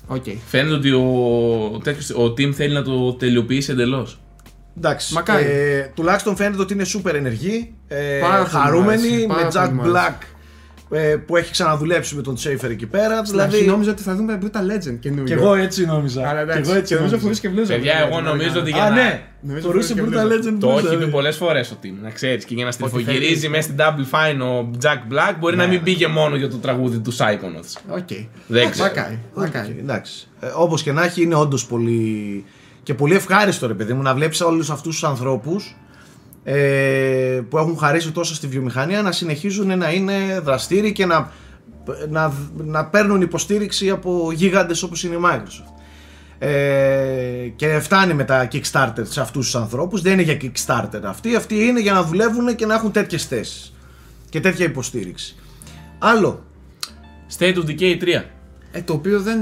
[0.06, 0.24] Οκ.
[0.46, 4.20] Φαίνεται ότι ο, τέτοιος, ο Tim θέλει να το τελειοποιήσει εντελώς.
[4.76, 5.14] Εντάξει.
[5.14, 5.44] Μακάρι.
[5.44, 7.74] Ε, τουλάχιστον φαίνεται ότι είναι super ενεργή.
[7.88, 10.16] Ε, Πάρα πολύ χαρούμενη μου άρεσε, με πάρα Jack πολύ μου άρεσε.
[10.18, 10.35] Black
[10.90, 13.24] ε, που έχει ξαναδουλέψει με τον Schafer εκεί πέρα.
[13.24, 13.70] Στην αρχή Δηλαδή.
[13.70, 15.24] νόμιζα ότι θα δούμε Brutal Legend καινούριο.
[15.24, 16.28] Κι εγώ έτσι νόμιζα.
[16.28, 17.18] Αλλά Κι εντάξει, εγώ έτσι και νομίζω νόμιζα.
[17.18, 17.72] φορούσε και μπλούζα.
[17.74, 18.60] Παιδιά, βέβαια, εγώ την νομίζω ώρα.
[18.60, 19.22] ότι για Α, να- ναι.
[19.40, 20.50] Νομίζω Φορούσε φορούσε και Brutal μπλούζα.
[20.50, 20.56] Legend.
[20.60, 21.10] Το μπλούζα, έχει πει ναι.
[21.10, 22.44] πολλές φορές ο Tim, να ξέρεις.
[22.44, 23.48] Και για να στριφογυρίζει θέλει.
[23.50, 26.98] μέσα στην Double Fine ο Jack Black μπορεί να μην πήγε μόνο για το τραγούδι
[26.98, 27.80] του Psychonauts.
[27.88, 28.08] Οκ.
[28.46, 28.88] Δεν ξέρω.
[28.88, 29.18] Μακάρι.
[29.34, 29.76] Οκ, Μακάρι.
[29.80, 30.28] εντάξει.
[30.40, 32.44] Ε, Όπως και να έχει, είναι όντως πολύ.
[32.82, 35.76] και πολύ ευχάριστο ρε παιδί μου να βλέπεις όλους αυτούς τους ανθρώπους
[36.48, 41.30] ε, που έχουν χαρίσει τόσο στη βιομηχανία να συνεχίζουν να είναι δραστήριοι και να,
[42.08, 45.80] να, να παίρνουν υποστήριξη από γίγαντες όπως είναι η Microsoft.
[46.38, 51.34] Ε, και φτάνει με τα Kickstarter σε αυτούς τους ανθρώπους δεν είναι για Kickstarter αυτοί,
[51.34, 53.74] αυτοί είναι για να δουλεύουν και να έχουν τέτοιες θέσεις
[54.28, 55.36] και τέτοια υποστήριξη.
[55.98, 56.44] Άλλο.
[57.38, 58.22] State of Decay 3.
[58.76, 59.38] Ε, το οποίο δεν.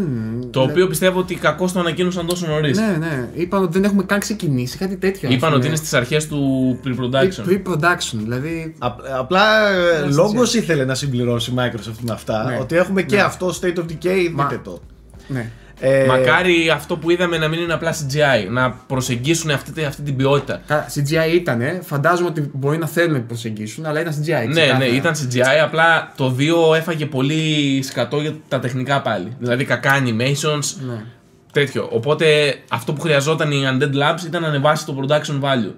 [0.50, 2.78] Το οποίο πιστεύω ότι κακώς το ανακοίνωσαν τόσο νωρίς.
[2.78, 3.28] Ναι, ναι.
[3.34, 5.28] Είπαν ότι δεν έχουμε καν ξεκινήσει, κάτι τέτοιο.
[5.30, 5.66] Είπαν ας ότι πούμε.
[5.66, 6.38] είναι στις αρχές του
[6.84, 7.48] pre-production.
[7.48, 8.74] Pre-production, δηλαδή.
[8.78, 10.54] Απ- απλά ε, Ένα λόγος CGI.
[10.54, 12.44] ήθελε να συμπληρώσει η Microsoft με αυτά.
[12.44, 12.58] Ναι.
[12.60, 13.22] Ότι έχουμε και Ναι.
[13.22, 14.80] αυτό State of Decay, Μα- δείτε το.
[15.28, 15.50] Ναι.
[15.86, 18.50] Ε, Μακάρι αυτό που είδαμε να μην είναι απλά CGI.
[18.50, 20.60] Να προσεγγίσουν αυτή, τη- αυτή την ποιότητα.
[20.66, 24.26] Καλά, CGI ήταν, φαντάζομαι ότι μπορεί να θέλουν να προσεγγίσουν, αλλά ήταν CGI.
[24.46, 24.78] Ναι, ξεκάθαρα.
[24.78, 29.36] ναι, ήταν CGI, απλά το 2 έφαγε πολύ σκατό για τα τεχνικά πάλι.
[29.38, 31.04] Δηλαδή κακά animations, Ναι.
[31.52, 31.88] τέτοιο.
[31.92, 35.72] Οπότε αυτό που χρειαζόταν η Undead Labs ήταν να ανεβάσει το production value.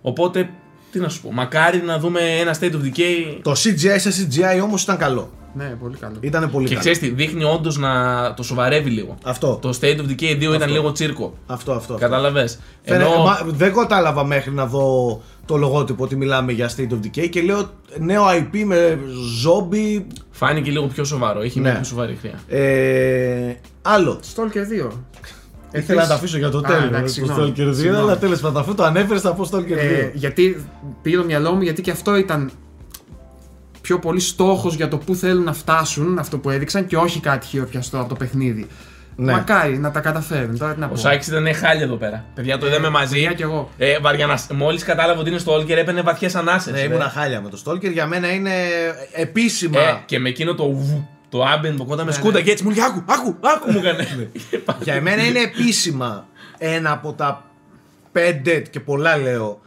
[0.00, 0.48] Οπότε,
[0.92, 4.62] τι να σου πω, μακάρι να δούμε ένα State of Decay Το CGI σε CGI
[4.62, 5.32] όμως ήταν καλό.
[5.54, 6.16] Ναι, πολύ καλό.
[6.20, 6.80] Ήταν πολύ και καλό.
[6.80, 7.90] ξέρεις τι, δείχνει όντως να
[8.34, 9.16] το σοβαρεύει λίγο.
[9.24, 9.58] Αυτό.
[9.62, 11.34] Το State of Decay 2 ήταν λίγο τσίρκο.
[11.46, 11.94] Αυτό, αυτό.
[11.94, 12.06] αυτό.
[12.06, 12.58] Κατάλαβες.
[12.82, 17.06] Φαίνε- Ενώ μα- δεν κατάλαβα μέχρι να δω το λογότυπο ότι μιλάμε για State of
[17.06, 18.98] Decay και λέω νέο IP με
[19.44, 20.02] zombie.
[20.30, 21.68] φάνηκε λίγο πιο σοβαρό, έχει Ναι.
[21.68, 22.60] μια πιο σοβαρή χρειά.
[22.64, 24.20] Ε, άλλο.
[24.34, 24.90] Stalker 2.
[25.72, 26.84] Ήθελα να τα αφήσω για το Α, τέλος.
[26.84, 27.52] εντάξει, Το συγγνώμη.
[27.56, 28.02] Stalker 2, Συγγνώμη.
[28.02, 29.76] αλλά τέλος πάντων, αφού το ανέφερες, θα πω Stalker 2.
[29.76, 30.64] Ε, γιατί
[31.02, 32.50] πήγε το μυαλό μου, γιατί και αυτό ήταν
[33.90, 37.46] πιο πολύ στόχος για το που θέλουν να φτάσουν, αυτό που έδειξαν, και όχι κάτι
[37.46, 38.66] χειροπιαστό από το παιχνίδι.
[39.16, 39.32] Ναι.
[39.32, 40.58] Μακάρι να τα καταφέρουν.
[40.58, 40.92] Τώρα τι να πω.
[40.92, 42.24] Ο Σάκης ήταν χάλια εδώ πέρα.
[42.34, 43.14] Παιδιά, το είδαμε μαζί.
[43.14, 43.70] παιδιά κι εγώ.
[43.78, 44.46] Ε, βαριανάς.
[44.54, 46.72] Μόλις κατάλαβε ότι είναι στο Όλκερ έπαιρνε βαθιές ανάσες.
[46.72, 46.84] Ναι, ε.
[46.84, 47.92] ήμουνα χάλια με το Stalker.
[47.92, 48.52] Για μένα είναι
[49.12, 49.80] επίσημα.
[49.80, 52.44] Ε, και με εκείνο το βου, το άμπεν που κόταν με Ναι, σκούτα ναι.
[52.44, 54.30] και έτσι μου λέει άκου, άκου, άκου μου έκανε.
[54.84, 56.26] Για εμένα είναι επίσημα
[56.58, 57.44] ένα από τα
[58.12, 59.60] πέντε και πολλά λέω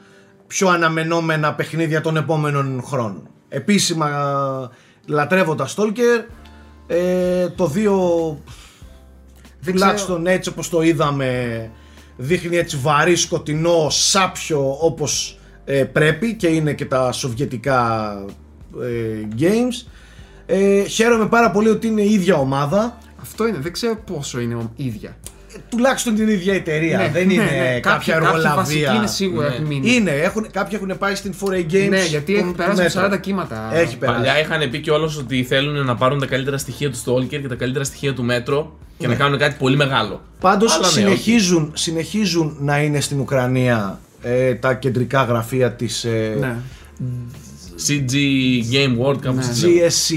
[0.47, 3.27] πιο αναμενόμενα παιχνίδια των επόμενων χρόνων.
[3.55, 4.09] Επίσημα
[5.05, 6.23] λατρεύω τα Stalker.
[6.87, 8.37] Ε, το 2
[9.59, 11.69] Δεν τουλάχιστον έτσι όπως το είδαμε
[12.17, 18.11] δείχνει έτσι βαρύ σκοτεινό σάπιο όπως ε, πρέπει και είναι και τα σοβιετικά
[18.81, 19.87] ε, games.
[20.45, 22.97] Ε, χαίρομαι πάρα πολύ ότι είναι η ίδια ομάδα.
[23.21, 25.17] Αυτό είναι, δεν ξέρω πόσο είναι ο- ίδια.
[25.73, 26.97] Ε, τουλάχιστον την ίδια εταιρεία.
[26.97, 27.79] Ναι, δεν ναι, είναι ναι.
[27.79, 28.93] κάποια Κάποιοι- κάποιοι βασικοί εργολαβία.
[28.93, 29.53] είναι σίγουρα Ναι.
[29.53, 29.93] έχουν μείνει.
[29.95, 31.89] Είναι, έχουν, κάποιοι έχουν πάει στην 4A Games.
[31.89, 33.01] Ναι, γιατί του- έχουν του περάσει Μέτρο.
[33.01, 33.69] από 40 κύματα.
[33.73, 34.17] Έχει περάσει.
[34.17, 37.55] Παλιά είχαν πει κιόλα ότι θέλουν να πάρουν τα καλύτερα στοιχεία τους Stalker και τα
[37.55, 39.13] καλύτερα στοιχεία του Μέτρο και Ναι.
[39.13, 40.21] να κάνουν κάτι πολύ μεγάλο.
[40.39, 46.35] Πάντως Αλλά ναι, συνεχίζουν, συνεχίζουν να είναι στην Ουκρανία ε, τα κεντρικά γραφεία της ε,
[46.39, 46.55] Ναι.
[47.87, 48.13] CG
[48.73, 49.51] Game World, κάπως Ναι.
[49.51, 49.87] έτσι λέγεται.
[49.87, 50.13] GSC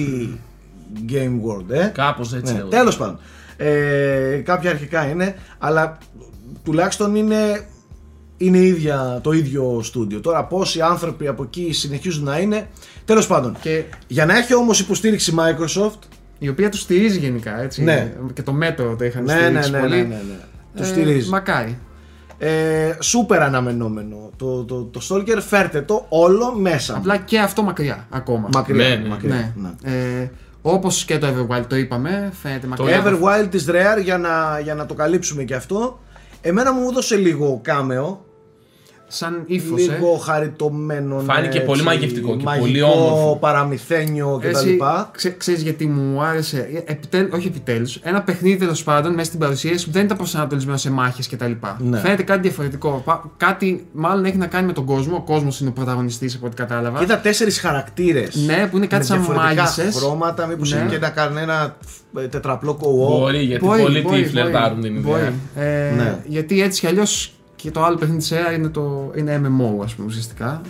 [1.12, 1.70] Game World.
[1.70, 1.90] Ε.
[1.94, 2.76] Κάπως έτσι Ναι, λέγεται.
[2.76, 3.18] τέλος πάντων.
[3.56, 5.98] Ε, κάποια αρχικά είναι, αλλά
[6.64, 7.66] τουλάχιστον είναι,
[8.36, 10.20] είναι ίδια, το ίδιο στούντιο.
[10.20, 12.66] Τώρα πόσοι άνθρωποι από εκεί συνεχίζουν να είναι,
[13.04, 13.56] τέλος πάντων.
[13.60, 15.98] Και Για να έχει όμως υποστήριξη Microsoft,
[16.38, 17.82] η οποία τους στηρίζει γενικά, έτσι.
[17.82, 18.12] Ναι.
[18.32, 19.96] Και το μέτρο το είχαν ναι, ναι, στηρίξει ναι, ναι, πολύ.
[19.96, 20.38] ναι, ναι,
[20.76, 21.28] το Ε, στηρίζει.
[21.28, 21.78] Μακάρι.
[22.38, 24.30] Ε, σούπερ αναμενόμενο.
[24.36, 26.96] Το, το, το Stalker φέρτε το όλο μέσα.
[26.96, 28.48] Απλά και αυτό μακριά ακόμα.
[28.52, 28.88] μακριά.
[28.88, 29.70] Ναι, ναι, μακριά, Ναι.
[29.82, 30.20] ναι.
[30.22, 30.30] Ε,
[30.68, 33.02] Όπως και το Everwild το είπαμε, φαίνεται Το μακριά.
[33.04, 35.98] Everwild της Rare για να, για να το καλύψουμε και αυτό.
[36.40, 38.24] Εμένα μου έδωσε λίγο κάμεο.
[39.08, 40.22] Σαν ύφος, λίγο ε.
[40.24, 41.18] χαριτωμένο.
[41.26, 43.36] Φάνηκε έτσι, πολύ μαγευτικό και μαγικό, πολύ όμορφο.
[43.40, 44.48] παραμυθένιο κτλ.
[44.48, 44.78] Εσύ,
[45.12, 49.38] ξέ, ξέρεις γιατί μου άρεσε, ε, επιτέλ, όχι επιτέλους, ένα παιχνίδι τέλος πάντων μέσα στην
[49.38, 51.52] παρουσίαση που δεν ήταν προσανατολισμένο σε μάχες κτλ.
[51.78, 51.98] Ναι.
[51.98, 53.02] Φαίνεται κάτι διαφορετικό.
[53.04, 55.16] Πα- κάτι μάλλον έχει να κάνει με τον κόσμο.
[55.16, 57.02] Ο κόσμος είναι ο πρωταγωνιστής από ό,τι κατάλαβα.
[57.02, 58.34] Είδα τέσσερις χαρακτήρες.
[58.46, 59.94] Ναι, που είναι κάτι σαν μάγισσες.
[59.96, 60.78] χρώματα, μήπως Ναι.
[60.80, 61.76] είναι και να κάνουν ένα
[62.18, 62.86] ε, τετραπλό co
[63.18, 65.20] Μπορεί, γιατί Μπορεί, πολλοί μπορεί, τι φλερτάρουν μπορεί, την μπορεί.
[65.56, 65.64] ιδέα.
[65.66, 66.18] Ε, Ναι.
[66.26, 69.94] Γιατί έτσι κι αλλιώς και το άλλο παιχνίδι της ΕΡΑ είναι, το, είναι MMO, ας
[69.94, 70.60] πούμε, ουσιαστικά.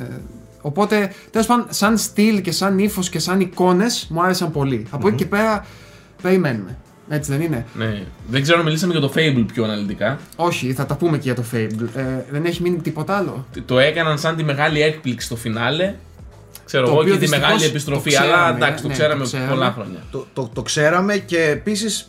[0.00, 0.14] Ε,
[0.60, 4.86] οπότε, τέλος πάντων, σαν στυλ και σαν ύφος και σαν εικόνες μου άρεσαν πολύ.
[4.90, 5.66] Από εκεί και πέρα
[6.22, 6.76] περιμένουμε.
[7.08, 8.02] Έτσι δεν είναι; Ναι.
[8.28, 10.18] Δεν ξέρω αν μιλήσαμε για το Fable πιο αναλυτικά.
[10.36, 11.88] Όχι, θα τα πούμε και για το Fable.
[11.96, 15.94] Ε, δεν έχει μείνει τίποτα άλλο; Το έκαναν σαν τη μεγάλη έκπληξη στο φινάλε.
[16.64, 18.08] Ξέρω Το εγώ οποίο και τη δυστυχώς μεγάλη το επιστροφή.
[18.10, 19.50] ξέραμε, αλλά εντάξει, το ναι, ξέραμε το ξέραμε.
[19.50, 20.02] πολλά χρόνια.
[20.10, 22.08] Το, το, το ξέραμε και επίσης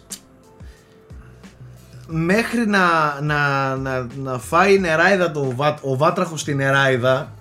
[2.08, 2.80] μέχρι να,
[3.22, 7.34] να, να, να φάει η νεράιδα το, βα- ο βάτραχος στην νεράιδα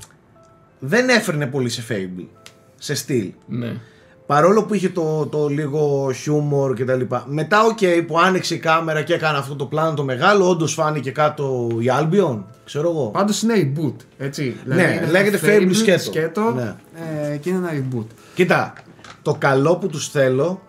[0.78, 2.26] δεν έφερνε πολύ σε Fable,
[2.78, 3.32] σε στυλ.
[3.46, 3.72] Ναι.
[4.26, 7.24] Παρόλο που είχε το, το λίγο χιούμορ και τα λοιπά.
[7.28, 11.10] Μετά, οκ, που άνοιξε η κάμερα και έκανε αυτό το πλάνο το μεγάλο, όντως φάνηκε
[11.10, 13.06] κάτω η Albion, ξέρω εγώ.
[13.08, 13.94] Πάντως είναι reboot.
[14.18, 14.56] Έτσι.
[14.64, 16.02] Ναι, είναι λέγεται το Fable σκέτο.
[16.02, 16.74] σκέτο Ναι.
[17.32, 18.06] ε, και είναι ένα reboot.
[18.34, 18.72] Κοίτα,
[19.22, 20.60] το καλό που τους θέλω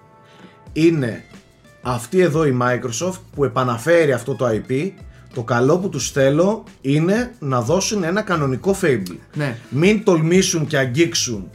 [0.73, 1.23] είναι
[1.87, 4.91] αυτή εδώ η Microsoft που επαναφέρει αυτό το IP.
[5.33, 9.15] Το καλό που τους θέλω είναι να δώσουν ένα κανονικό Fable.
[9.33, 9.57] Ναι.
[9.69, 11.49] Μην τολμήσουν και αγγίξουν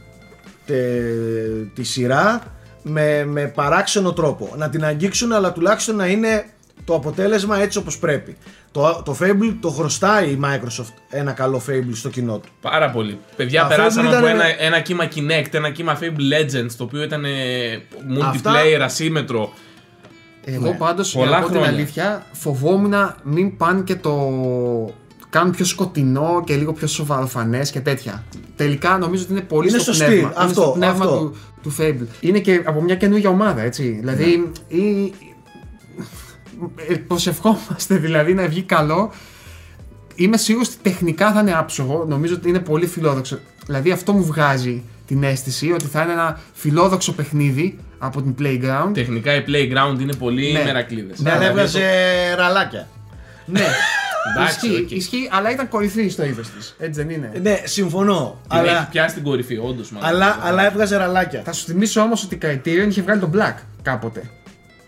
[0.65, 2.43] τε- τη σειρά
[2.83, 4.53] με, με παράξενο τρόπο.
[4.57, 6.45] Να την αγγίξουν αλλά τουλάχιστον να είναι
[6.85, 8.35] το αποτέλεσμα έτσι όπως πρέπει.
[8.71, 12.49] Το, το Fable το χρωστάει η Microsoft ένα καλό Fable στο κοινό του.
[12.61, 13.19] Πάρα πολύ.
[13.35, 16.03] Παιδιά, Τα περάσαμε Fable από ήταν- ένα, ένα κύμα Kinect, ένα κύμα Fable
[16.33, 17.29] Legends, το οποίο ήταν ε,
[18.23, 19.53] Αυτά- multiplayer ασύμετρο.
[20.43, 20.75] Εγώ Ναι.
[20.77, 21.77] πάντως, Πολλά για να πω την χρόνια.
[21.77, 24.15] αλήθεια, φοβόμουν να μην πάνε και το
[25.29, 28.23] κάνουν πιο σκοτεινό και λίγο πιο σοβαροφανές και τέτοια.
[28.55, 30.05] Τελικά νομίζω ότι είναι πολύ Είναι στο σωστή.
[30.05, 31.17] πνεύμα, είναι Αυτό, στο πνεύμα αυτό.
[31.17, 32.05] Του, του Fable.
[32.19, 33.89] Είναι και από μια καινούργια ομάδα, έτσι.
[33.99, 34.77] Δηλαδή, Ναι.
[34.77, 35.13] ή,
[36.89, 39.11] ε, προσευχόμαστε δηλαδή να βγει καλό.
[40.15, 42.05] Είμαι σίγουρος ότι τεχνικά θα είναι άψογο.
[42.07, 43.39] Νομίζω ότι είναι πολύ φιλόδοξο.
[43.65, 48.91] Δηλαδή αυτό μου βγάζει την αίσθηση ότι θα είναι ένα φιλόδοξο παιχνίδι από την Playground.
[48.93, 50.63] Τεχνικά η Playground είναι πολύ Ναι.
[50.63, 51.19] μερακλήδες.
[51.19, 51.81] Ναι, Δεν δηλαδή έβγαζε
[52.35, 52.87] ραλάκια.
[53.45, 53.59] Ναι,
[54.37, 54.91] Εντάξει, ισχύει, οκ.
[54.91, 56.75] ισχύει, αλλά ήταν κορυφή στο είδο της.
[56.79, 58.39] Έτσι δεν είναι; Ναι, συμφωνώ.
[58.49, 59.91] Την έχει Αλλά, πιάσει την κορυφή, όντως.
[59.99, 61.41] αλλά, αλλά έβγαζε ραλάκια.
[61.45, 64.21] Θα σου θυμίσω όμως ότι η Criterion είχε βγάλει τον Black κάποτε.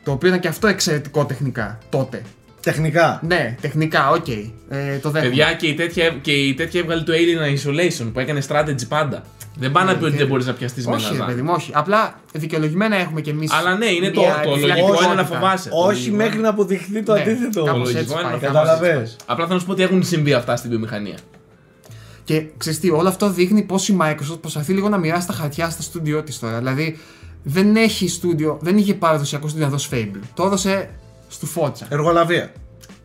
[0.03, 2.21] Το οποίο ήταν και αυτό εξαιρετικό τεχνικά τότε.
[2.61, 3.19] Τεχνικά.
[3.23, 4.27] Ναι, τεχνικά, οκ.
[4.27, 5.29] Ε, το δέχομαι.
[5.29, 9.23] Παιδιά και η, τέτοια, και η τέτοια έβγαλε το Alien Isolation που έκανε strategy πάντα.
[9.57, 11.31] Δεν πάει να πει ότι και- δεν μπορείς να πιαστείς με όχι, ένα ρε ζάρι.
[11.31, 11.71] παιδί μου, όχι.
[11.73, 13.51] Απλά δικαιολογημένα έχουμε κι εμείς.
[13.51, 15.69] Αλλά ναι, είναι το, το λογικό είναι να φοβάσαι.
[15.69, 17.63] Το Όχι λογικό μέχρι είναι- να αποδειχθεί το Ναι, αντίθετο.
[17.63, 19.15] κάπως Το έτσι λογικό είναι πάει, να κάπως έτσι Κατάλαβες.
[19.25, 21.17] Απλά θέλω να σου πω ότι έχουν συμβεί αυτά στην βιομηχανία.
[22.23, 25.69] Και ξέρεις τι, όλο αυτό δείχνει πώς η Microsoft προσπαθεί λίγο να μοιράσει τα χαρτιά
[25.69, 26.57] στα στούντιό της τώρα.
[26.57, 26.97] Δηλαδή,
[27.43, 30.19] δεν έχει στούντιο, δεν είχε παραδοσιακό στούντιο να δώσει Fable.
[30.33, 30.89] Το έδωσε
[31.27, 31.85] στο Forza.
[31.89, 32.51] Εργολαβία.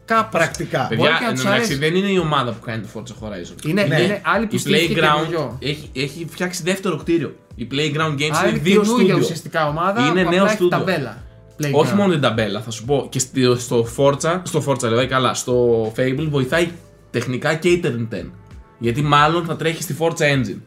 [0.09, 0.31] Κάπως.
[0.41, 0.79] Πρακτικά.
[0.91, 1.91] Μπορεί Παιδιά, και να εν τους τω μεταξύ, αρέσει.
[1.91, 3.67] δεν είναι η ομάδα που κάνει το Forza Horizon.
[3.67, 4.01] Είναι, Ναι.
[4.01, 5.59] είναι άλλη που Η στήθηκε Playground καινούριο.
[5.61, 7.35] έχει, έχει φτιάξει δεύτερο κτίριο.
[7.55, 9.17] Η Playground Games Άρα έχει είναι δύο καινούργια στούντιο.
[9.19, 10.01] ουσιαστικά ομάδα.
[10.07, 10.79] Είναι που νέο απλά έχει στούντιο.
[10.79, 11.23] ταμπέλα.
[11.63, 11.73] Playground.
[11.73, 13.07] Όχι μόνο την ταμπέλα, θα σου πω.
[13.11, 16.69] Και στο, στο Forza, στο Forza δηλαδή καλά, στο Fable βοηθάει
[17.11, 18.31] τεχνικά και η Turn 10.
[18.79, 20.59] Γιατί μάλλον θα τρέχει στη Forza Engine.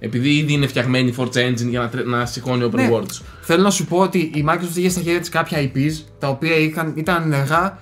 [0.00, 2.88] Επειδή ήδη είναι φτιαγμένη η Forza Engine για να, τρέ- να σηκώνει open Ναι.
[2.92, 3.20] worlds.
[3.40, 6.56] Θέλω να σου πω ότι η Microsoft είχε στα χέρια της κάποια IPs τα οποία
[6.56, 7.78] είχαν, ήταν ενεργά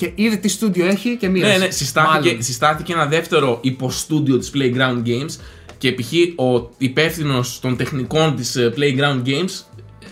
[0.00, 1.58] και είδε τι στούντιο έχει και μοίρασε.
[1.58, 2.42] Ναι, ναι, συστάθηκε, Μάλλον.
[2.42, 5.40] συστάθηκε ένα δεύτερο υποστούντιο της Playground Games
[5.78, 6.12] και π.χ.
[6.40, 9.64] ο υπεύθυνος των τεχνικών της ε, Playground Games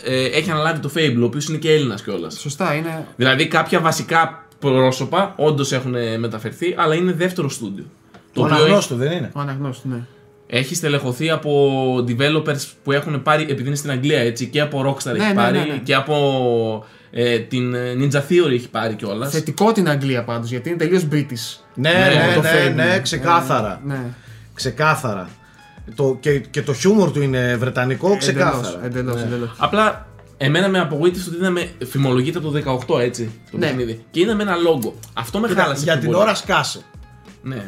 [0.04, 2.38] ε, έχει αναλάβει το Fable, ο οποίος είναι και Έλληνας κιόλας.
[2.40, 3.06] Σωστά, είναι.
[3.16, 7.84] Δηλαδή κάποια βασικά πρόσωπα όντως έχουν ε, μεταφερθεί, αλλά είναι δεύτερο στούντιο.
[8.32, 10.06] Το οποίο αναγνώστο δεν είναι; Ο αναγνώστου, ναι.
[10.46, 15.12] έχει στελεχωθεί από developers που έχουν πάρει, επειδή είναι στην Αγγλία έτσι, και από Rockstar
[15.12, 15.80] Ναι, έχει ναι, πάρει ναι, ναι.
[15.84, 19.30] και από ε, την ε, Ninja Theory έχει πάρει κιόλας.
[19.30, 21.60] Θετικό την Αγγλία πάντως γιατί είναι τελείως British.
[21.74, 22.74] Ναι, Ναι, ναι, το ναι, Fable.
[22.74, 23.80] ναι, ξεκάθαρα.
[23.84, 24.00] Ναι.
[24.54, 25.28] Ξεκάθαρα.
[25.94, 28.84] Το, και, και το χιούμορ του είναι βρετανικό, ξεκάθαρα.
[28.84, 29.22] Εντελώς, Ναι.
[29.22, 29.54] εντελώς.
[29.58, 30.06] Απλά
[30.36, 33.66] εμένα με απογοήτευσε ότι είδαμε, φημολογείται από το 18 έτσι το Ναι.
[33.66, 34.04] παιχνίδι.
[34.10, 34.94] Και είδαμε ένα λόγο.
[35.12, 35.82] Αυτό με Κοίτα, χάλασε.
[35.84, 36.22] για πιο την πολύ.
[36.22, 36.80] ώρα σκάσε.
[37.42, 37.64] Ναι.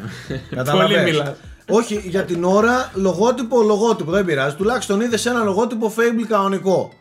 [0.49, 0.95] Καταλαβες.
[0.97, 1.35] Πολύ μιλά.
[1.69, 4.55] Όχι, για την ώρα λογότυπο, λογότυπο, δεν πειράζει.
[4.55, 6.91] Τουλάχιστον είδες ένα λογότυπο Fable κανονικό.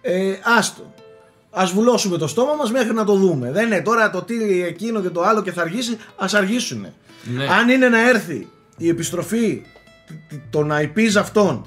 [0.00, 0.94] Ε, άστο.
[1.52, 3.52] Α βουλώσουμε το στόμα μας μέχρι να το δούμε.
[3.52, 5.92] Δεν είναι τώρα το τι εκείνο και το άλλο και θα αργήσει.
[5.92, 6.86] Α αργήσουν.
[7.24, 7.46] Ναι.
[7.46, 9.62] Αν είναι να έρθει η επιστροφή
[10.50, 11.66] των IPs αυτών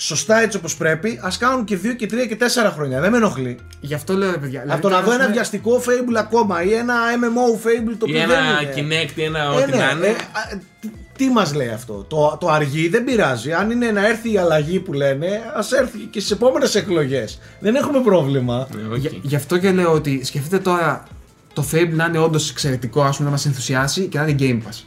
[0.00, 3.00] σωστά έτσι όπως πρέπει, ας κάνουν και 2 και 3 και 4 χρόνια.
[3.00, 3.58] Δεν με ενοχλεί.
[3.80, 4.64] Γι' αυτό λέω ρε παιδιά.
[4.68, 8.20] Από το να δω ένα βιαστικό Fable ακόμα ή ένα MMO Fable το Ή οποίο
[8.22, 8.34] ένα
[8.74, 8.96] δεν είναι.
[9.06, 10.06] Kinect ή ένα Ε, ό,τι ναι, να είναι.
[10.06, 13.52] ε, α, τι- τι μας λέει αυτό; Το, το αργεί δεν πειράζει.
[13.52, 17.38] Αν είναι να έρθει η αλλαγή που λένε, ας έρθει και στις επόμενες εκλογές.
[17.60, 18.68] Δεν έχουμε πρόβλημα.
[18.74, 19.02] Ναι, οκ.
[19.22, 21.06] Γι' αυτό και λέω ότι σκεφτείτε τώρα
[21.52, 24.68] το Fable να είναι όντως εξαιρετικό, ας πούμε, να μας ενθουσιάσει και να είναι Game
[24.68, 24.82] Pass.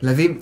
[0.00, 0.40] Δηλαδή,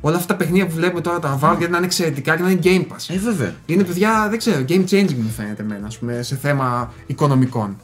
[0.00, 2.50] όλα αυτά τα παιχνίδια που βλέπουμε τώρα τα Valve γιατί να είναι εξαιρετικά και να
[2.50, 3.14] είναι Game Pass.
[3.14, 3.54] Ε, βέβαια.
[3.66, 7.76] Είναι παιδιά, δεν ξέρω, game changing μου φαίνεται εμένα, ας πούμε, σε θέμα οικονομικών.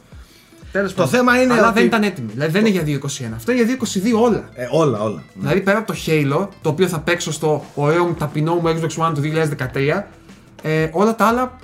[0.73, 2.31] Τέλος Το θέμα είναι Αλλά ότι- δεν ήταν έτοιμη.
[2.33, 3.35] Δηλαδή δεν είναι για 2.21.
[3.37, 4.49] Αυτό είναι για 2.22 όλα.
[4.55, 5.23] Ε, όλα, όλα.
[5.35, 9.07] Δηλαδή πέρα από το Halo, το οποίο θα παίξω στο ωραίο μου ταπεινό μου Xbox
[9.09, 10.07] One του 2013,
[10.63, 11.57] ε, όλα τα άλλα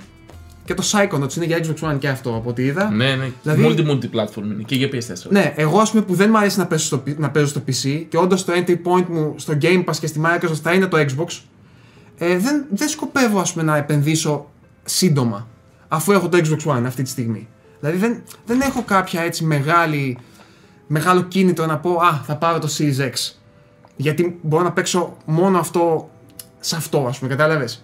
[0.65, 2.89] και το Psychonauts είναι για Xbox One και αυτό από ό,τι είδα.
[2.91, 3.31] Ναι, ναι.
[3.43, 5.29] Δηλαδή- Multi-multi-platform είναι και για PS4.
[5.29, 7.61] Ναι, εγώ ας πούμε που δεν μου αρέσει να παίζω, στο, πι- να παίζω στο
[7.67, 10.87] PC και όντως το entry point μου στο Game Pass και στη Microsoft θα είναι
[10.87, 11.39] το Xbox,
[12.17, 14.49] ε, δεν, δεν σκοπεύω ας πούμε, να επενδύσω
[14.83, 15.47] σύντομα
[15.87, 17.47] αφού έχω το Xbox One αυτή τη στιγμή.
[17.79, 20.17] Δηλαδή δεν, δεν έχω κάποια έτσι μεγάλη,
[20.87, 23.33] μεγάλο κίνητρο να πω Α, θα πάρω το Series X.
[23.95, 26.09] Γιατί μπορώ να παίξω μόνο αυτό
[26.59, 27.83] σε αυτό, ας πούμε, κατάλαβες.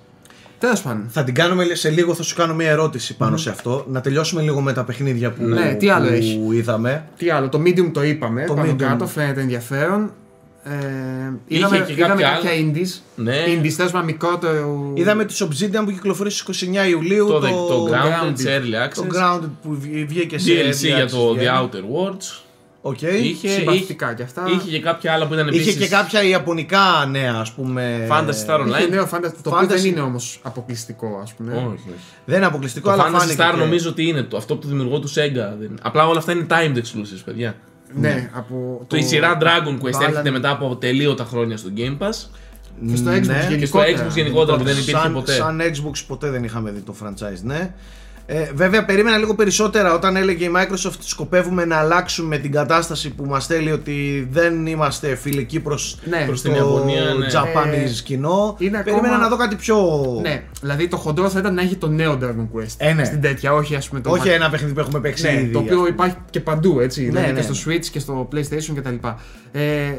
[0.59, 1.05] Τέλος πάντων.
[1.09, 3.85] Θα την κάνουμε σε λίγο, θα σου κάνω μια ερώτηση πάνω σε αυτό.
[3.89, 7.05] Να τελειώσουμε λίγο με τα παιχνίδια που, Ναι, τι άλλο που έχεις; είδαμε.
[7.17, 8.75] Τι άλλο, το Medium το είπαμε, Το πάνω Medium.
[8.77, 10.11] κάτω, φαίνεται ενδιαφέρον.
[10.63, 10.71] Ε,
[11.47, 12.71] Είχε είδαμε, και είδαμε κάποια κάποια άλλα.
[12.73, 12.99] indies.
[13.15, 13.35] Ναι.
[13.47, 14.91] Indies, τέλος πάντων, μικρότερο.
[14.95, 16.41] Είδαμε τη Obsidian που κυκλοφορεί στις
[16.85, 17.27] 29 Ιουλίου.
[17.27, 18.33] Το, το, Grounded, Grounded.
[18.33, 19.15] σε Early το Access.
[19.15, 21.69] Grounded που βγ- βγήκε σε DLC early για access το The βγαίνει.
[21.71, 22.41] Outer Worlds.
[22.81, 23.01] Οκ.
[23.01, 24.43] Είχε, Συμπαθητικά είχε, κι αυτά.
[24.51, 28.07] είχε και κάποια άλλα που ήταν Είχε επίσης και κάποια ιαπωνικά νέα, ας πούμε.
[28.09, 28.89] Fantasy Star Είχε Online.
[28.89, 29.67] νέο Fantasy, το οποίο Fantasy.
[29.67, 31.53] δεν είναι όμως αποκλειστικό, ας πούμε.
[31.53, 31.93] Όχι, όχι.
[32.25, 33.43] Δεν είναι αποκλειστικό, Το αλλά Fantasy φάνηκε.
[33.43, 35.57] Star και- νομίζω ότι είναι το, αυτό από το δημιουργό του Sega.
[35.59, 35.79] Δεν...
[35.81, 37.55] Απλά όλα αυτά είναι timed exclusives, παιδιά.
[37.93, 38.83] Ναι, από.
[38.87, 42.13] Το, η σειρά Dragon Quest Balan- έρχεται μετά από τελείωτα χρόνια στο Game Pass.
[42.89, 43.47] Και στο Xbox Ναι.
[43.49, 43.55] γενικότερα.
[43.55, 45.33] Και στο Xbox γενικότερα που δεν υπήρχε σαν, ποτέ.
[45.33, 47.73] Σαν Xbox ποτέ δεν είχαμε δει το franchise, ναι.
[48.31, 53.25] Ε, βέβαια, περίμενα λίγο περισσότερα όταν έλεγε η Microsoft σκοπεύουμε να αλλάξουμε την κατάσταση που
[53.25, 56.23] μας θέλει ότι δεν είμαστε φιλικοί προς, Ναι.
[56.25, 57.25] Προς το την Ιαπωνία, ναι.
[57.33, 58.55] Japanese Ε, κοινό.
[58.59, 59.77] είναι Περίμενα ακόμα- να δω κάτι πιο...
[60.21, 62.73] Ναι, δηλαδή το χοντρό θα ήταν να έχει το νέο Dragon Quest.
[62.77, 63.03] Ε, ναι.
[63.03, 64.09] Στην τέτοια, όχι ας πούμε το.
[64.09, 65.51] Όχι μα- ένα παιχνίδι που έχουμε παίξει Ναι, ήδη.
[65.51, 65.89] το ας οποίο πούμε.
[65.89, 67.01] υπάρχει και παντού έτσι.
[67.01, 67.39] Ναι, δηλαδή ναι.
[67.39, 69.07] και στο Switch και στο PlayStation κτλ.
[69.51, 69.91] Ε,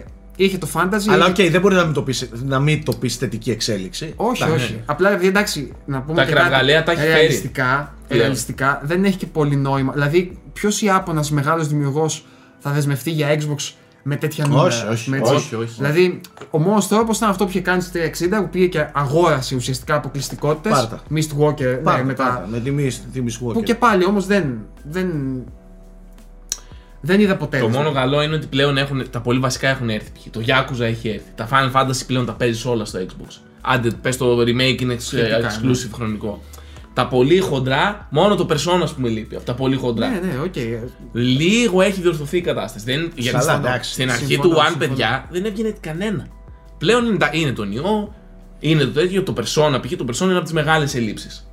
[0.45, 1.09] είχε το Phantasy.
[1.11, 4.13] Αλλά ΟΚ, είχε- δεν μπορεί να μην το πεις, να μην το πεις θετική εξέλιξη.
[4.17, 4.65] Όχι, Εντάξει.
[4.65, 4.81] όχι.
[4.87, 7.13] Απλά δηλαδή, εντάξει, να πούμε Τα και κάτι, κραυγαλαία τα έχει φέρει.
[7.13, 8.23] ρεαλιστικά, Πλέον.
[8.23, 9.93] ρεαλιστικά δεν έχει και πολύ νόημα.
[9.93, 12.25] Δηλαδή, ποιος Ιάπωνα μεγάλος δημιουργός
[12.59, 13.73] θα δεσμευτεί για Xbox
[14.03, 14.67] με τέτοια νούμερα.
[14.67, 15.35] Όχι, όχι, ας πούμε, έτσι.
[15.35, 15.75] όχι, όχι.
[15.77, 16.21] Δηλαδή,
[16.51, 19.95] ο μόνος τρόπος ήταν αυτό που είχε κάνει στη 360 που πήγε και αγόρασε ουσιαστικά
[19.95, 20.73] αποκλειστικότητες.
[20.73, 21.01] Πάρτα.
[21.15, 23.53] Mistwalker, Πάρτα, ναι, με τα- πάρτα, με τη Mist, τη Mistwalker.
[23.53, 25.09] Που και πάλι όμως δεν, δεν.
[27.01, 27.59] Δεν είδα ποτέ.
[27.59, 30.11] Το μόνο καλό είναι ότι πλέον έχουν, τα πολύ βασικά έχουν έρθει.
[30.15, 30.27] π.χ.
[30.31, 31.31] Το Yakuza έχει έρθει.
[31.35, 33.37] Τα Final Fantasy πλέον τα παίζεις όλα στο Xbox.
[33.61, 36.43] Άντε, πες το remake είναι εξ- Σχετικά, exclusive χρονικό.
[36.95, 39.37] Τα πολύ χοντρά, μόνο το Persona που με λείπει.
[39.37, 40.09] Από τα πολύ χοντρά.
[40.09, 40.55] Ναι, ναι, ΟΚ.
[41.13, 42.85] Λίγο έχει διορθωθεί η κατάσταση.
[42.85, 43.93] Δεν, γιατί Καλά, στην- εντάξει.
[43.93, 44.87] στην αρχή Συμφωνώ, του One, συμφωνώ.
[44.89, 46.27] παιδιά, δεν έβγαινε κανένα.
[46.79, 48.15] Πλέον είναι, τα- είναι το νιό,
[48.61, 49.79] είναι το τέτοιο, το Persona.
[49.83, 49.97] Π.χ.
[49.97, 51.51] το Persona είναι από τις μεγάλες ελλείψεις.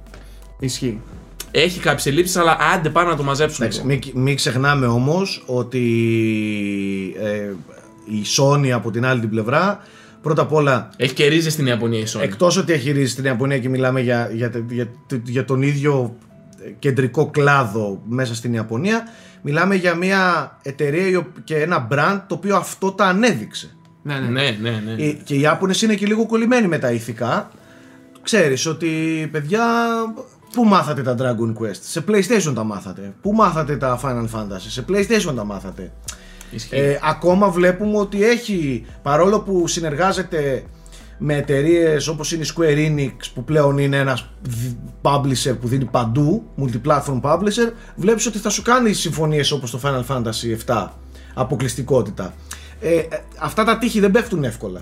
[0.60, 1.02] Ισχύει.
[1.62, 3.66] Έχει κάποιες ελλείψεις, αλλά άντε πάμε να το μαζέψουμε.
[3.66, 4.02] Εντάξει, λίγο.
[4.14, 5.84] μην, μην ξεχνάμε όμως ότι
[7.22, 7.52] ε,
[8.06, 9.80] η Sony από την άλλη την πλευρά
[10.22, 12.22] πρώτα απ' όλα Έχει και ρίζες στην Ιαπωνία η Sony.
[12.22, 14.88] εκτός ότι έχει ρίσει στην Ιαπωνία και μιλάμε για, για, για,
[15.24, 16.16] για τον ίδιο
[16.80, 19.08] κεντρικό κλάδο μέσα στην Ιαπωνία
[19.42, 24.20] μιλάμε για μια εταιρεία η οπο- και ένα brand το οποίο αυτό τα ανέδειξε Ναι,
[24.20, 24.28] ναι.
[24.30, 25.04] Ναι, ναι, ναι.
[25.04, 27.52] Ε, και οι Ιάπωνες είναι και λίγο κολλημένοι με τα ηθικά
[28.24, 28.88] ξέρεις ότι
[29.32, 29.64] παιδιά
[30.58, 33.14] Πού μάθατε τα Dragon Quest, σε PlayStation τα μάθατε.
[33.22, 35.92] Πού μάθατε τα Final Fantasy, σε PlayStation τα μάθατε.
[36.52, 36.76] Ισχύει.
[36.76, 40.64] Ε, ακόμα βλέπουμε ότι έχει, παρόλο που συνεργάζεται
[41.18, 45.86] με εταιρείες όπως είναι η Square Enix που πλέον είναι ένας δι- publisher που δίνει
[45.86, 50.88] παντού, multi-platform publisher, βλέπεις ότι θα σου κάνει συμφωνίες όπως το Final Fantasy 7,
[51.34, 52.34] αποκλειστικότητα.
[52.82, 53.06] Ε, ε,
[53.40, 54.82] αυτά τα τείχη δεν πέφτουν εύκολα.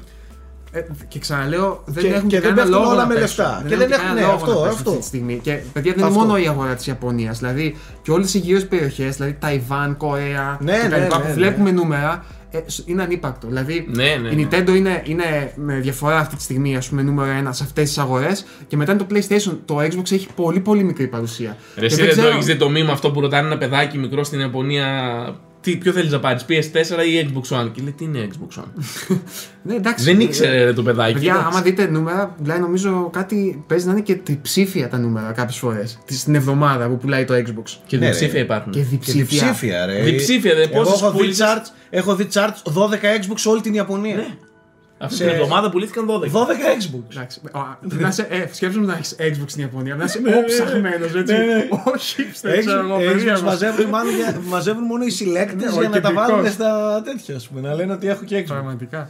[0.75, 3.27] Ε, και ξαναλέω, δεν Και- έχουν και δεν κανένα πέφτουν λόγο όλα να με πέσουν.
[3.43, 3.57] λεφτά.
[3.59, 4.89] Δεν Και έχουν δεν κανένα έχουν- ναι, λόγο αυτό, να πέσουν αυτό.
[4.89, 5.39] αυτή τη στιγμή.
[5.43, 6.15] Και παιδιά δεν Αυτό.
[6.19, 7.39] είναι μόνο η αγορά της Ιαπωνίας.
[7.39, 10.89] Δηλαδή και όλες οι γύρω περιοχές, δηλαδή Ταϊβάν, Κορέα Ναι, κτλ.
[10.89, 11.33] ναι, ναι, που ναι.
[11.33, 13.47] βλέπουμε νούμερα, ε, σ- είναι ανύπαρκτο.
[13.47, 14.47] Δηλαδή Ναι, ναι, η ναι.
[14.51, 17.97] Nintendo είναι, είναι με διαφορά αυτή τη στιγμή, ας πούμε, νούμερο ένα σε αυτές τις
[17.97, 18.45] αγορές.
[18.67, 19.57] Και μετά είναι το PlayStation.
[19.65, 21.57] Το Xbox έχει πολύ πολύ μικρή παρουσία.
[21.75, 23.57] Ρε, Και εσύ δεν δεν το ξέρω- έχεις δει το μήμα αυτό που ρωτάνε ένα
[23.57, 24.85] παιδάκι μικρό στην Ιαπωνία.
[25.65, 28.83] Τι, ποιο θέλεις να πάρεις, PS4 ή Xbox One; Και λέει τι είναι Xbox One;
[29.63, 30.05] Ναι, εντάξει.
[30.05, 31.13] δεν ήξερε ρε, το παιδάκι.
[31.13, 31.49] Παιδιά, Εντάξει.
[31.51, 33.63] άμα δείτε νούμερα, πουλάει νομίζω κάτι.
[33.67, 35.99] παίζει να είναι και τριψήφια τα νούμερα κάποιες φορές.
[36.09, 37.77] Στην εβδομάδα που πουλάει το Xbox.
[37.87, 38.39] Και Ναι, διψήφια ρε.
[38.39, 38.71] υπάρχουν.
[38.71, 39.23] Και Και διψήφια.
[39.23, 40.01] διψήφια, ρε.
[40.03, 43.61] Διψήφια, δε, Εγώ πόσες έχω δει πούλησες; charts, έχω δει charts 12 Xbox σε όλη
[43.61, 44.15] την Ιαπωνία.
[44.15, 44.27] Ναι.
[44.97, 46.29] Αυτή Σε- την εβδομάδα πουλήθηκαν 12.
[46.31, 46.45] 12
[46.79, 47.01] Xbox.
[47.15, 47.41] Εντάξει.
[47.51, 49.95] Α, Να είσαι, ε, σκέψου να έχεις Xbox στην Ιαπωνία.
[49.95, 51.33] Να είσαι ο ψαχμένο, έτσι.
[51.33, 51.67] Ναι, ναι.
[51.93, 53.41] Όχι, hipster, ξέρω εγώ, Xbox περίεργος.
[53.41, 56.13] μαζεύουν, μάλλον για- μαζεύουν μόνο οι selectors Ναι, ο για να τα κεντρικός.
[56.29, 58.45] βάλουν στα τέτοια, ας πούμε, να λένε ότι έχω και Xbox.
[58.47, 59.09] Πραγματικά.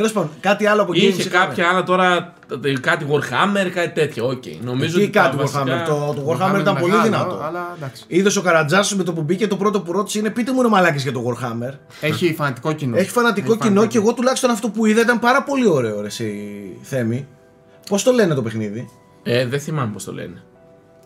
[0.00, 1.44] Τέλος πάντων, κάτι άλλο από games Είχε είχαμε.
[1.44, 2.34] κάποια άλλα τώρα,
[2.64, 4.26] ε, κάτι Warhammer, κάτι τέτοιο.
[4.28, 4.42] Οκ.
[4.62, 5.86] Νομίζω Τι ότι τα κάτι βασικά- Warhammer.
[5.86, 7.40] Το, το Warhammer ήταν πολύ μεγάλο, δυνατό.
[7.42, 8.04] Αλλά εντάξει.
[8.06, 10.68] Είδες ο Καρατζά με το που μπήκε, το πρώτο που ρώτησε είναι πείτε μου ρε
[10.68, 11.72] μαλάκες για το Warhammer.
[12.00, 12.96] Έχει φανατικό κοινό.
[12.96, 16.34] Έχει φανατικό κοινό και εγώ τουλάχιστον αυτό που είδα ήταν πάρα πολύ ωραίο ρε εσύ
[16.82, 17.26] Θέμη.
[17.88, 18.88] Πώς το λένε το παιχνίδι;
[19.22, 20.42] Ε, δεν θυμάμαι πώς το λένε.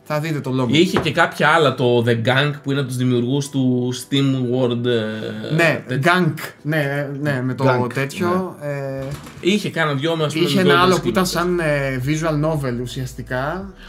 [0.07, 0.69] Θα δείτε το λόγο.
[0.73, 4.25] Είχε και κάποια άλλα, το The Gang που είναι από τους δημιουργούς του Steam
[4.55, 4.85] World.
[4.87, 6.13] ε, Ναι, τέτοιο.
[6.13, 6.35] Gank.
[6.63, 8.57] Ναι, ναι, με το Gank, τέτοιο.
[8.61, 9.05] ε,
[9.41, 11.29] Είχε κάνα δυο με ας πούμε, Είχε με ένα άλλο golden που ήταν skin.
[11.29, 13.43] σαν ε, visual novel ουσιαστικά.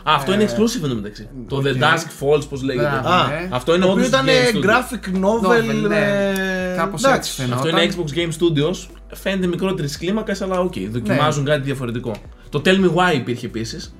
[0.03, 1.27] Α, αυτό είναι Ε, exclusive εδώ μεταξύ.
[1.47, 1.75] Το The οκ.
[1.79, 2.87] Dusk Falls, πώς λέγεται.
[2.89, 3.07] Μπράβο.
[3.09, 3.47] Α, ναι.
[3.51, 4.69] Αυτό είναι το οποίο όντως ήταν Game Studios.
[4.69, 5.83] graphic novel.
[5.85, 6.31] Novel, ναι.
[6.73, 7.17] ε, Κάπως εντάξει.
[7.29, 7.57] έτσι φαινόταν.
[7.57, 8.87] Αυτό είναι Xbox Game Studios.
[9.13, 11.49] Φαίνεται μικρότερης κλίμακας, αλλά ΟΚ, δοκιμάζουν Ναι.
[11.49, 12.11] κάτι διαφορετικό.
[12.49, 13.95] Το Tell Me Why υπήρχε επίσης.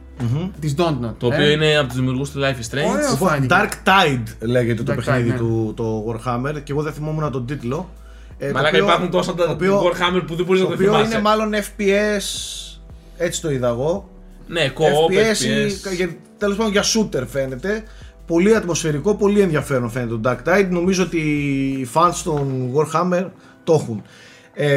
[0.60, 1.14] Της Dontnod.
[1.18, 1.36] Το ε.
[1.36, 2.92] οποίο είναι από τους δημιουργούς του Life is Strange.
[2.92, 3.10] Ωραίο.
[3.12, 3.56] Λοιπόν, φάνηκε.
[3.56, 5.38] Dark Tide λέγεται το Dark παιχνίδι Tide, ναι.
[5.38, 7.90] του το Warhammer και εγώ δεν θυμόμουν τον τίτλο.
[8.38, 10.76] Ε, το Μαλάκα οποίο- υπάρχουν τόσα το τα οποίο- Warhammer που δεν μπορείς να Το
[10.76, 11.12] το οποίο θυμάσαι.
[11.14, 12.24] είναι μάλλον FPS,
[13.18, 14.10] έτσι το είδα εγώ.
[14.48, 15.94] Ναι, co-op, FPS, FPS.
[15.96, 17.84] για- τέλος πάντων για shooter φαίνεται.
[18.28, 20.68] Πολύ ατμοσφαιρικό, πολύ ενδιαφέρον φαίνεται το Dark Tide.
[20.70, 23.26] Νομίζω ότι οι fans των Warhammer
[23.64, 24.02] το έχουν.
[24.54, 24.68] Ε,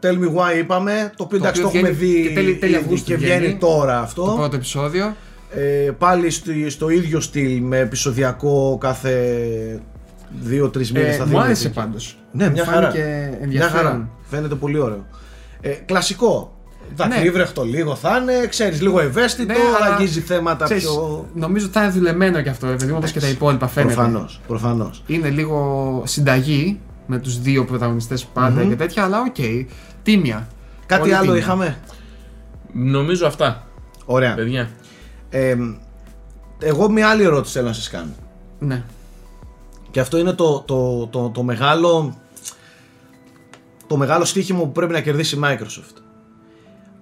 [0.00, 2.72] Tell me why είπαμε, το οποίο εντάξει το οποίο έχουμε βγαίνει δει και τέλη- τέλη
[2.72, 3.38] ήδη Αυγούστου και βγαίνει.
[3.38, 4.32] βγαίνει τώρα Το αυτό.
[4.36, 5.16] πρώτο επεισόδιο.
[5.50, 9.40] Ε, πάλι στο, στο ίδιο στυλ με επεισοδιακό κάθε
[10.40, 11.76] δύο-τρεις μήνες Ε, θα μου δίνει άρεσε εκεί.
[11.76, 12.18] πάντως.
[12.32, 12.80] Ναι, μια χαρά.
[12.80, 13.42] Φάνηκε Μια χαρά.
[13.42, 14.10] ενδιαφέρον.
[14.30, 15.06] Φαίνεται πολύ ωραίο.
[15.60, 16.50] Ε, κλασικό.
[16.88, 16.94] Ναι.
[16.96, 21.26] Δακρύβρεχτο λίγο θα είναι, ξέρεις, λίγο ευαίσθητο, Ναι, αλλά αγγίζει θέματα Ξέρεις, πιο.
[21.34, 23.94] Νομίζω ότι θα είναι δουλεμένο και αυτό, επειδή όπως και τα υπόλοιπα φαίνεται.
[23.94, 24.40] Προφανώς.
[24.46, 25.02] Προφανώς.
[25.06, 28.68] Είναι λίγο συνταγή με τους δύο πρωταγωνιστές πάντα Μμμ.
[28.68, 29.66] και τέτοια, αλλά ΟΚ.
[30.02, 30.48] Τίμια.
[30.86, 31.38] Κάτι Πολύ άλλο τίμια.
[31.40, 31.78] είχαμε;
[32.72, 33.66] Νομίζω αυτά,
[34.04, 34.34] Ωραία.
[34.34, 34.70] παιδιά.
[35.28, 35.56] Ε,
[36.58, 38.14] εγώ μια άλλη ερώτηση θέλω να σας κάνω.
[38.58, 38.82] Ναι.
[39.90, 42.16] Και αυτό είναι το, το, το, το μεγάλο
[43.86, 45.96] το μεγάλο στοίχημα που πρέπει να κερδίσει η Microsoft.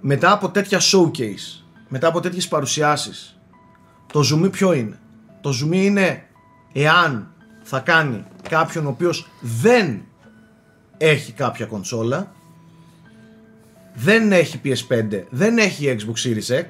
[0.00, 3.38] Μετά από τέτοια showcase, μετά από τέτοιες παρουσιάσεις,
[4.12, 4.98] το zoom ποιο είναι;
[5.40, 6.26] Το zoom είναι
[6.72, 7.33] εάν
[7.64, 10.02] θα κάνει κάποιον ο οποίος δεν
[10.96, 12.32] έχει κάποια κονσόλα,
[13.94, 16.64] δεν έχει PS5, δεν έχει Xbox Series X,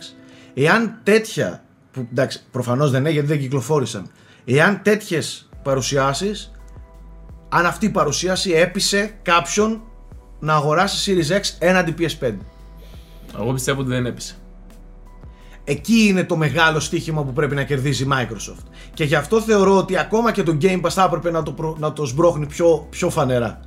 [0.55, 4.11] εάν τέτοια, που εντάξει προφανώς δεν έχει γιατί δεν κυκλοφόρησαν,
[4.45, 6.53] εάν τέτοιες παρουσιάσεις,
[7.49, 9.83] αν αυτή η παρουσίαση έπεισε κάποιον
[10.41, 12.35] να αγοράσει Series X έναντι PS5.
[13.39, 14.37] Εγώ πιστεύω ότι δεν έπεισε.
[15.65, 18.65] Εκεί είναι το μεγάλο στοίχημα που πρέπει να κερδίζει η Microsoft.
[18.95, 21.79] Και γι' αυτό θεωρώ ότι ακόμα και το Game Pass θα έπρεπε να το, προ-
[21.79, 23.61] να το σμπρώχνει πιο, πιο φανερά.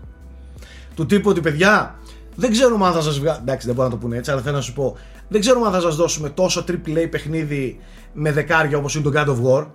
[0.95, 1.99] Του τύπου ότι παιδιά,
[2.35, 3.41] δεν ξέρουμε αν θα σας βγάλουμε.
[3.41, 4.97] Εντάξει, δεν μπορώ να το πούνε έτσι, αλλά θέλω να σου πω.
[5.27, 7.79] Δεν ξέρουμε αν θα σας δώσουμε τόσο AAA παιχνίδι
[8.13, 9.67] με δεκάρια όπως είναι το God of War.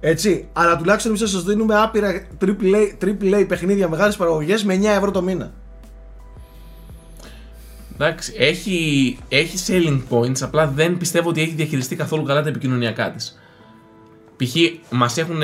[0.00, 4.84] Έτσι, αλλά τουλάχιστον εμείς θα σας δίνουμε άπειρα AAA, AAA παιχνίδια μεγάλε παραγωγέ με 9
[4.84, 5.52] ευρώ το μήνα.
[8.00, 13.10] Εντάξει, έχει, έχει selling points, απλά δεν πιστεύω ότι έχει διαχειριστεί καθόλου καλά τα επικοινωνιακά
[13.10, 13.38] της.
[14.36, 14.54] Π.χ.
[14.90, 15.40] μας έχουν.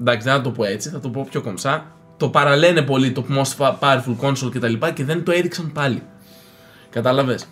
[0.00, 1.86] Εντάξει, δεν θα το πω έτσι, θα το πω πιο κομψά.
[2.16, 4.72] Το παραλένε πολύ το most powerful console κτλ.
[4.72, 6.02] Και, και δεν το έδειξαν πάλι.
[6.90, 7.46] Κατάλαβες;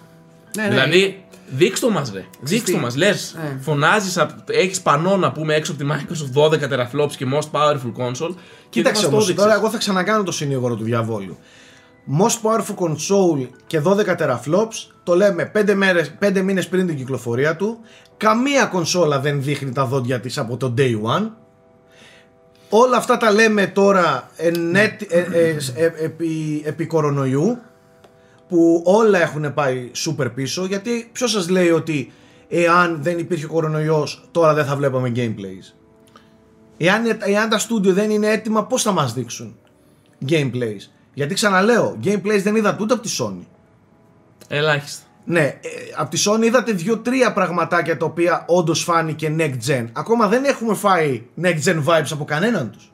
[0.57, 2.25] Ναι, δηλαδή, δείξτε το μας, ρε.
[2.41, 2.83] Δείξτε το τι.
[2.85, 2.97] μας.
[2.97, 3.59] Λες, Ε.
[3.61, 8.35] φωνάζεις, έχεις πανό να πούμε έξω από τη Microsoft 12 teraflops και most powerful console.
[8.35, 9.35] Και Κοίταξε δεν μας το όμως, έδειξες.
[9.35, 11.39] τώρα εγώ θα ξανακάνω το συνήγορο του διαβόλου.
[12.21, 17.57] Most powerful console και 12 teraflops το λέμε 5, μέρες, 5 μήνες πριν την κυκλοφορία
[17.57, 17.79] του.
[18.17, 21.31] Καμία κονσόλα δεν δείχνει τα δόντια της από το day one.
[22.69, 27.59] Όλα αυτά τα λέμε τώρα εν έτη- ε, ε, ε, επί, επί κορονοϊού
[28.49, 32.13] που όλα έχουν πάει super πίσω γιατί ποιος σας λέει ότι
[32.49, 35.75] εάν δεν υπήρχε κορονοϊός τώρα δεν θα βλέπαμε gameplays;
[36.77, 39.57] Εάν, εάν τα στούντιο δεν είναι έτοιμα, πώς θα μας δείξουν
[40.29, 43.45] gameplays; Γιατί ξαναλέω, gameplays δεν είδατε ούτε από τη Sony.
[44.49, 45.03] Ελάχιστα.
[45.25, 45.59] Ναι, ε,
[45.97, 49.87] από τη Sony είδατε δύο-τρία πραγματάκια τα οποία όντως φάνηκε next gen.
[49.93, 52.93] Ακόμα δεν έχουμε φάει next gen vibes από κανέναν τους.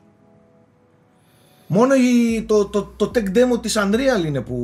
[1.67, 4.55] Μόνο η, το, το, το tech demo της Unreal είναι που,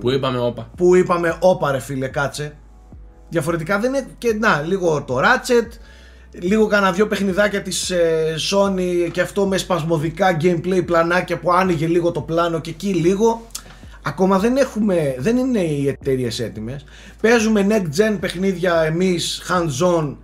[0.00, 0.70] Που είπαμε, όπα.
[0.76, 2.56] που είπαμε όπα ρε φίλε κάτσε
[3.28, 5.68] Διαφορετικά δεν είναι και να λίγο το Ratchet
[6.40, 11.86] Λίγο κανένα δυο παιχνιδάκια της ε, Sony και αυτό με σπασμωδικά gameplay πλανάκια που άνοιγε
[11.86, 13.46] λίγο το πλάνο και εκεί λίγο
[14.06, 16.84] Ακόμα δεν έχουμε, δεν είναι οι εταιρείες έτοιμες
[17.20, 20.16] Παίζουμε next gen παιχνίδια εμείς hands on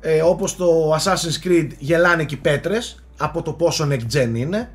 [0.00, 4.70] ε, όπως το Assassin's Creed γελάνε και οι πέτρες από το πόσο next gen είναι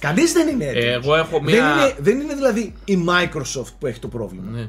[0.00, 1.72] Κανείς δεν είναι έτοιμος Εγώ έχω δεν, μία.
[1.72, 4.50] είναι, δεν είναι δηλαδή η Microsoft που έχει το πρόβλημα.
[4.50, 4.68] Ναι.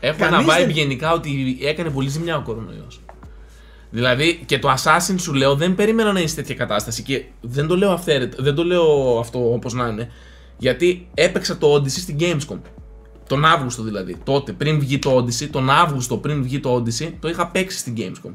[0.00, 3.00] Έχω Κανείς ένα vibe δεν- γενικά ότι έκανε πολύ ζημιά ο κορονοϊός.
[3.94, 7.66] Δηλαδή και το Assassin σου λέω δεν περίμενα να είναι σε τέτοια κατάσταση και δεν
[7.66, 10.10] το λέω αυθαίρετα, δεν το λέω αυτό όπως να είναι.
[10.58, 12.58] Γιατί έπαιξα το Odyssey στην Gamescom.
[13.28, 14.16] Τον Αύγουστο δηλαδή.
[14.24, 17.94] Τότε πριν βγει το Odyssey, τον Αύγουστο πριν βγει το Odyssey, το είχα παίξει στην
[17.96, 18.30] Gamescom.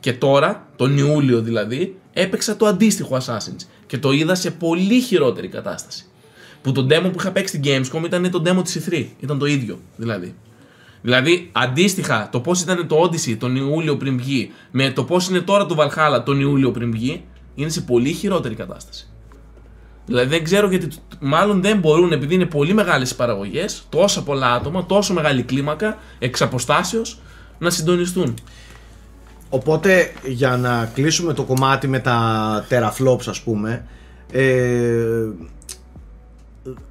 [0.00, 3.66] Και τώρα, τον Ιούλιο δηλαδή, έπαιξα το αντίστοιχο Assassin's.
[3.86, 6.04] Και το είδα σε πολύ χειρότερη κατάσταση.
[6.62, 9.06] Που το demo που είχα παίξει στην Gamescom ήταν το demo της E3.
[9.20, 10.34] Ήταν το ίδιο δηλαδή.
[11.02, 15.40] Δηλαδή, αντίστοιχα, το πώς ήταν το Odyssey τον Ιούλιο πριν βγει με το πώς είναι
[15.40, 17.24] τώρα το Valhalla τον Ιούλιο πριν βγει,
[17.54, 19.06] είναι σε πολύ χειρότερη κατάσταση.
[20.06, 20.88] Δηλαδή, δεν ξέρω γιατί,
[21.20, 25.98] μάλλον δεν μπορούν, επειδή είναι πολύ μεγάλες οι παραγωγές, τόσα πολλά άτομα, τόσο μεγάλη κλίμακα,
[26.18, 27.20] εξ αποστάσεως,
[27.58, 28.34] να συντονιστούν.
[29.48, 33.86] Οπότε για να κλείσουμε το κομμάτι με τα teraflops ας πούμε
[34.32, 35.28] ε,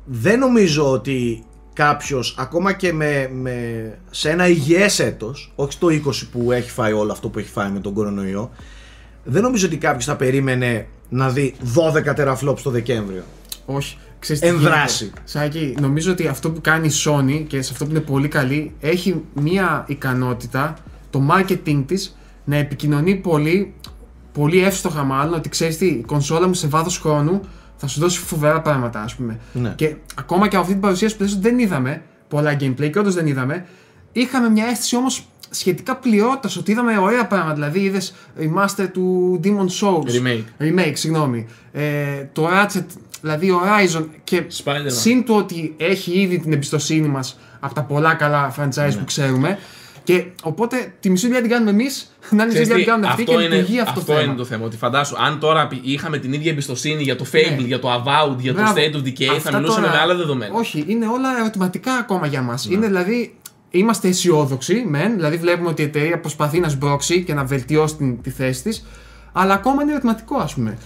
[0.05, 1.43] δεν νομίζω ότι
[1.73, 5.91] κάποιος ακόμα και με, με, σε ένα υγιές έτος όχι στο 20
[6.31, 8.51] που έχει φάει όλο αυτό που έχει φάει με τον κορονοϊό
[9.23, 13.23] δεν νομίζω ότι κάποιος θα περίμενε να δει 12 teraflops το Δεκέμβριο
[13.65, 13.97] Όχι.
[14.19, 15.03] Ξέρεις τι Ενδράσει.
[15.03, 15.21] γίνεται.
[15.23, 18.75] Σάκη, νομίζω ότι αυτό που κάνει η Sony και σε αυτό που είναι πολύ καλή,
[18.79, 20.73] έχει μία ικανότητα,
[21.09, 23.73] το marketing της, να επικοινωνεί πολύ,
[24.31, 27.41] πολύ εύστοχα μάλλον, ότι ξέρεις τι, η κονσόλα μου σε βάθος χρόνου
[27.81, 29.39] θα σου δώσει φοβερά πράγματα, ας πούμε.
[29.53, 29.73] Ναι.
[29.75, 32.99] Και ακόμα και από αυτή την παρουσίαση που λες ότι δεν είδαμε πολλά gameplay και
[32.99, 33.65] όντως δεν είδαμε,
[34.11, 37.53] είχαμε μια αίσθηση όμως σχετικά πληρότητα ότι είδαμε ωραία πράγματα.
[37.53, 40.27] Δηλαδή είδες remaster του Demon Souls.
[40.27, 40.43] Remake.
[40.59, 41.47] Remake, συγγνώμη.
[41.71, 41.83] Ε,
[42.33, 42.85] το Ratchet,
[43.21, 44.85] δηλαδή Horizon και Spider-Man.
[44.87, 49.57] συν του ότι έχει ήδη την εμπιστοσύνη μας από τα πολλά καλά franchise που ξέρουμε.
[50.03, 52.91] Και οπότε τη μισή δουλειά την κάνουμε εμείς, να είναι η Ξέρεις δουλειά τι, την
[52.91, 54.35] κάνουν αυτοί και αυτό, είναι, λειτουργεί αυτό, αυτό το είναι θέμα.
[54.35, 54.65] το θέμα.
[54.65, 57.67] Ότι φαντάσου, αν τώρα πι- είχαμε την ίδια εμπιστοσύνη για το Fable, Ναι.
[57.67, 58.73] για το Avowed, για το Μπράβο.
[58.77, 60.55] State of Decay, Αυτά θα μιλούσαμε τώρα- με άλλα δεδομένα.
[60.55, 62.65] Όχι, είναι όλα ερωτηματικά ακόμα για μας.
[62.65, 63.35] Είναι δηλαδή.
[63.73, 68.21] Είμαστε αισιόδοξοι, μεν, δηλαδή βλέπουμε ότι η εταιρεία προσπαθεί να σμπρώξει και να βελτιώσει την,
[68.21, 68.85] τη θέση της,
[69.31, 70.77] αλλά ακόμα είναι ερωτηματικό, ας πούμε.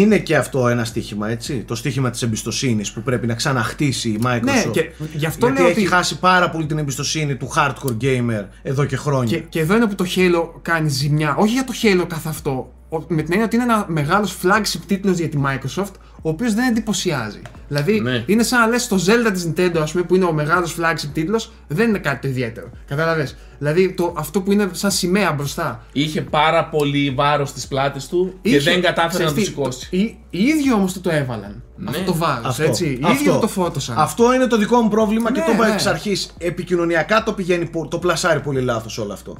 [0.00, 1.64] Είναι και αυτό ένα στοίχημα, έτσι.
[1.66, 4.40] Το στοίχημα της εμπιστοσύνης που πρέπει να ξαναχτίσει η Microsoft.
[4.42, 7.96] Ναι, και γι' αυτό γιατί λέω έχει ότι- χάσει πάρα πολύ την εμπιστοσύνη του hardcore
[8.02, 9.36] gamer εδώ και χρόνια.
[9.36, 11.34] Και, και εδώ είναι που το Halo κάνει ζημιά.
[11.38, 12.72] Όχι για το Halo καθ' αυτό.
[12.88, 15.92] ο- Με την έννοια ότι είναι ένα μεγάλος flagship τίτλος για τη Microsoft,
[16.26, 17.42] ο οποίος δεν εντυπωσιάζει.
[17.68, 18.22] Δηλαδή, Ναι.
[18.26, 21.08] είναι σαν να λες το Zelda της Nintendo, ας πούμε, που είναι ο μεγάλος flagship
[21.12, 22.70] τίτλος, δεν είναι κάτι το ιδιαίτερο.
[22.86, 23.28] Κατάλαβε.
[23.58, 25.84] Δηλαδή, το, αυτό που είναι σαν σημαία μπροστά.
[25.92, 29.44] Είχε πάρα πολύ βάρος στις πλάτες του και Είχε- δεν κατάφερε να ξέρεις το τι,
[29.44, 29.86] σηκώσει.
[29.90, 31.62] Οι, οι ίδιοι όμως το, το έβαλαν.
[31.76, 31.90] Ναι.
[31.90, 32.46] Αυτό το βάρος.
[32.46, 32.62] Αυτό.
[32.62, 32.84] Έτσι.
[32.86, 33.38] Οι ίδιοι Αυτό.
[33.40, 33.98] το φόρτωσαν.
[33.98, 35.72] Αυτό είναι το δικό μου πρόβλημα και Ναι, το είπα ναι.
[35.72, 36.34] εξ αρχής.
[36.38, 39.36] Επικοινωνιακά το πηγαίνει, πο- το πλασάρει πολύ λάθος όλο αυτό.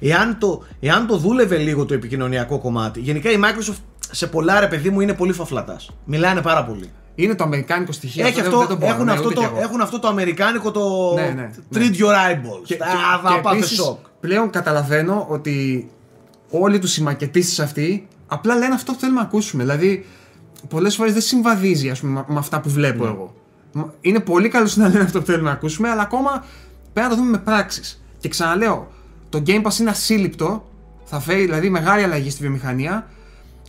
[0.00, 3.76] Εάν το, εάν το δούλευε λίγο το επικοινωνιακό κομμάτι, γενικά η Microsoft
[4.10, 5.90] σε πολλά ρε παιδί μου είναι πολύ φαφλατάς.
[6.04, 6.90] Μιλάνε πάρα πολύ.
[7.14, 8.26] Είναι το αμερικάνικο στοιχείο.
[8.26, 9.60] Έχει δεν- αυτό, δεν το μπορώ, έχουν, ναι, αυτό ούτε το, κι εγώ.
[9.62, 11.96] έχουν αυτό το αμερικάνικο το Ναι, ναι, treat ναι.
[11.98, 12.62] your eyeballs.
[12.64, 13.98] Και, Α, και- θα και πάτε επίσης, σοκ.
[14.20, 15.88] πλέον καταλαβαίνω ότι
[16.50, 19.62] όλοι τους οι μακετήσεις αυτοί απλά λένε αυτό που θέλουμε να ακούσουμε.
[19.62, 20.06] Δηλαδή,
[20.68, 23.10] πολλές φορές δεν συμβαδίζει ας πούμε, με- με αυτά που βλέπω Ναι.
[23.10, 23.34] εγώ.
[23.72, 26.44] Μ- Είναι πολύ καλό να λένε αυτό που θέλουμε να ακούσουμε, αλλά ακόμα
[26.92, 28.04] πρέπει να το δούμε με πράξεις.
[28.18, 28.88] Και ξαναλέω,
[29.28, 30.68] το Game Pass είναι ασύλληπτο,
[31.04, 33.06] θα φέρει δηλαδή μεγάλη αλλαγή στη βιομηχανία,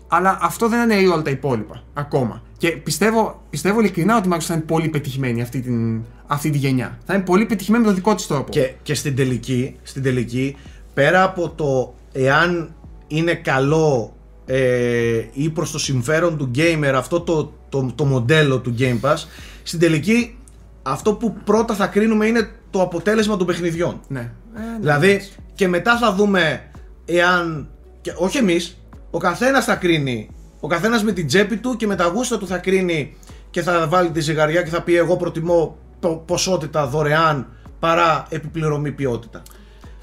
[0.08, 2.42] αλλά αυτό δεν είναι όλα τα υπόλοιπα ακόμα.
[2.58, 6.58] Και πιστεύω, πιστεύω ειλικρινά ότι η Microsoft θα είναι πολύ πετυχημένη αυτή, την, αυτή τη
[6.58, 6.98] γενιά.
[7.06, 8.52] Θα είναι πολύ πετυχημένη με τον δικό της τρόπο.
[8.52, 10.56] Και, και στην, τελική, στην τελική,
[10.94, 12.76] πέρα από το εάν
[13.08, 18.76] είναι καλό ε, ή προς το συμφέρον του gamer αυτό το, το, το μοντέλο του
[18.80, 19.18] Game Pass,
[19.64, 20.38] στην τελική
[20.84, 24.00] αυτό που πρώτα θα κρίνουμε είναι το αποτέλεσμα των παιχνιδιών.
[24.08, 24.20] Ναι.
[24.20, 25.32] Ε, ναι, Δηλαδή εντάξει.
[25.56, 26.70] και μετά θα δούμε
[27.06, 27.70] εάν,
[28.02, 28.78] και όχι εμείς,
[29.16, 32.48] ο καθένας θα κρίνει, ο καθένας με την τσέπη του και με τα γούστα του
[32.48, 33.16] θα κρίνει
[33.50, 37.48] και θα βάλει τη ζυγαριά και θα πει εγώ προτιμώ πο- ποσότητα δωρεάν
[37.80, 39.42] παρά επιπληρωμή ποιότητα.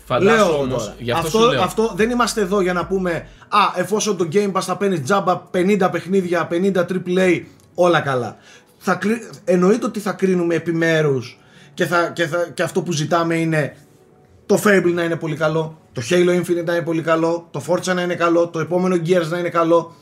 [0.05, 0.95] Φαντάσου Λέω όμως, τώρα.
[0.99, 1.63] γι' αυτό, αυτό, σου λέω.
[1.63, 5.43] αυτό δεν είμαστε εδώ για να πούμε Α, εφόσον το Game Pass θα παίρνει τζάμπα
[5.55, 7.41] 50 παιχνίδια, 50 AAA,
[7.75, 8.37] όλα καλά.
[8.79, 11.39] Θα, κρι- εννοείται ότι θα κρίνουμε επιμέρους
[11.75, 13.77] και, θα, και, θα, και αυτό που ζητάμε είναι
[14.47, 17.95] το Fable να είναι πολύ καλό, το Halo Infinite να είναι πολύ καλό, το Forza
[17.95, 19.95] να είναι καλό, το επόμενο Gears να είναι καλό.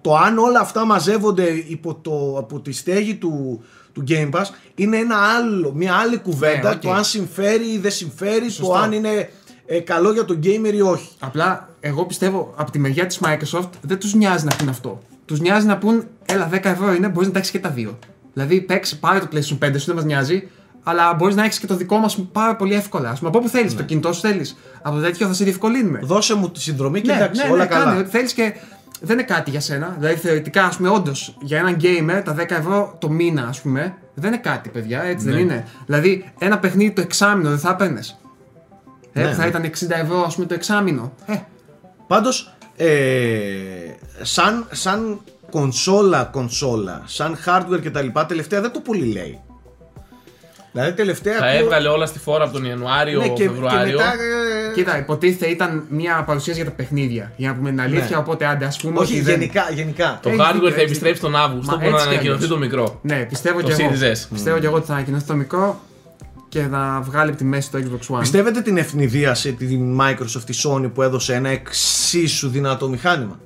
[0.00, 4.96] Το αν όλα αυτά μαζεύονται υπό το, από τη στέγη του, του Game Pass είναι
[4.96, 6.68] ένα άλλο, μια άλλη κουβέντα.
[6.68, 6.80] Ναι, ΟΚ.
[6.80, 8.72] Το αν συμφέρει ή δεν συμφέρει, Σωστό.
[8.72, 9.30] το αν είναι
[9.66, 11.08] ε, καλό για τον gamer ή όχι.
[11.18, 15.02] Απλά εγώ πιστεύω από τη μεριά της Microsoft δεν τους νοιάζει να πούν αυτό.
[15.24, 17.98] Τους νοιάζει να πούν, έλα 10 ευρώ είναι, μπορείς να τα έχεις και τα δύο.
[18.32, 20.48] Δηλαδή, παίξει, πάρε το PlayStation 5 σου, δεν μας νοιάζει,
[20.84, 23.10] αλλά μπορείς να έχεις και το δικό μας πάρα πολύ εύκολα.
[23.10, 23.78] Α πούμε, από όπου θέλεις, Ναι.
[23.78, 24.56] το κινητό σου θέλεις.
[24.82, 26.00] Από το τέτοιο θα σε διευκολύνουμε.
[26.02, 27.84] Δώσε μου τη συνδρομή και ναι, εντάξει, ναι, όλα ναι, καλά.
[27.84, 28.54] Κάνε ό,τι θέλεις και
[29.00, 29.96] δεν είναι κάτι για σένα.
[29.98, 33.94] Δηλαδή, θεωρητικά, ας πούμε, όντως για έναν gamer τα 10 ευρώ το μήνα, ας πούμε,
[34.14, 35.40] δεν είναι κάτι, παιδιά, έτσι δεν Ναι.
[35.40, 35.64] είναι.
[35.86, 38.18] Δηλαδή, ένα παιχνίδι το εξάμεινο δεν θα έπαιρνες.
[39.12, 39.48] Ε, Ναι, που θα ναι.
[39.48, 41.12] ήταν 60 ευρώ, ας πούμε, το εξάμεινο.
[41.26, 41.34] Ε,
[42.06, 42.88] Πάντως, ε,
[44.22, 45.20] σαν, σαν
[45.50, 49.40] κονσόλα, κονσόλα, σαν hardware και τα λοιπά, τελευταία δεν το πολύ λέει.
[50.74, 51.38] Δηλαδή τελευταία...
[51.38, 53.96] Τα ακούω- έβγαλε όλα στη φόρα από τον Ιανουάριο, ναι, και, και Φεβρουάριο.
[53.98, 54.12] μετά...
[54.70, 57.32] ε, Κοίτα, υποτίθεται ήταν μια παρουσίαση για τα παιχνίδια.
[57.36, 58.16] Για να πούμε την αλήθεια, Ναι.
[58.16, 58.98] οπότε άντε, ας πούμε.
[59.00, 60.18] όχι, ότι δεν- γενικά, γενικά.
[60.22, 62.42] Το Έχεις hardware δίκιο, θα έχεις επιστρέψει τον Αύγουστο Μα που να έτσι κι ανακοινωθεί
[62.44, 62.50] αλλιώς.
[62.58, 62.98] το μικρό.
[63.02, 63.90] Ναι, πιστεύω Το και εγώ.
[63.92, 64.26] Series S.
[64.32, 65.80] Πιστεύω και εγώ ότι θα ανακοινωθεί το μικρό
[66.48, 68.20] και θα βγάλει από τη μέση το Xbox One.
[68.20, 73.38] Πιστεύετε την ευνηδίασε την Microsoft, η Sony που έδωσε ένα εξίσου δυνατό μηχάνημα;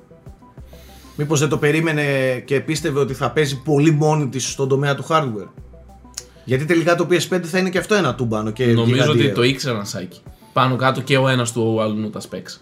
[1.15, 2.03] Μήπως δεν το περίμενε
[2.45, 5.47] και πίστευε ότι θα παίζει πολύ μόνη της στον τομέα του hardware;
[6.49, 9.33] Γιατί τελικά το PS5 θα είναι και αυτό ένα τούμπανο και Νομίζω ότι γιγαντιαίο.
[9.33, 10.19] το ήξεραν Σάκη.
[10.53, 12.57] Πάνω κάτω και ο ένας του ο αλλού τα specs.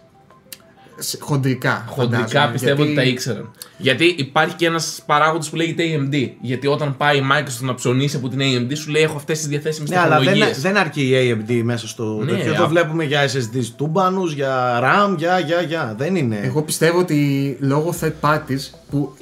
[1.00, 1.86] Σε- Χοντρικά.
[1.90, 3.52] Χοντρικά φαντάζομαι, πιστεύω γιατί- ότι τα ήξεραν.
[3.78, 6.30] Γιατί υπάρχει και ένας παράγοντας που λέγεται AMD.
[6.42, 9.48] Γιατί όταν πάει η Microsoft να ψωνίσει από την AMD, σου λέει: Έχω αυτές τις
[9.48, 10.48] διαθέσιμες Ναι, αλλά τεχνολογίες.
[10.62, 11.14] δεν, δεν αρκεί η
[11.48, 12.54] AMD μέσα στο Ναι, τέτοιο.
[12.54, 15.96] Εδώ α- βλέπουμε για SSD τούμπανους, για RAM, για, για, για.
[15.98, 16.40] Δεν είναι.
[16.44, 19.14] Εγώ πιστεύω ότι λόγω third parties που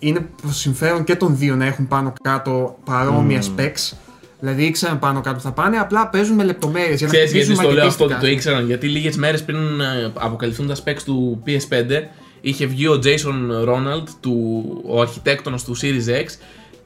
[0.00, 3.96] είναι προ συμφέρον και των δύο να έχουν πάνω κάτω παρόμοια specs.
[4.40, 7.46] Δηλαδή ήξεραν πάνω κάτω που θα πάνε, απλά παίζουν με λεπτομέρειες για να Ξέρεις γιατί
[7.46, 8.50] χτυπήσουν στο λέω αυτό ότι μαγνητίστικα.
[8.50, 8.66] το ήξεραν.
[8.66, 12.02] Γιατί λίγες μέρες πριν ε, αποκαλυφθούν τα specs του PS5,
[12.40, 16.26] είχε βγει ο Jason Ronald, του, ο αρχιτέκτονας του Series X,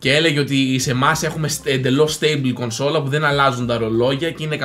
[0.05, 4.43] και έλεγε ότι σε εμάς έχουμε εντελώς stable κονσόλα που δεν αλλάζουν τα ρολόγια και
[4.43, 4.59] είναι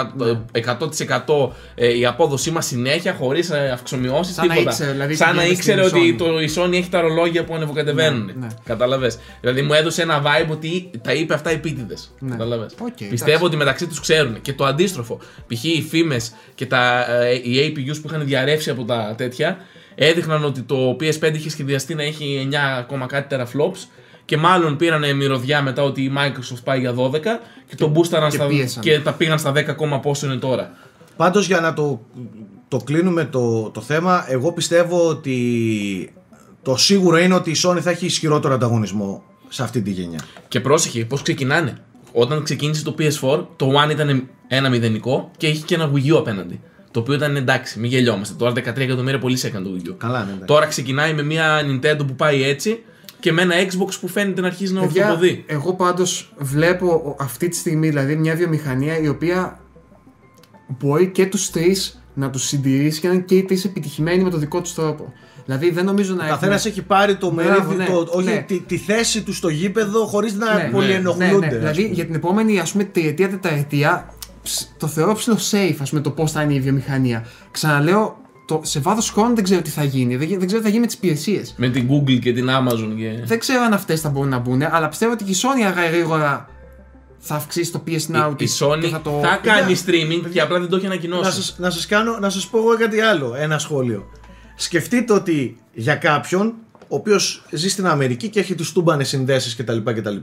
[1.26, 4.36] 100% ε, η απόδοσή μας συνέχεια χωρίς αυξομοιώσεις.
[4.36, 4.72] Σαν να τίποτα.
[4.72, 6.18] ήξερε, δηλαδή, Σαν τι να γίνεται ήξερε στην ότι Sony.
[6.18, 8.26] το, η Sony έχει τα ρολόγια που ανεβοκατεβαίνουν.
[8.26, 8.48] Ναι, ναι.
[8.66, 9.12] Κατάλαβε.
[9.40, 12.12] Δηλαδή μου έδωσε ένα vibe ότι τα είπε αυτά επίτηδες.
[12.20, 12.32] Ναι.
[12.32, 12.66] Κατάλαβε.
[12.80, 13.46] ΟΚ, Πιστεύω εντάξει.
[13.46, 14.42] ότι μεταξύ τους ξέρουν.
[14.42, 15.20] Και το αντίστροφο.
[15.48, 15.64] Π.χ.
[15.64, 19.58] οι φήμες και τα, ε, οι APUs που είχαν διαρρεύσει από τα τέτοια
[19.96, 23.88] έδειχναν ότι το PS5 είχε σχεδιαστεί να έχει 9 ακόμα κάτι teraflops
[24.30, 27.20] και μάλλον πήραν μυρωδιά μετά ότι η Microsoft πάει για 12
[27.68, 28.84] και, το boostαραν και στα, πίεσαν.
[28.84, 30.72] και τα πήγαν στα 10 ακόμα πόσο είναι τώρα.
[31.16, 32.02] Πάντως για να το,
[32.68, 36.14] το κλείνουμε το, το θέμα, εγώ πιστεύω ότι
[36.62, 40.20] το σίγουρο είναι ότι η Sony θα έχει ισχυρότερο ανταγωνισμό σε αυτή τη γενιά.
[40.48, 41.78] Και πρόσεχε πώς ξεκινάνε.
[42.12, 46.18] Όταν ξεκίνησε το PS4, το One ήταν ένα μηδενικό και είχε και ένα Wii U
[46.18, 46.60] απέναντι.
[46.92, 48.36] Το οποίο ήταν εντάξει, μην γελιόμαστε.
[48.38, 49.94] Τώρα 13 εκατομμύρια πολύ σε έκανε το Wii U.
[49.98, 50.46] Καλά, ναι, εντάξει.
[50.46, 52.84] Τώρα ξεκινάει με μια Nintendo που πάει έτσι
[53.20, 55.44] και με ένα Xbox που φαίνεται να αρχίζει να Παιδιά, ορθοποδεί.
[55.48, 59.60] εγώ πάντως βλέπω αυτή τη στιγμή δηλαδή μια βιομηχανία η οποία
[60.68, 64.30] μπορεί και τους τρεις να τους συντηρήσει και να είναι και οι τρεις επιτυχημένοι με
[64.30, 65.14] το δικό τους τρόπο.
[65.46, 68.26] Δηλαδή δεν νομίζω να Ο καθένας έχουμε- έχει πάρει το Μπράβο, μερίδιο, ναι, το, όχι,
[68.30, 68.44] ναι.
[68.48, 71.34] τη, τη θέση του στο γήπεδο χωρίς να Ναι, πολυενοχλούνται.
[71.34, 71.46] Ναι, ναι.
[71.48, 71.94] ας Δηλαδή πούμε.
[71.94, 74.14] για την επόμενη ας πούμε τριετία, τετραετία
[74.44, 77.26] ψ, το θεωρώ ψηλό safe ας πούμε το πώς θα είναι η βιομηχανία.
[77.52, 78.19] Ξαναλέω,
[78.50, 80.16] το, σε βάθος χρόνου δεν ξέρω τι θα γίνει.
[80.16, 81.54] Δεν, δεν ξέρω τι θα γίνει με τις υπηρεσίες.
[81.58, 82.94] Με την Google και την Amazon.
[82.98, 83.20] Και...
[83.26, 85.90] Δεν ξέρω αν αυτές θα μπορούν να μπουν, αλλά πιστεύω ότι και η Sony αργά
[85.90, 86.50] ή γρήγορα
[87.20, 89.22] θα αυξήσει το PS Now η, η της Sony και θα, θα το...
[89.42, 91.32] κάνει streaming και απλά δεν το έχει να ανακοινώσει.
[91.32, 94.10] σας, να σας κάνω, να σας πω εγώ κάτι άλλο, ένα σχόλιο.
[94.56, 96.54] Σκεφτείτε ότι για κάποιον,
[96.88, 100.16] ο οποίος ζει στην Αμερική και έχει τους τούμπανες συνδέσεις κτλ, κτλ.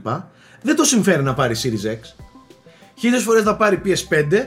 [0.61, 2.23] Δεν το συμφέρει να πάρει Series X.
[2.97, 4.45] Χίλιες φορές να πάρει PS5,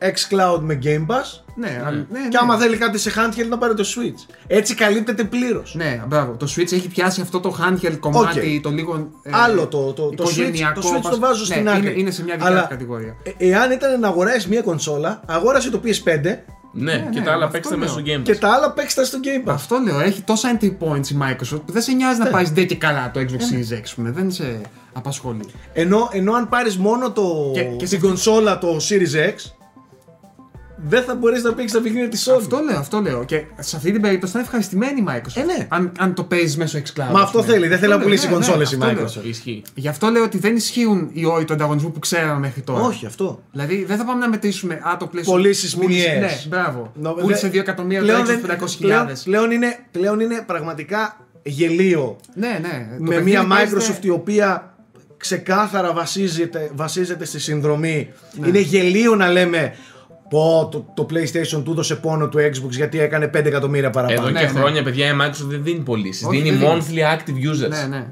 [0.00, 2.28] xCloud με Game Pass Ναι, αλλά- ναι, ναι.
[2.28, 4.34] και άμα θέλει κάτι σε handheld να πάρει το Switch.
[4.46, 5.74] Έτσι καλύπτεται πλήρως.
[5.74, 6.32] Ναι, μπράβο.
[6.32, 8.62] Το Switch έχει πιάσει αυτό το handheld κομμάτι, ΟΚ.
[8.62, 9.10] το λίγο.
[9.22, 11.80] ε, Άλλο το, το, το, Switch, οικογενειακό, το Switch το πας- βάζω ναι, στην άκρη.
[11.90, 13.16] Είναι, είναι σε μια δικιά Αλλά, του κατηγορία.
[13.38, 16.38] ε, εάν ήταν να αγοράσεις μια κονσόλα, αγόρασε το PS5
[16.78, 18.14] ναι, και ναι, τα άλλα αυτό παίξτε μέσα στο λέω.
[18.16, 18.22] Game Pass.
[18.22, 19.52] και τα άλλα παίξτε στο Game Pass.
[19.54, 22.24] Αυτό λέω, έχει τόσα entry points η Microsoft που δεν σε νοιάζει Ναι.
[22.24, 24.10] να πάρεις ντε και καλά το Xbox Series X, ας πούμε.
[24.10, 24.60] δεν σε
[24.92, 25.44] απασχολεί.
[25.72, 29.50] Ενώ, ενώ αν πάρεις μόνο το, Και- και την σε- κονσόλα το Series X,
[30.76, 32.36] δεν θα μπορείς να παίξεις τα παιχνίδια της Sony.
[32.36, 33.24] Αυτό λέω, αυτό λέω.
[33.24, 35.40] Και σε αυτή την περίπτωση θα είναι ευχαριστημένη η Microsoft.
[35.40, 35.66] Ε, ναι.
[35.68, 37.10] αν, αν το παίζεις μέσω xCloud.
[37.12, 37.52] Μα ας αυτό πούμε.
[37.52, 39.04] θέλει, δεν θέλει να λέω, πουλήσει ναι, ναι, κονσόλες η αυτό λέω.
[39.06, 39.24] Microsoft.
[39.28, 39.62] Ισχύει.
[39.74, 42.82] Γι' αυτό λέω ότι δεν ισχύουν οι όροι του ανταγωνισμού που ξέραμε μέχρι τώρα.
[42.82, 43.42] Όχι αυτό.
[43.52, 45.22] Δηλαδή δεν θα πάμε να μετρήσουμε α, το PlayStation.
[45.24, 46.46] Πωλήσεις πούλησε- μηνιαίες.
[46.50, 46.92] Ναι, μπράβο.
[46.94, 48.78] Νο- Πούλησε δε- 2 εκατομμύρια το πλέον Xbox δεν- 500.000.
[48.80, 52.86] πλέον, πλέον, είναι, πλέον είναι πραγματικά γελίο Ναι, ναι.
[52.96, 54.74] Το με παιχνίδι μια παίζεται- Microsoft η οποία
[55.16, 58.08] ξεκάθαρα βασίζεται, βασίζεται στη συνδρομή.
[58.46, 59.74] Είναι γελίο να λέμε
[60.28, 64.20] πω το, το PlayStation του έδωσε πόνο του Xbox γιατί έκανε 5 εκατομμύρια παραπάνω.
[64.20, 64.58] Εδώ ναι, και ναι.
[64.58, 66.26] χρόνια, παιδιά, η Microsoft δεν δίνει πωλήσεις.
[66.26, 67.04] Όχι, Δίνει δεν δίνει.
[67.06, 67.68] monthly active users.
[67.68, 68.06] Ναι, ναι.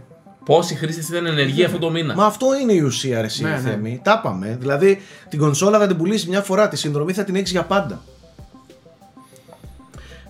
[0.45, 3.51] Πόσοι χρήστες ήταν ενεργοί αυτό το μήνα; Μα αυτό είναι η ουσία, ρε, εσύ, Ναι,
[3.51, 3.57] ναι.
[3.59, 4.01] Θέμη.
[4.05, 4.57] Τα είπαμε.
[4.61, 8.03] Δηλαδή την κονσόλα θα την πουλήσεις μια φορά, τη συνδρομή θα την έχεις για πάντα.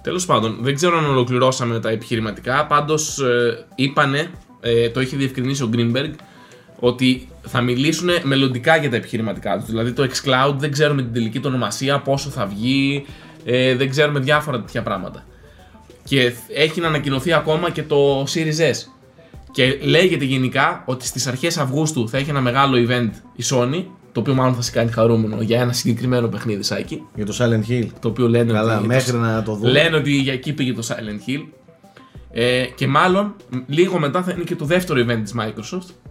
[0.02, 2.66] Τέλος πάντων, δεν ξέρω αν ολοκληρώσαμε τα επιχειρηματικά.
[2.66, 3.20] Πάντως,
[3.74, 4.30] είπανε,
[4.60, 6.10] ε, το είχε διευκρινίσει ο Greenberg,
[6.78, 9.66] ότι θα μιλήσουν μελλοντικά για τα επιχειρηματικά τους.
[9.66, 13.06] Δηλαδή, το xCloud δεν ξέρουμε την τελική του ονομασία, πόσο θα βγει,
[13.44, 15.24] ε, δεν ξέρουμε διάφορα τέτοια πράγματα.
[16.04, 18.76] Και έχει να ανακοινωθεί ακόμα και το Series S.
[19.52, 24.20] Και λέγεται γενικά ότι στις αρχές Αυγούστου θα έχει ένα μεγάλο event η Sony, το
[24.20, 27.02] οποίο μάλλον θα σε κάνει χαρούμενο για ένα συγκεκριμένο παιχνίδι, Σάκη.
[27.14, 27.86] Για το Silent Hill.
[28.00, 29.70] Το οποίο λένε Καλά, ότι μέχρι να το δούμε.
[29.70, 31.44] Λένε ότι για εκεί πήγε το Silent Hill.
[32.30, 36.03] Ε, και μάλλον μ, λίγο μετά θα είναι και το δεύτερο event της Microsoft.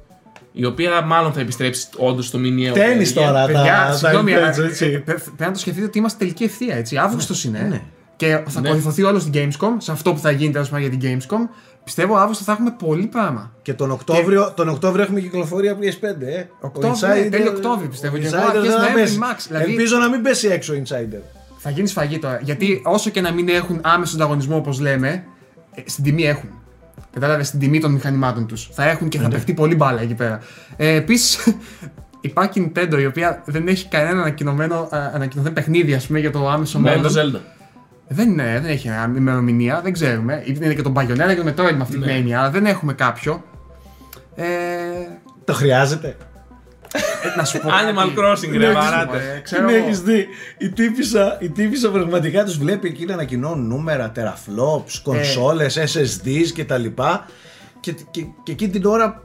[0.55, 2.73] Η οποία μάλλον θα επιστρέψει όντως στο μηνιαίο.
[2.73, 3.13] Τέννη παιχνίδι.
[3.13, 3.45] τώρα.
[3.45, 4.85] Παιδιά, τα- συγγνώμη, τα αλλά, events, έτσι.
[4.85, 6.97] ε, πε- πρέπει να το σκεφτείτε ότι είμαστε τελική ευθεία, έτσι.
[6.97, 7.59] Αύγουστος είναι.
[7.69, 7.81] ναι.
[8.15, 8.69] Και θα Ναι.
[8.69, 11.49] κορυφωθεί όλο στην Gamescom, σε αυτό που θα γίνει τέλο πάντων για την Gamescom.
[11.83, 13.51] Πιστεύω Αύγουστο θα έχουμε πολύ πράγμα.
[13.61, 16.45] Και τον Οκτώβριο, τον Οκτώβριο έχουμε κυκλοφορία PS5, ε.
[16.59, 18.15] Οκτώβριο, Ο ναι, Insider- τέλειο Οκτώβριο, πιστεύω.
[18.15, 19.17] ο Και εγώ Insider αρχές δεν θα Νοέμβρη πέσει.
[19.21, 21.21] max, δηλαδή- Ελπίζω να μην πέσει έξω ο Insider.
[21.57, 22.39] Θα γίνει σφαγή τώρα.
[22.43, 25.23] Γιατί όσο και να μην έχουν άμεσο ανταγωνισμό όπως λέμε,
[25.75, 26.49] ε, στην τιμή έχουν.
[27.13, 28.69] Κατάλαβες στην τιμή των μηχανημάτων τους.
[28.71, 29.33] Θα έχουν και θα Ναι.
[29.33, 30.39] παιχτεί πολύ μπάλα εκεί πέρα.
[30.75, 31.55] Ε, Επίσης,
[32.21, 36.31] υπάρχει η Nintendo η οποία δεν έχει κανένα ανακοινωμένο, α, ανακοινωμένο παιχνίδι ας πούμε, για
[36.31, 37.13] το άμεσο Ναι, μέλλον.
[37.13, 37.39] το Zelda.
[38.07, 40.43] Δεν, είναι, δεν έχει ημερομηνία, δεν ξέρουμε.
[40.45, 42.05] Είναι και τον Bayonetta και το Metroid με αυτή Ναι.
[42.05, 43.43] την έννοια, αλλά δεν έχουμε κάποιο.
[44.35, 44.43] Ε,
[45.45, 46.15] Το χρειάζεται.
[46.93, 47.69] Ε, να σου πω.
[47.69, 48.13] Animal κάτι.
[48.17, 49.17] Crossing, ρε, Ναι, βαράτε.
[49.37, 49.85] ε, Ξέρω Την εγώ.
[49.85, 50.27] έχεις δει.
[50.57, 56.85] Η τύπησα, η τύπησα πραγματικά τους βλέπει εκεί να ανακοινώνουν νούμερα, teraflops, κονσόλες, SSDs κτλ.
[57.79, 59.21] Και, και, και, και εκεί την ώρα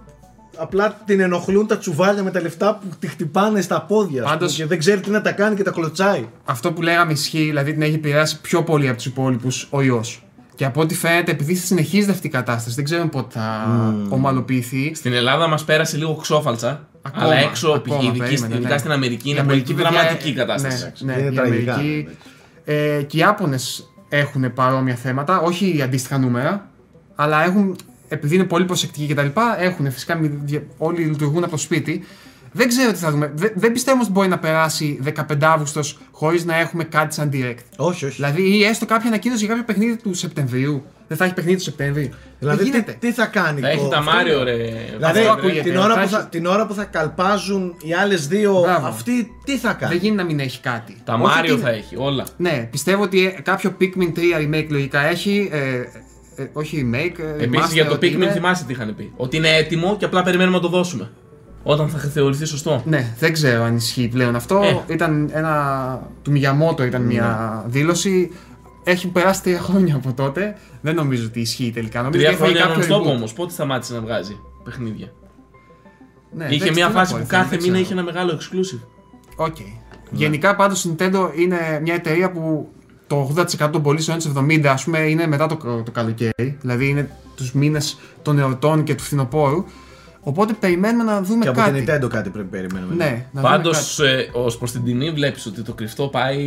[0.56, 4.22] απλά την ενοχλούν τα τσουβάλια με τα λεφτά που τη χτυπάνε στα πόδια.
[4.24, 6.28] ας Πάντως- πούμε, και δεν ξέρει τι να τα κάνει και τα κλωτσάει.
[6.44, 10.22] Αυτό που λέγαμε ισχύει, δηλαδή την έχει επηρεάσει πιο πολύ από τους υπόλοιπους ο ιός.
[10.58, 13.66] Και από ό,τι φαίνεται, επειδή συνεχίζεται αυτή η κατάσταση, δεν ξέρουμε πότε θα
[14.08, 14.94] ομαλοποιηθεί.
[14.94, 16.88] Στην Ελλάδα μας πέρασε λίγο ξόφαλτσα.
[17.02, 18.78] Ακόμα, αλλά έξω, ακόμα, ειδική- περίμενε, ειδικά ναι.
[18.78, 20.92] στην Αμερική, Η είναι Αμερική, πολύ παιδιά, δραματική η ε, κατάσταση.
[20.98, 22.08] Ναι, ναι, Είναι η τραγικά, Αμερική.
[22.64, 26.68] Ε, και οι Ιάπωνες έχουν παρόμοια θέματα, όχι αντίστοιχα νούμερα,
[27.14, 27.76] αλλά έχουν,
[28.08, 29.26] επειδή είναι πολύ προσεκτικοί κτλ.,
[29.58, 32.04] έχουν φυσικά μη- δια- όλοι λειτουργούν από το σπίτι.
[32.52, 33.32] Δεν ξέρω τι θα δούμε.
[33.34, 35.00] Δεν, δεν πιστεύω όμως ότι μπορεί να περάσει
[35.30, 35.80] 15 Αύγουστο
[36.10, 37.56] χωρίς να έχουμε κάτι σαν direct.
[37.76, 38.14] Όχι, όχι.
[38.14, 40.84] Δηλαδή, ή έστω κάποια ανακοίνωση για κάποιο παιχνίδι του Σεπτεμβρίου.
[41.08, 42.12] Δεν θα έχει παιχνίδι του Σεπτέμβρη.
[42.38, 42.96] Δηλαδή, δεν τι, γίνεται.
[43.00, 43.60] τι θα κάνει.
[43.60, 44.50] Θα έχει το- τα αυτό Μάριο, είναι.
[44.50, 44.56] ρε.
[44.96, 45.60] Δηλαδή, Αυτό ακούγεται.
[45.60, 48.86] την ώρα, Θα που θα, έχει- την ώρα που θα καλπάζουν οι άλλες δύο, Μπράβο.
[48.86, 49.94] αυτοί τι θα Δεν κάνει.
[50.00, 50.96] γίνεται να μην έχει κάτι.
[51.04, 52.26] Τα Όχι Μάριο ότι- θα έχει, όλα.
[52.36, 55.48] Ναι, πιστεύω ότι ε, κάποιο Pikmin 3 remake λογικά έχει.
[55.52, 55.76] Ε,
[56.42, 57.18] ε, όχι remake.
[57.38, 58.30] Ε, Επίσης remaster, για το ότι Pikmin είναι.
[58.32, 59.12] θυμάσαι τι είχαν πει.
[59.16, 61.10] Ότι είναι έτοιμο και απλά περιμένουμε να το δώσουμε.
[61.70, 62.82] Όταν θα θεωρηθεί σωστό.
[62.86, 64.60] Ναι, δεν ξέρω αν ισχύει πλέον αυτό.
[64.88, 64.92] Ε.
[64.94, 66.02] Ήταν ένα.
[66.22, 68.30] του Μιγιαμότο ήταν μια δήλωση.
[68.84, 70.56] Έχει περάσει τρία χρόνια από τότε.
[70.80, 72.02] Δεν νομίζω ότι ισχύει τελικά.
[72.02, 73.16] Νομίζω Τρία ότι έφαγε χρόνια κάποιο non-stop reboot.
[73.16, 73.32] όμως.
[73.32, 75.12] Πότε σταμάτησε να βγάζει παιχνίδια;
[76.36, 77.84] Ναι, είχε δεν- μια τι να φάση πω, που ρε φίλε, κάθε δεν μήνα ξέρω.
[77.84, 78.86] είχε ένα μεγάλο exclusive.
[79.36, 79.56] ΟΚ.
[80.10, 82.68] Γενικά πάντως η Nintendo είναι μια εταιρεία που
[83.06, 86.58] το 80% των πωλήσεων της 70 ας πούμε είναι μετά το, το καλοκαίρι.
[86.60, 89.64] Δηλαδή είναι τους μήνες των εορτών και του φθινοπόρου.
[90.28, 91.82] Οπότε περιμένουμε να δούμε Και από κάτι.
[91.82, 92.94] την Nintendo κάτι πρέπει να περιμένουμε.
[92.94, 94.30] Ναι, να Πάντως, δούμε κάτι.
[94.32, 96.44] ως προς την τιμή, βλέπεις ότι το κρυφτό πάει.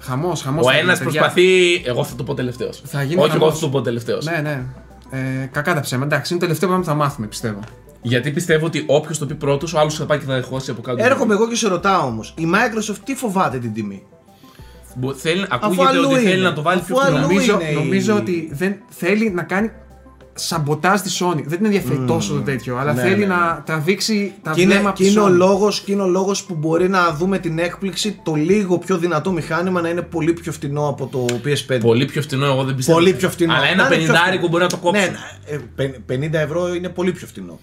[0.00, 0.64] Χαμός, χαμός.
[0.64, 1.20] Ο θα γίνει, ένας παιδιά.
[1.20, 1.82] προσπαθεί.
[1.84, 2.82] Εγώ θα το πω τελευταίος.
[2.84, 3.54] Θα γίνει Όχι, εγώ χαμός.
[3.58, 4.24] θα το πω τελευταίος.
[4.24, 4.62] Ναι, ναι.
[5.10, 6.14] Ε, κακά τα ψέματα.
[6.14, 7.60] Εντάξει, είναι το τελευταίο πράγμα που θα μάθουμε, πιστεύω.
[8.02, 10.80] Γιατί πιστεύω ότι όποιος το πει πρώτος, ο άλλος θα πάει και θα δεχώσει από
[10.82, 11.04] κάτω.
[11.04, 12.34] Έρχομαι εγώ και σε ρωτάω όμως.
[12.38, 14.02] Η Microsoft τι φοβάται την τιμή;
[14.96, 16.48] Μπο- Θέλει, ακούγεται αλλού ότι θέλει είναι.
[16.48, 17.16] να το βάλει Αφού πιο φθηνό.
[17.16, 19.70] αλλού Νομίζω, είναι η- νομίζω ότι δεν θέλει να κάνει
[20.38, 21.42] σαμποτάζ τη Sony.
[21.44, 23.34] Δεν την ενδιαφέρει τόσο το τέτοιο, αλλά Ναι, θέλει ναι, ναι.
[23.34, 25.30] να τραβήξει τα Και είναι, βλέμμα από και τη είναι ο Sony.
[25.30, 29.32] λόγος, και είναι ο λόγος που μπορεί να δούμε την έκπληξη το λίγο πιο δυνατό
[29.32, 31.78] μηχάνημα να είναι πολύ πιο φτηνό από το PS5.
[31.80, 32.98] Πολύ πιο φθηνό, εγώ δεν πιστεύω.
[32.98, 33.52] Πολύ πιο φτηνό.
[33.52, 34.48] Αλλά Να ένα είναι πιο πενιντάρικο φτηνό.
[34.48, 35.00] μπορεί να το κόψει.
[35.00, 35.16] Ναι,
[35.46, 37.58] ε, πεν- 50 ευρώ είναι πολύ πιο φτηνό.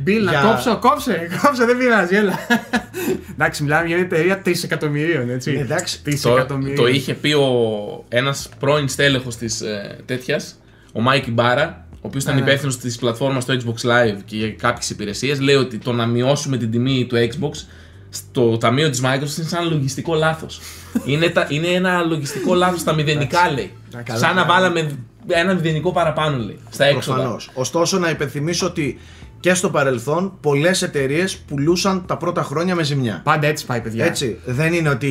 [0.00, 2.38] Μπιλ, να Για- κόψω, κόψε, κόψε, δεν πειράζει, έλα.
[3.32, 5.52] Εντάξει, μιλάμε για μια εταιρεία 3 εκατομμυρίων, έτσι.
[5.52, 6.00] Ναι, εντάξει.
[6.06, 6.76] 3 Το, εκατομμυρίων.
[6.76, 7.48] το είχε πει ο,
[8.08, 10.60] ένας πρώην στέλεχος της ε, τέτοιας,
[10.92, 12.46] ο Μάικ Μπάρα, ο οποίος ήταν Ναι, ναι.
[12.46, 16.56] υπεύθυνος της πλατφόρμας στο Xbox Live και για κάποιες υπηρεσίες, λέει ότι το να μειώσουμε
[16.56, 17.52] την τιμή του Xbox
[18.10, 20.60] στο ταμείο της Microsoft είναι σαν λογιστικό λάθος.
[21.04, 23.72] είναι, τα, είναι ένα λογιστικό λάθος στα μηδενικά, λέει.
[24.04, 24.54] Καλά, σαν να καλά.
[24.54, 24.90] βάλαμε
[25.26, 27.16] ένα μηδενικό παραπάνω, λέει, στα έξοδα.
[27.16, 27.50] Προφανώς.
[27.54, 28.98] Ωστόσο, να υπενθυμίσω ότι
[29.40, 33.20] και στο παρελθόν πολλές εταιρείες πουλούσαν τα πρώτα χρόνια με ζημιά.
[33.24, 34.04] Πάντα έτσι πάει, παιδιά.
[34.04, 34.38] Έτσι.
[34.44, 35.10] Δεν είναι ότι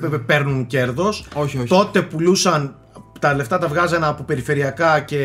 [0.00, 1.26] π- παίρνουν κέρδος.
[1.34, 1.68] Όχι, όχι.
[1.68, 2.74] Τότε πουλούσαν.
[3.20, 5.16] Τα λεφτά τα βγάζανε από περιφερειακά και,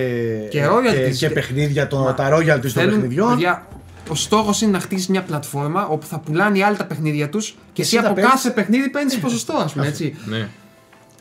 [0.50, 1.04] Και royalties.
[1.06, 3.30] και, Και- παιχνίδια, το, τα royalties των Θέλουν, παιχνιδιών.
[3.30, 3.68] παιδιά,
[4.10, 7.56] ο στόχος είναι να χτίσει μια πλατφόρμα όπου θα πουλάνε οι άλλοι τα παιχνίδια τους
[7.74, 10.16] και εσύ εσύ θα από παίρνεις- κάθε παιχνίδι παίρνεις ποσοστό, ας πούμε έτσι.
[10.26, 10.48] Ναι.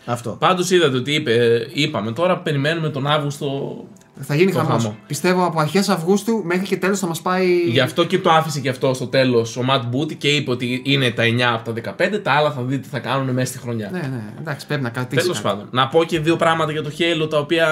[0.05, 0.31] Αυτό.
[0.31, 3.77] Πάντως είδατε ότι είπε, είπαμε τώρα περιμένουμε τον Αύγουστο.
[4.21, 4.83] Θα γίνει Το χαμός.
[4.83, 4.97] χαμό.
[5.07, 7.47] Πιστεύω από αρχές Αυγούστου μέχρι και τέλος θα μας πάει.
[7.69, 10.83] Γι' αυτό και το άφησε και αυτό στο τέλος ο Ματ Μπούτι και είπε ότι
[10.85, 13.59] είναι τα 9 από τα 15, τα άλλα θα δείτε τι θα κάνουν μέσα στη
[13.59, 13.89] χρονιά.
[13.93, 15.23] Ναι, ναι, εντάξει, πρέπει να κρατήσει.
[15.23, 15.55] Τέλος κάτι.
[15.55, 17.67] πάντων, να πω και δύο πράγματα για το Halo τα οποία.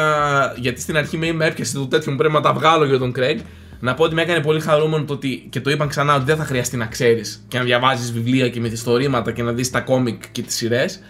[0.56, 3.12] Γιατί στην αρχή με με έπιασε το τέτοιο μου πρέπει να τα βγάλω για τον
[3.16, 3.38] Craig.
[3.80, 6.36] Να πω ότι με έκανε πολύ χαρούμενο το ότι και το είπαν ξανά ότι δεν
[6.36, 10.22] θα χρειαστεί να ξέρεις και να διαβάζεις βιβλία και μυθιστορήματα και να δεις τα κόμικ
[10.32, 11.00] και τις σειρές.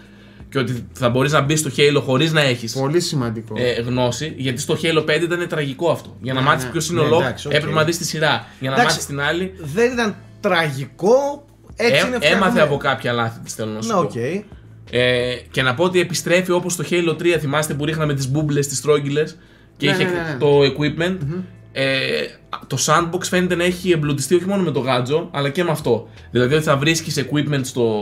[0.49, 3.53] Και ότι θα μπορείς να μπεις στο Halo χωρίς να έχεις Πολύ σημαντικό.
[3.57, 4.33] ε, γνώση.
[4.37, 6.15] Γιατί στο Halo 5 ήταν τραγικό αυτό.
[6.21, 6.69] Για να Ναι, μάθεις ναι.
[6.71, 7.53] ποιος είναι Ναι, ο λόγο, εντάξει, οκ.
[7.53, 8.45] έπρεπε να δεις τη σειρά.
[8.59, 8.85] Για να Εντάξει.
[8.95, 9.53] μάθεις την άλλη.
[9.61, 11.45] Δεν ήταν τραγικό.
[11.75, 12.63] Έτσι Ε, είναι έμαθε φτιαγμένο.
[12.63, 13.99] από κάποια λάθη της, θέλω να σου Ναι, πω.
[13.99, 14.15] οκ.
[14.91, 18.67] Ε, και να πω ότι επιστρέφει όπως το Halo 3, θυμάστε που ρίχναμε τις μπούμπλες,
[18.67, 19.23] τις τρόγγυλε
[19.77, 20.37] και Ναι, είχε ναι, ναι, ναι.
[20.39, 21.17] το equipment.
[21.79, 22.25] Ε,
[22.67, 26.07] το sandbox φαίνεται να έχει εμπλουτιστεί όχι μόνο με το γάτζο, αλλά και με αυτό.
[26.31, 27.93] Δηλαδή ότι θα βρίσκεις equipment στο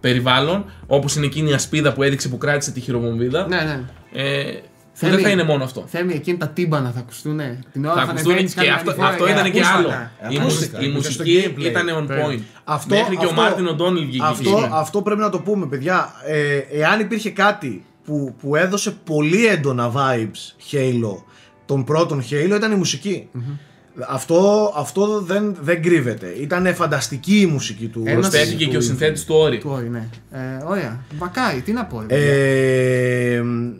[0.00, 3.46] περιβάλλον, όπως είναι εκείνη η ασπίδα που έδειξε που κράτησε τη χειροβομβίδα.
[3.46, 3.80] Ναι, ναι.
[4.22, 4.58] Ε, που
[4.92, 5.84] Θέλει- δεν θα είναι μόνο αυτό.
[5.86, 7.34] Θέμη, εκείνη τα τύμπανα θα ακουστούν.
[7.34, 7.58] Ναι.
[7.72, 9.78] Την ώρα Θα θα, ακουστούν ανεβαίνεις και κάτι αυτό, ανηφόρα, αυτό ε, ήταν και ακούσματα.
[9.78, 9.88] άλλο.
[9.88, 10.44] Ε, Η, ακούσματα.
[10.44, 11.64] μουσική, η Και στο μουσική gameplay.
[11.64, 12.40] ήταν on point.
[12.64, 14.24] Αυτό- Μέχρι και ο αυτό- Μάρτιν Οντόνιλ βγήκε.
[14.24, 14.68] Αυτό, εκεί.
[14.72, 16.12] αυτό πρέπει να το πούμε, παιδιά.
[16.26, 21.22] Ε, εάν υπήρχε κάτι που, που έδωσε πολύ έντονα vibes Halo,
[21.66, 23.28] των πρώτων Halo, ήταν η μουσικη
[24.08, 26.26] Αυτό, αυτό δεν, δεν κρύβεται.
[26.40, 28.02] Ήταν φανταστική η μουσική του.
[28.06, 29.58] Ένας- Προσθέθηκε του- και ο συνθέτης του Όρη.
[29.58, 30.08] Του Όρη, ναι.
[30.30, 31.00] Ε, ωραία.
[31.18, 32.00] Βακάει, τι να πω.
[32.00, 32.32] ρε, παιδιά.
[32.32, 33.72] Ε, μ, ε,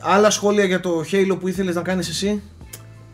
[0.00, 2.42] άλλα σχόλια για το Halo που ήθελες να κάνεις εσύ;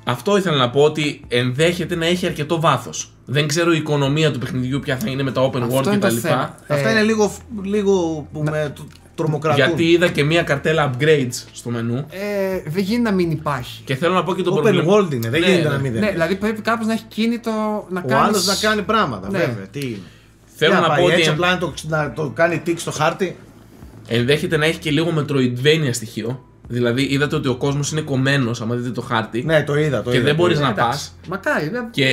[0.05, 3.13] Αυτό ήθελα να πω ότι ενδέχεται να έχει αρκετό βάθος.
[3.25, 5.99] Δεν ξέρω η οικονομία του παιχνιδιού ποια θα είναι με τα open Αυτό world είναι
[5.99, 6.17] το κτλ.
[6.17, 6.55] θέμα.
[6.69, 7.33] Αυτά Ε, είναι λίγο,
[7.63, 8.81] λίγο που με τ-
[9.15, 9.65] τρομοκρατούν.
[9.65, 11.97] Γιατί είδα και μία καρτέλα upgrades στο μενού.
[11.97, 13.83] Ε, δεν γίνει να μην υπάρχει.
[13.85, 14.95] Και θέλω να πω και το Open πρόβλημα.
[14.97, 15.75] world είναι, δεν Ναι, γίνεται ναι.
[15.75, 16.11] να μην Ναι, δεν.
[16.13, 17.51] δηλαδή πρέπει κάποιο να έχει κίνητο
[17.91, 18.23] να Ο κάνει.
[18.29, 19.39] άλλο να κάνει πράγματα, Ναι.
[19.39, 19.67] βέβαια.
[19.71, 19.99] Τι είναι.
[20.57, 22.91] Θέλω Για να πάει πω έτσι ότι απλά να το, να το κάνει τικ στο
[22.91, 23.37] χάρτη.
[24.09, 26.45] ενδέχεται να έχει και λίγο Metroidvania στοιχείο.
[26.69, 29.43] Δηλαδή, είδατε ότι ο κόσμος είναι κομμένος, άμα δείτε το χάρτη.
[29.43, 30.03] Ναι, το είδα.
[30.03, 30.67] Το και είδα, δεν το μπορείς είδα.
[30.67, 30.85] να πας.
[30.87, 31.89] Εντάξει, Μακάρι, δεν.
[31.91, 32.07] Και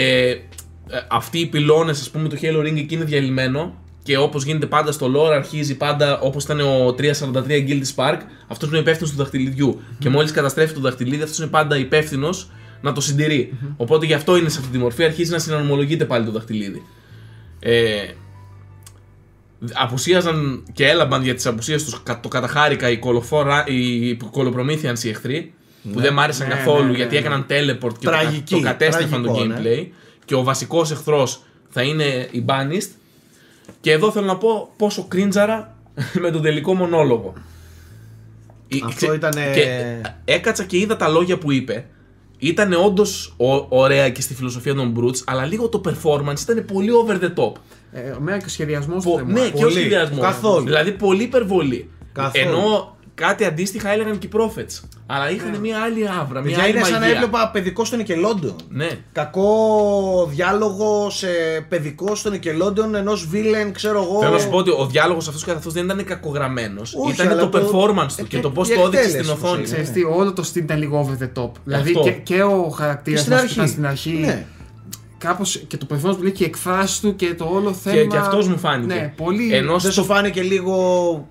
[0.89, 3.73] ε, αυτοί οι πυλώνες, ας πούμε, το Halo Ring εκεί είναι διαλυμένο.
[4.03, 8.17] Και όπως γίνεται πάντα στο lore, αρχίζει πάντα όπως ήταν ο 343 Guilty Spark,
[8.47, 9.81] αυτός είναι ο υπεύθυνος του δαχτυλιδιού.
[9.99, 12.49] Και μόλις καταστρέφει το δαχτυλίδι, αυτός είναι πάντα υπεύθυνος
[12.81, 13.53] να το συντηρεί.
[13.77, 16.81] Οπότε γι' αυτό είναι σε αυτή τη μορφή, αρχίζει να συναρμολογείται πάλι το δαχτυλίδι.
[17.59, 18.01] Ε,
[19.73, 25.53] απουσίαζαν και έλαμπαν για τις απουσίες τους, το καταχάρηκα οι, κολοφόρα, οι κολοπρομήθειαν οι εχθροί,
[25.93, 27.19] που δεν μ' άρεσαν Ναι, καθόλου ναι, ναι, γιατί ναι.
[27.19, 29.61] έκαναν teleport και το κα- Τραγική, το κατέστρεφαν το τραγικό, ναι.
[29.63, 29.87] gameplay.
[30.25, 32.89] Και ο βασικός εχθρός θα είναι η Banished.
[33.79, 35.75] Και εδώ θέλω να πω πόσο κρίντζαρα
[36.21, 37.33] με τον τελικό μονόλογο.
[38.67, 39.95] Η- Αυτό ξε- ήτανε- Και
[40.25, 41.85] έκατσα και είδα τα λόγια που είπε.
[42.37, 43.35] Ήταν όντως
[43.69, 47.51] ωραία και στη φιλοσοφία των Brutes, αλλά λίγο το performance ήταν πολύ over the top.
[47.91, 49.53] Ε, Εμένα και ο σχεδιασμός του Πο- δεν μου ναι, άρεσε.
[49.53, 49.79] και ο Πολύ.
[49.79, 50.19] σχεδιασμός.
[50.21, 50.63] Καθόλου.
[50.65, 51.89] Δηλαδή πολύ υπερβολή.
[52.13, 52.47] Καθόλου.
[52.47, 54.83] Ενώ κάτι αντίστοιχα έλεγαν και οι Prophets.
[55.13, 57.15] Αλλά είχαν μια άλλη άβρα, μια Παιδιά άλλη είναι σαν να μαγεία.
[57.15, 58.55] έβλεπα παιδικό στο Nickelodeon.
[58.69, 58.89] Ναι.
[59.11, 61.27] Κακό διάλογο σε
[61.69, 64.19] παιδικό στο Nickelodeon ενός villain, ξέρω εγώ.
[64.19, 66.93] Θέλω να σου πω ότι ο διάλογος αυτός καθ' αυτός δεν ήταν κακογραμμένος.
[66.97, 69.03] Όχι, Ήταν αλλά το το- performance του ε, και ε, το πώς η το έδειξε
[69.09, 69.61] στην εκτέλεση οθόνη.
[69.61, 69.81] πώς είναι.
[69.83, 71.51] Ξέρεις τι, όλο το style ήταν λίγο over the top.
[71.63, 72.01] Δηλαδή Αυτό.
[72.03, 74.01] και, και ο χαρακτήρας Και μας στην που ήταν αρχή.
[74.09, 74.25] στην αρχή.
[74.25, 74.45] Ναι.
[75.17, 77.95] Κάπως και το performance που λέει και η εκφράση του και το όλο θέμα.
[77.95, 78.93] Και, και αυτός μου φάνηκε.
[78.93, 79.53] Ναι, πολύ.
[79.53, 81.27] Ενώ Δεν στο σου φάνηκε λίγο.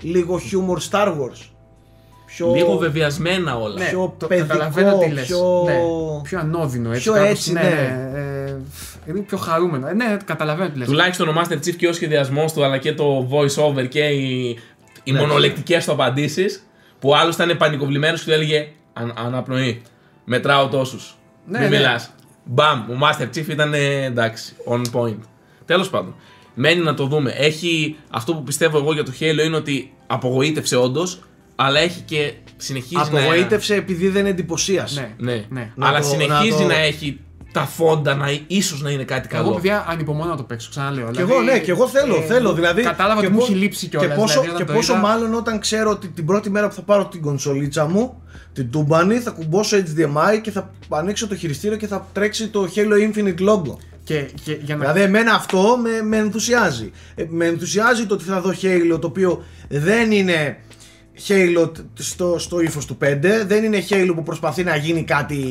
[0.00, 1.48] λίγο humor Star Wars.
[2.36, 2.52] Πιο...
[2.54, 3.78] λίγο βεβαιασμένα όλα.
[3.78, 5.26] ναι, πιο το, παιδικό, καταλαβαίνω τι λες.
[5.26, 5.74] πιο- Ναι,
[6.22, 7.02] πιο ανώδυνο έτσι.
[7.02, 7.60] πιο κάπως, έτσι, ναι.
[7.62, 7.68] ναι.
[7.68, 8.20] ναι,
[8.50, 8.56] ε,
[9.08, 9.88] είναι πιο χαρούμενο.
[9.88, 10.86] Ε, ναι, καταλαβαίνω τι λες.
[10.88, 14.58] Τουλάχιστον ο Master Chief και ο σχεδιασμός του, αλλά και το voice over και οι,
[15.04, 15.18] οι Ναι.
[15.20, 16.66] μονολεκτικές του απαντήσεις.
[16.98, 19.82] Που ο άλλος ήταν πανικοβλημένος και του έλεγε «Αν- Αναπνοή.
[20.24, 21.16] Μετράω τόσους.
[21.46, 21.76] Ναι, Μην ναι.
[21.76, 22.10] μιλάς.
[22.44, 22.80] Μπαμ.
[22.90, 24.54] Ο Master Chief ήταν ε, εντάξει.
[24.68, 25.18] On point.
[25.64, 26.14] Τέλος πάντων.
[26.54, 27.30] Μένει να το δούμε.
[27.30, 31.20] Έχει αυτό που πιστεύω εγώ για το Halo είναι ότι απογοήτευσε όντως,
[31.56, 33.20] αλλά έχει και συνεχίζει να.
[33.20, 35.14] Απογοήτευσε επειδή δεν εντυπωσίασε.
[35.18, 35.32] Ναι.
[35.32, 35.44] Ναι.
[35.48, 35.70] Ναι.
[35.74, 37.20] Να Αλλά το- συνεχίζει να να, το- έχει
[37.52, 39.44] τα φόντα να ίσως να είναι κάτι καλό.
[39.44, 41.10] Εγώ, παιδιά, ανυπομονώ να το παίξω, ξαναλέω.
[41.10, 42.52] Και εγώ, ναι, και εγώ θέλω, θέλω.
[42.52, 44.08] Δηλαδή, Κατάλαβα και ότι μου πο- έχει λείψει κιόλας.
[44.08, 46.68] Και πόσο, δηλαδή, και όταν το πόσο είδα- μάλλον όταν ξέρω ότι την πρώτη μέρα
[46.68, 48.22] που θα πάρω την κονσολίτσα μου,
[48.52, 53.10] την τούμπανη, θα κουμπώσω HDMI και θα ανοίξω το χειριστήριο και θα τρέξει το Halo
[53.12, 53.76] Infinite logo.
[54.04, 56.90] Και, και για να Δηλαδή, εμένα αυτό με, με ενθουσιάζει.
[57.14, 60.56] Ε, με ενθουσιάζει το ότι θα δω Halo το οποίο δεν είναι
[61.28, 63.06] Halo τ- στο, στο ύφος του 5,
[63.46, 65.42] δεν είναι Halo που προσπαθεί να γίνει κάτι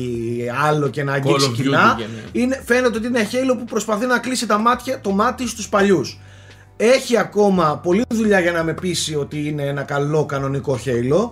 [0.64, 1.94] άλλο και να αγγίξει of Duty κοινά.
[1.98, 2.40] και ναι.
[2.40, 6.20] Είναι, φαίνεται ότι είναι Halo που προσπαθεί να κλείσει τα μάτια, το μάτι στους παλιούς.
[6.76, 11.30] Έχει ακόμα πολλή δουλειά για να με πείσει ότι είναι ένα καλό κανονικό Halo.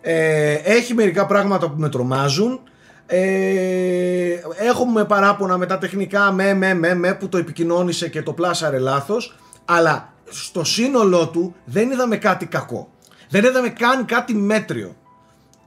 [0.00, 2.60] Ε, έχει μερικά πράγματα που με τρομάζουν.
[3.06, 4.34] Ε,
[4.68, 8.78] έχουμε παράπονα με τα τεχνικά με, με, με, με που το επικοινώνησε και το πλάσαρε
[8.78, 12.88] λάθος αλλά στο σύνολό του δεν είδαμε κάτι κακό
[13.32, 14.96] δεν είδαμε καν κάτι μέτριο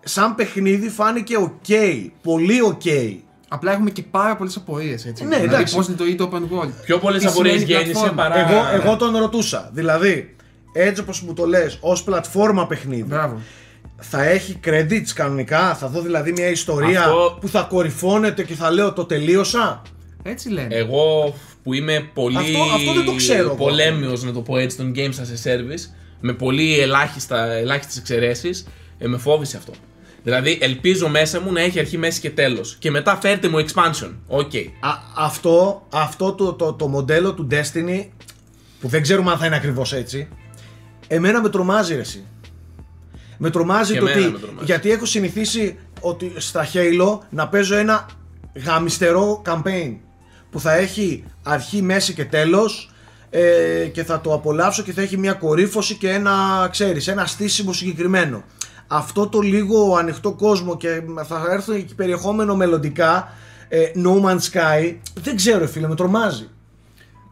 [0.04, 3.18] σαν παιχνίδι φάνηκε ok, πολύ ok
[3.48, 5.06] Απλά έχουμε και πάρα πολλές απορίες.
[5.06, 5.24] Έτσι.
[5.24, 5.76] Ναι, δηλαδή, εντάξει.
[5.76, 6.70] πώς λειτουργεί το open world.
[6.86, 8.50] Πιο πολλές Τι απορίες σημαίνει γέννησε πλατφόρμα; παρά.
[8.50, 10.36] εγώ, εγώ τον ρωτούσα δηλαδή
[10.74, 13.42] έτσι όπως μου το λες ως πλατφόρμα παιχνίδι Μπράβο.
[13.98, 18.72] θα έχει credits κανονικά; Θα δω δηλαδή μια ιστορία Αυτό- που θα κορυφώνεται και θα
[18.72, 19.82] λέω το τελείωσα
[20.24, 20.76] Έτσι λένε.
[20.76, 23.56] Εγώ που είμαι πολύ Αυτό- αυτό δεν το ξέρω εγώ.
[23.56, 25.90] πολέμιος να το πω έτσι των games as a service
[26.26, 29.74] με πολύ ελάχιστα, ελάχιστες εξαιρέσεις ε, με φόβησε αυτό.
[30.24, 34.12] Δηλαδή ελπίζω μέσα μου να έχει αρχή, μέση και τέλος και μετά φέρτε μου expansion.
[34.28, 34.54] OK.
[34.80, 38.06] Α, αυτό αυτό το, το, το μοντέλο του Destiny
[38.80, 40.28] που δεν ξέρουμε αν θα είναι ακριβώς έτσι
[41.08, 42.26] εμένα με τρομάζει ρε εσύ.
[43.38, 44.66] Με τρομάζει Και το εμένα ότι με τρομάζει.
[44.66, 48.06] γιατί έχω συνηθίσει ότι στα Halo να παίζω ένα
[48.66, 49.96] γαμιστερό campaign
[50.50, 52.90] που θα έχει αρχή, μέση και τέλος
[53.38, 57.74] ε, και θα το απολαύσω και θα έχει μια κορύφωση και ένα, ξέρεις, ένα στήσιμο
[57.74, 58.44] συγκεκριμένο.
[58.88, 63.28] Αυτό το λίγο ανοιχτό κόσμο και θα έρθουν και περιεχόμενο μελλοντικά
[63.68, 66.50] ε, No Man's Sky δεν ξέρω φίλε, με τρομάζει.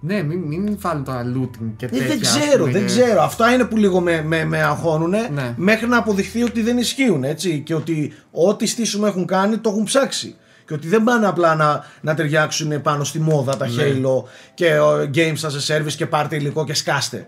[0.06, 2.08] Ναι, μην, μην βάλουν τώρα looting και Ε, τέτοια.
[2.08, 3.22] δεν ας ξέρω, πούμε, δεν και- ξέρω.
[3.22, 5.54] Αυτά είναι που λίγο με, με, με αγχώνουνε Ναι.
[5.58, 7.60] μέχρι να αποδειχθεί ότι δεν ισχύουν έτσι.
[7.66, 10.36] Και ότι ό,τι στήσιμο έχουν κάνει το έχουν ψάξει.
[10.68, 13.84] Και ότι δεν πάνε απλά να, να ταιριάξουν πάνω στη μόδα τα Ναι.
[13.84, 14.24] Halo
[14.54, 14.80] και ε,
[15.16, 17.28] Games as a Service και πάρτε υλικό και σκάστε.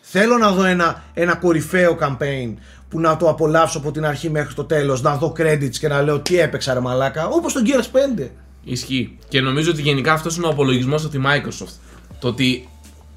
[0.00, 2.54] Θέλω να δω ένα, ένα κορυφαίο campaign
[2.88, 6.02] που να το απολαύσω από την αρχή μέχρι το τέλος, να δω credits και να
[6.02, 8.28] λέω τι έπαιξα ρε μαλάκα, όπως το Gears 5.
[8.64, 9.18] Ισχύει.
[9.28, 11.74] Και νομίζω ότι γενικά αυτός είναι ο απολογισμός από τη Microsoft.
[12.18, 12.68] Το ότι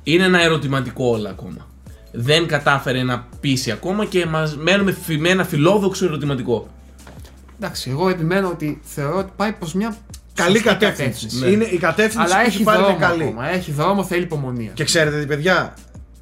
[0.04, 1.68] είναι ένα ερωτηματικό όλα ακόμα.
[2.12, 6.68] Δεν κατάφερε να πείσει ακόμα και μας μένουμε φι- με ένα φιλόδοξο ερωτηματικό.
[7.60, 9.98] Εντάξει, εγώ επιμένω ότι θεωρώ ότι πάει προς μια
[10.34, 11.40] Καλή σωστή κατεύθυνση.
[11.40, 11.48] Ναι.
[11.48, 13.24] Είναι η κατεύθυνση Αλλά που έχει έχει πάρει είναι δρόμο καλή.
[13.24, 13.50] ακόμα.
[13.50, 14.72] Έχει δρόμο, θέλει υπομονή.
[14.74, 15.74] Και ξέρετε τι παιδιά,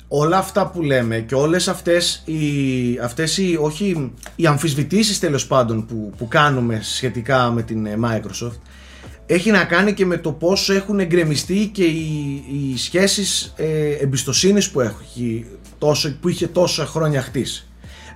[0.07, 5.85] όλα αυτά που λέμε και όλες αυτές οι, αυτές οι, όχι, οι αμφισβητήσεις τέλος πάντων
[5.85, 8.59] που, που κάνουμε σχετικά με την ε, Microsoft
[9.25, 14.69] έχει να κάνει και με το πόσο έχουν εγκρεμιστεί και οι, οι σχέσεις ε, εμπιστοσύνης
[14.69, 15.45] που, έχει,
[15.77, 17.67] τόσο, που είχε τόσα χρόνια χτίσει.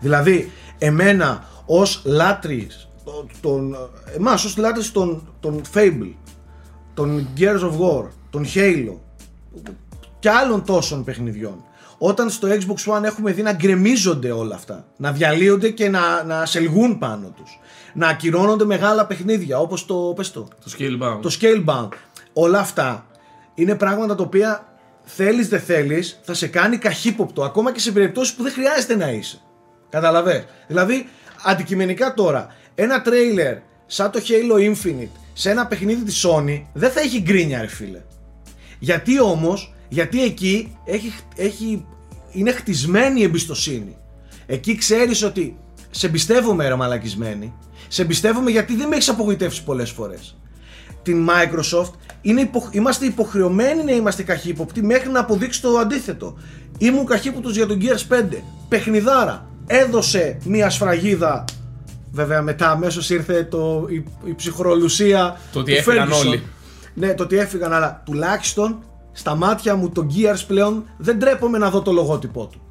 [0.01, 2.88] Δηλαδή, εμένα ως λάτρης,
[3.41, 3.75] τον,
[4.15, 6.13] εμάς ως λάτρης των, των Fable,
[6.93, 8.97] των Gears of War, των Halo
[10.19, 11.63] και άλλων τόσων παιχνιδιών
[11.97, 16.45] όταν στο Xbox One έχουμε δει να γκρεμίζονται όλα αυτά, να διαλύονται και να, να
[16.45, 17.59] σελγούν πάνω τους,
[17.93, 21.19] να ακυρώνονται μεγάλα παιχνίδια όπως το, πες το, Το Scalebound.
[21.21, 21.89] το Scalebound,
[22.33, 23.05] όλα αυτά
[23.53, 24.67] είναι πράγματα τα οποία
[25.03, 29.09] θέλεις δεν θέλεις θα σε κάνει καχύποπτο ακόμα και σε περιπτώσεις που δεν χρειάζεται να
[29.09, 29.41] είσαι.
[29.89, 30.45] Καταλαβες.
[30.67, 31.09] Δηλαδή
[31.43, 32.47] αντικειμενικά τώρα
[32.81, 37.61] ένα τρέιλερ σαν το Halo Infinite σε ένα παιχνίδι της Sony δεν θα έχει γκρίνια
[37.61, 38.01] ρε φίλε.
[38.79, 41.85] Γιατί όμως, γιατί εκεί έχει, έχει,
[42.31, 43.97] είναι χτισμένη η εμπιστοσύνη.
[44.45, 45.57] Εκεί ξέρεις ότι
[45.89, 47.53] σε εμπιστεύομαι ρε μαλακισμένη,
[47.87, 50.37] σε εμπιστεύομαι γιατί δεν με έχεις απογοητεύσει πολλές φορές.
[51.03, 56.37] Την Microsoft είναι υπο- είμαστε υποχρεωμένοι να είμαστε καχύποπτοι μέχρι να αποδείξει το αντίθετο.
[56.77, 61.45] Ήμουν καχύποπτος για τον Gears 5, παιχνιδάρα, έδωσε μία σφραγίδα
[62.11, 66.25] Βέβαια μετά αμέσως ήρθε το, η, η ψυχρολουσία Το ότι του έφυγαν Ferguson.
[66.27, 66.43] όλοι.
[66.93, 71.69] Ναι, το ότι έφυγαν, αλλά τουλάχιστον στα μάτια μου το Gears πλέον δεν τρέπομαι να
[71.69, 72.61] δω το λογότυπό του.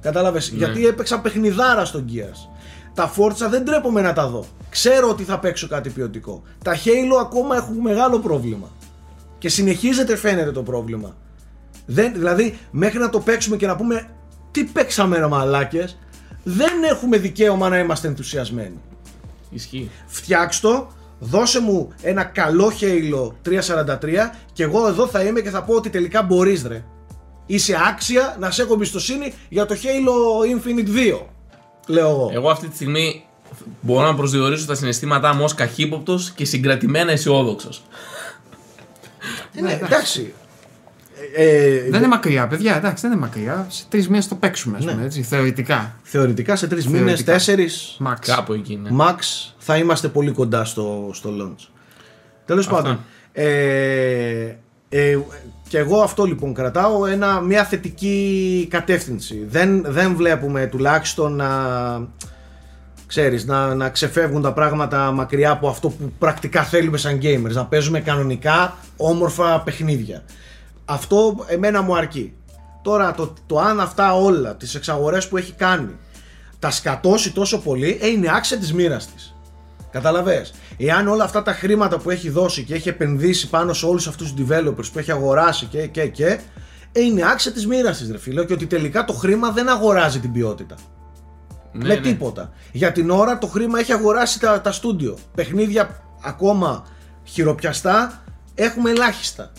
[0.00, 0.56] Κατάλαβες, Ναι.
[0.58, 2.48] γιατί έπαιξα παιχνιδάρα στο Gears.
[2.94, 4.44] Τα Forza δεν τρέπομαι να τα δω.
[4.70, 6.42] Ξέρω ότι θα παίξω κάτι ποιοτικό.
[6.64, 8.68] Τα Halo ακόμα έχουν μεγάλο πρόβλημα.
[9.38, 11.16] Και συνεχίζεται φαίνεται το πρόβλημα.
[11.86, 14.08] Δεν, δηλαδή, μέχρι να το παίξουμε και να πούμε
[14.50, 15.98] τι παίξαμε ρε μαλάκες,
[16.44, 18.80] δεν έχουμε δικαίωμα να είμαστε ενθουσιασμένοι.
[19.50, 19.90] Ισχύει.
[20.06, 20.86] Φτιάξ' το,
[21.18, 23.96] δώσε μου ένα καλό Halo 343
[24.52, 26.84] και εγώ εδώ θα είμαι και θα πω ότι τελικά μπορείς ρε.
[27.46, 31.20] Είσαι άξια να σε έχω εμπιστοσύνη για το Halo Infinite 2.
[31.86, 32.30] Λέω εγώ.
[32.32, 33.24] Εγώ αυτή τη στιγμή
[33.80, 37.82] μπορώ να προσδιορίσω τα συναισθήματά μου ως καχύποπτος και συγκρατημένα αισιόδοξος.
[39.54, 40.34] Ε, ναι, εντάξει.
[41.34, 43.66] Ε, ε, Δεν είναι μακριά, παιδιά, εντάξει, δεν είναι μακριά.
[43.68, 44.92] Σε τρεις μήνες το παίξουμε, ας Ναι.
[44.92, 45.96] πούμε, έτσι, θεωρητικά.
[46.02, 47.32] Θεωρητικά σε τρεις μήνες, Θεωρητικά.
[47.32, 48.16] τέσσερις Max.
[48.20, 48.90] Κάπου εκεί είναι.
[48.98, 49.14] max
[49.58, 51.68] θα είμαστε πολύ κοντά στο, στο launch.
[52.44, 52.76] Τέλος Αυτά.
[52.82, 52.98] πάντων.
[53.32, 54.56] Ε,
[54.88, 55.18] ε,
[55.68, 59.44] και εγώ αυτό λοιπόν κρατάω ένα, μια θετική κατεύθυνση.
[59.48, 61.48] Δεν, δεν βλέπουμε τουλάχιστον να,
[63.06, 67.52] ξέρεις, να, να ξεφεύγουν τα πράγματα μακριά από αυτό που πρακτικά θέλουμε σαν gamers.
[67.52, 70.22] Να παίζουμε κανονικά όμορφα παιχνίδια.
[70.84, 72.34] Αυτό εμένα μου αρκεί.
[72.82, 75.96] Τώρα το, το αν αυτά όλα, τις εξαγορές που έχει κάνει,
[76.58, 79.34] τα σκατώσει τόσο πολύ, ε, είναι άξια της μοίρας της.
[79.90, 80.54] Καταλαβες.
[80.76, 84.32] Εάν όλα αυτά τα χρήματα που έχει δώσει και έχει επενδύσει πάνω σε όλους αυτούς
[84.32, 86.26] τους developers που έχει αγοράσει και και και,
[86.92, 90.20] ε, είναι άξια της μοίρας της ρε φίλε και ότι τελικά το χρήμα δεν αγοράζει
[90.20, 90.74] την ποιότητα.
[91.72, 92.00] Ναι, με ναι.
[92.00, 92.52] τίποτα.
[92.72, 95.18] Για την ώρα το χρήμα έχει αγοράσει τα, τα στούντιο.
[95.34, 96.86] Παιχνίδια ακόμα
[97.24, 98.22] χειροπιαστά
[98.54, 99.52] έχουμε ελάχιστα.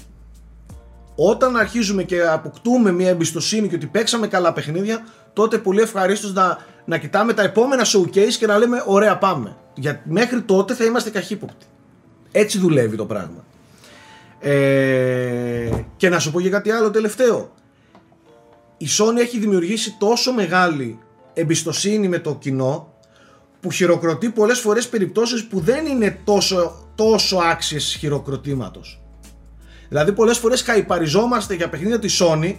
[1.16, 6.58] Όταν αρχίζουμε και αποκτούμε μια εμπιστοσύνη και ότι παίξαμε καλά παιχνίδια, τότε πολύ ευχαρίστως να,
[6.86, 9.56] να κοιτάμε τα επόμενα showcase και να λέμε ωραία πάμε.
[9.76, 11.66] Για, μέχρι τότε θα είμαστε καχύποπτοι.
[12.32, 13.44] Έτσι δουλεύει το πράγμα.
[14.40, 17.54] Ε, και να σου πω και κάτι άλλο τελευταίο.
[18.78, 21.00] Η Sony έχει δημιουργήσει τόσο μεγάλη
[21.34, 22.94] εμπιστοσύνη με το κοινό
[23.60, 29.05] που χειροκροτεί πολλές φορές περιπτώσεις που δεν είναι τόσο, τόσο άξιες χειροκροτήματος.
[29.90, 32.56] Δηλαδή πολλές φορές χαϊπαριζόμαστε για παιχνίδια της Sony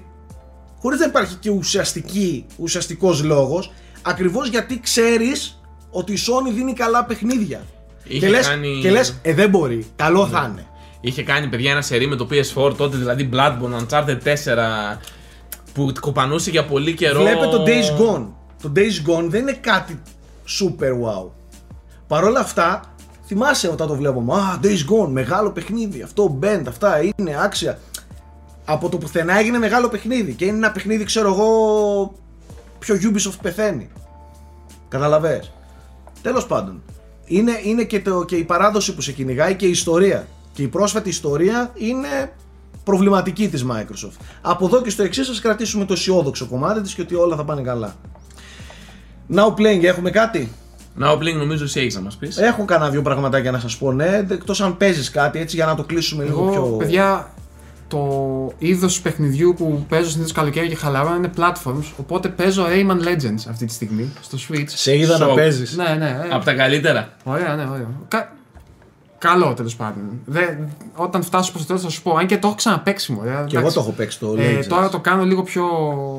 [0.78, 3.72] χωρίς να υπάρχει και ουσιαστική, ουσιαστικός λόγος
[4.02, 7.60] ακριβώς γιατί ξέρεις ότι η Sony δίνει καλά παιχνίδια.
[8.04, 10.66] Είχε και, λες, κάνει- και λες, ε δεν μπορεί, καλό θα είναι.
[11.00, 14.98] Είχε κάνει παιδιά ένα σερί με το PS4 τότε, δηλαδή Bloodborne, Uncharted 4,
[15.74, 17.20] που κοπανούσε για πολύ καιρό.
[17.20, 18.26] Βλέπε το Days Gone.
[18.62, 20.02] Το Days Gone δεν είναι κάτι
[20.60, 21.30] super wow.
[22.06, 22.94] Παρ' όλα αυτά,
[23.26, 24.34] θυμάσαι όταν το βλέπουμε.
[24.34, 26.02] Α, Days Gone, μεγάλο παιχνίδι.
[26.02, 27.78] Αυτό, band, αυτά είναι άξια.
[28.64, 30.32] Από το πουθενά έγινε μεγάλο παιχνίδι.
[30.32, 32.14] Και είναι ένα παιχνίδι, ξέρω εγώ,
[32.78, 33.88] πιο Ubisoft πεθαίνει.
[34.88, 35.52] Καταλαβες.
[36.22, 36.82] Τέλος πάντων.
[37.24, 40.26] Είναι, είναι και, το, και η παράδοση που σε κυνηγάει και η ιστορία.
[40.52, 42.32] Και η πρόσφατη ιστορία είναι
[42.84, 44.16] προβληματική της Microsoft.
[44.40, 47.44] Από εδώ και στο εξής σας κρατήσουμε το αισιόδοξο κομμάτι της και ότι όλα θα
[47.44, 47.94] πάνε καλά.
[49.34, 50.52] Now playing, έχουμε κάτι;
[51.00, 52.36] Now Playing νομίζω εσύ έχεις να μας πεις.
[52.38, 55.74] Έχω κανένα δύο πραγματάκια να σας πω, ναι, εκτός αν παίζεις κάτι έτσι για να
[55.74, 56.62] το κλείσουμε λίγο Εγώ, πιο...
[56.62, 57.30] παιδιά,
[57.88, 61.84] το είδος παιχνιδιού που παίζω συνήθως καλοκαίρι και χαλαρό είναι platforms.
[61.96, 64.64] Οπότε παίζω Rayman Legends αυτή τη στιγμή στο Switch.
[64.66, 65.34] Σε είδα να Σοκ.
[65.34, 65.76] παίζεις.
[65.76, 66.20] Ναι, ναι.
[66.24, 67.08] ε, Από τα καλύτερα.
[67.24, 67.88] Ωραία, ναι, ωραία.
[68.08, 68.35] Κα...
[69.18, 70.02] καλό τέλος πάντων.
[70.24, 72.16] Δεν, όταν φτάσω προς το τέλος θα σου πω.
[72.16, 73.22] Αν και το έχω ξαναπέξει μου.
[73.24, 74.66] ε, Και εγώ το έχω παίξει το Ε, Legends.
[74.66, 75.62] τώρα το κάνω λίγο πιο,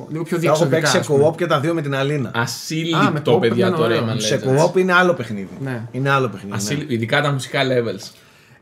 [0.10, 0.76] λίγο πιο Τα έχω διεξοδικά.
[0.76, 1.28] παίξει σε ας πούμε.
[1.28, 2.28] co-op και τα δύο με την Αλίνα.
[2.30, 4.06] Α, με Ασύλληπτο, co-op παιδιά, ήταν το ωραίο.
[4.06, 4.66] Rayman Σε Legends.
[4.66, 5.50] co-op είναι άλλο παιχνίδι.
[5.60, 5.82] Ναι.
[5.92, 6.50] Είναι άλλο παιχνίδι.
[6.50, 6.56] ναι.
[6.56, 8.12] Ασύλληπτο, Ειδικά τα μουσικά levels.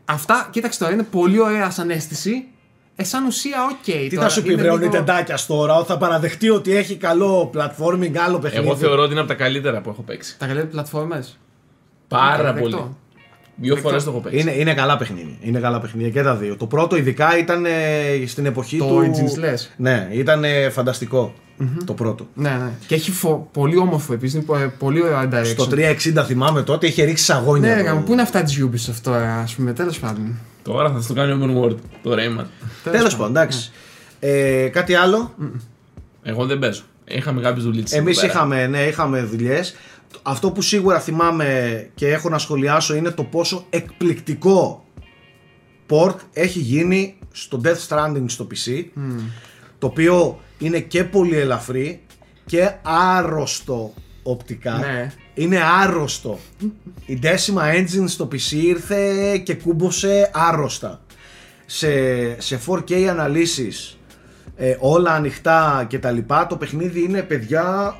[0.04, 2.44] Αυτά, κοίταξε τώρα, είναι πολύ ωραία σαν αίσθηση.
[2.98, 3.84] Ε, σαν ουσία, οκ.
[3.84, 6.76] Τι τώρα, θα σου πει είναι βρε ο λίγο- Nintendάκια τώρα, ότι θα παραδεχτεί ότι
[6.76, 8.66] έχει καλό platforming, άλλο παιχνίδι.
[8.66, 10.38] Εγώ θεωρώ ότι είναι από τα καλύτερα που έχω παίξει.
[10.38, 11.24] Τα καλύτερα πλατφόρμε.
[12.08, 12.68] Παραδεκτό.
[12.78, 12.96] πολύ.
[13.58, 13.88] Δύο Δεκτό.
[13.88, 14.38] φορές το έχω παίξει.
[14.40, 15.34] Είναι, είναι καλά παιχνίδια.
[15.40, 16.56] Είναι καλά παιχνίδια και τα δύο.
[16.56, 17.70] Το πρώτο ειδικά ήταν ε,
[18.26, 18.96] στην εποχή Το του.
[19.00, 19.70] Origins λες.
[19.76, 21.34] Ναι, ήταν ε, φανταστικό
[21.84, 22.26] το πρώτο.
[22.34, 22.70] Ναι, ναι.
[22.86, 24.34] Και έχει φο- πολύ όμορφο επίσης.
[24.34, 25.44] Είναι πο- πολύ ωραίο direction.
[25.46, 25.68] Στο
[26.20, 27.74] 360 θυμάμαι τότε είχε ρίξει σαγόνια.
[27.76, 30.38] Ναι, το- ρε, πού είναι αυτά της Ubisoft τώρα, ας πούμε, τέλος πάντων.
[30.62, 32.44] Τώρα θα στο κάνει open world το Rayman.
[32.84, 33.70] Τέλος πάντων, εντάξει.
[34.20, 35.34] Ε, κάτι άλλο;
[36.22, 36.82] Εγώ δεν παίζω.
[37.08, 37.96] Είχαμε κάποιες δουλίτσε.
[37.96, 39.74] Εμείς είχαμε, ναι, είχαμε δουλειές.
[40.22, 44.84] Αυτό που σίγουρα θυμάμαι και έχω να σχολιάσω είναι το πόσο εκπληκτικό
[45.88, 48.84] port έχει γίνει στο Death Stranding στο PC.
[49.78, 52.00] Το οποίο είναι και πολύ ελαφρύ
[52.46, 54.78] και άρρωστο οπτικά.
[54.78, 55.12] Ναι.
[55.34, 56.38] Είναι άρρωστο.
[57.06, 61.00] Η Decima Engine στο PC ήρθε και κούμποσε άρρωστα.
[61.66, 61.90] Σε,
[62.40, 63.98] σε 4K αναλύσεις,
[64.56, 67.96] ε, όλα ανοιχτά και τα λοιπά, το παιχνίδι είναι παιδιά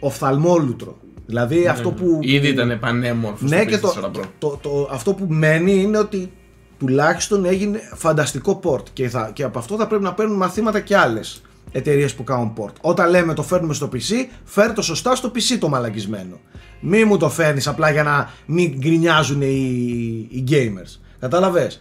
[0.00, 0.96] οφθαλμόλουτρο.
[1.26, 2.18] Δηλαδή αυτό που...
[2.24, 3.46] Ναι, Ήδη ήταν πανέμορφο.
[3.46, 4.24] Ναι στο και το, PS4 Pro.
[4.38, 6.32] το, το, αυτό που μένει είναι ότι
[6.78, 10.96] τουλάχιστον έγινε φανταστικό port και, θα, και από αυτό θα πρέπει να παίρνουν μαθήματα και
[10.96, 11.42] άλλες
[11.72, 12.72] εταιρείες που κάνουν port.
[12.80, 14.12] Όταν λέμε το φέρνουμε στο PC,
[14.44, 16.40] φέρ το σωστά στο PC το μαλακισμένο.
[16.80, 21.00] Μη μου το φέρνεις απλά για να μην γκρινιάζουν οι, οι gamers.
[21.20, 21.80] Κατάλαβες;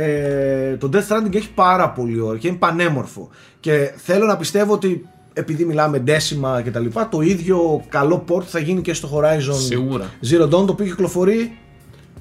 [0.00, 3.28] Ε, το Death Stranding έχει πάρα πολύ ωραίο και είναι πανέμορφο.
[3.60, 8.42] Και θέλω να πιστεύω ότι επειδή μιλάμε Decima και τα λοιπά, το ίδιο καλό port
[8.42, 10.10] θα γίνει και στο Horizon Σίγουρα.
[10.30, 11.58] Zero Dawn, το οποίο κυκλοφορεί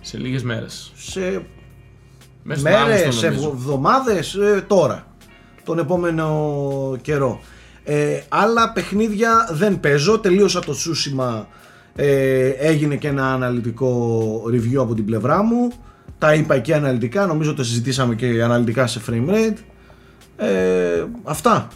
[0.02, 0.92] Σε λίγες μέρες.
[0.96, 1.20] σε
[2.44, 3.50] Μέσα στον μέρες, Αύγουστο, σε νομίζω.
[3.50, 5.08] εβδομάδες ε, τώρα,
[5.64, 7.40] τον επόμενο καιρό.
[7.84, 11.46] Ε, άλλα παιχνίδια δεν παίζω, τελείωσα το Tsushima,
[11.96, 15.72] ε, έγινε και ένα αναλυτικό review από την πλευρά μου,
[16.18, 19.58] τα είπα και αναλυτικά, νομίζω το συζητήσαμε και αναλυτικά σε frame rate.
[20.38, 21.68] Ε, αυτά.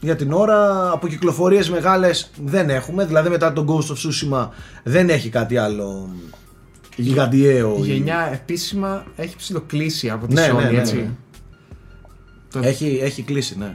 [0.00, 4.48] Για την ώρα από κυκλοφορίες μεγάλες δεν έχουμε, δηλαδή μετά τον Ghost of Tsushima
[4.84, 6.08] δεν έχει κάτι άλλο
[6.96, 7.76] γιγαντιαίο.
[7.78, 10.96] Η ή- γενιά επίσημα έχει ψιλοκλείσει από τη Ναι, Sony, ναι, ναι, έτσι.
[10.96, 11.10] ναι.
[12.52, 13.74] Το- Έχει, έχει κλείσει, ναι.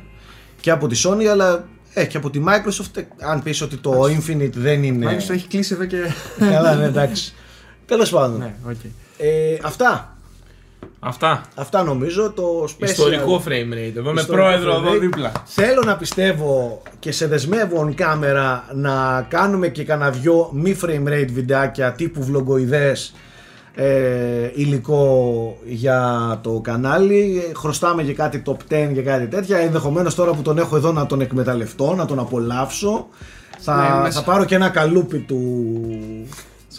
[0.62, 2.98] Και από τη Sony, αλλά ε, και από τη Microsoft.
[2.98, 5.06] ε, Αν πεις ότι το Infinite δεν είναι.
[5.12, 5.98] Microsoft έχει κλείσει εδώ και.
[6.40, 7.34] Καλά, ναι, εντάξει.
[7.86, 8.38] Τέλος πάντων.
[8.40, 8.76] ναι, οκ.
[9.18, 10.10] Ε, αυτά.
[11.00, 11.42] Αυτά.
[11.56, 12.32] Αυτά νομίζω.
[12.32, 12.84] Το special.
[12.90, 13.94] Ιστορικό frame rate.
[13.98, 15.00] Εδώ με Ιστορικό πρόεδρο frame εδώ rate.
[15.00, 15.32] δίπλα.
[15.46, 21.08] Θέλω να πιστεύω και σε δεσμεύω on camera να κάνουμε και κανένα δυο μη frame
[21.08, 23.14] rate βιντεάκια τύπου vlogοειδές
[23.76, 27.44] ε, υλικό για το κανάλι.
[27.50, 29.58] Ε, Χρωστάμε και κάτι top 10 και κάτι τέτοια.
[29.58, 33.08] Ενδεχομένως τώρα που τον έχω εδώ να τον εκμεταλλευτώ, να τον απολαύσω.
[33.60, 35.66] Θα, Ναι, μέσα- θα πάρω και ένα καλούπι του.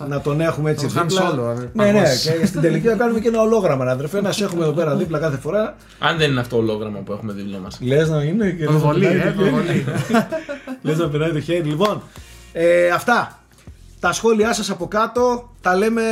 [0.05, 1.31] Να τον έχουμε έτσι τον Han δίπλα.
[1.31, 2.37] Solo, ε, ναι, ναι, παγώσεις.
[2.41, 3.85] και στην τελική να κάνουμε και ένα ολόγραμμα.
[3.85, 5.77] Να αδερφέ, να σε έχουμε εδώ πέρα δίπλα κάθε φορά.
[5.99, 7.79] Αν δεν είναι αυτό ολόγραμμα που έχουμε δίπλα μας.
[7.81, 9.51] Λες να είναι και λες να Προβολή, περνάει ε, το χέρι.
[9.51, 9.85] προβολή.
[10.83, 11.63] Λες να περνάει το χέρι.
[11.69, 12.03] Λοιπόν,
[12.53, 13.41] ε, αυτά.
[14.01, 16.03] Τα σχόλιά σας από κάτω τα λέμε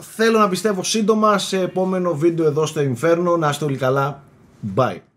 [0.00, 3.38] θέλω να πιστεύω σύντομα σε επόμενο βίντεο εδώ στο Inferno.
[3.38, 4.22] Να είστε όλοι καλά.
[4.76, 5.11] Bye.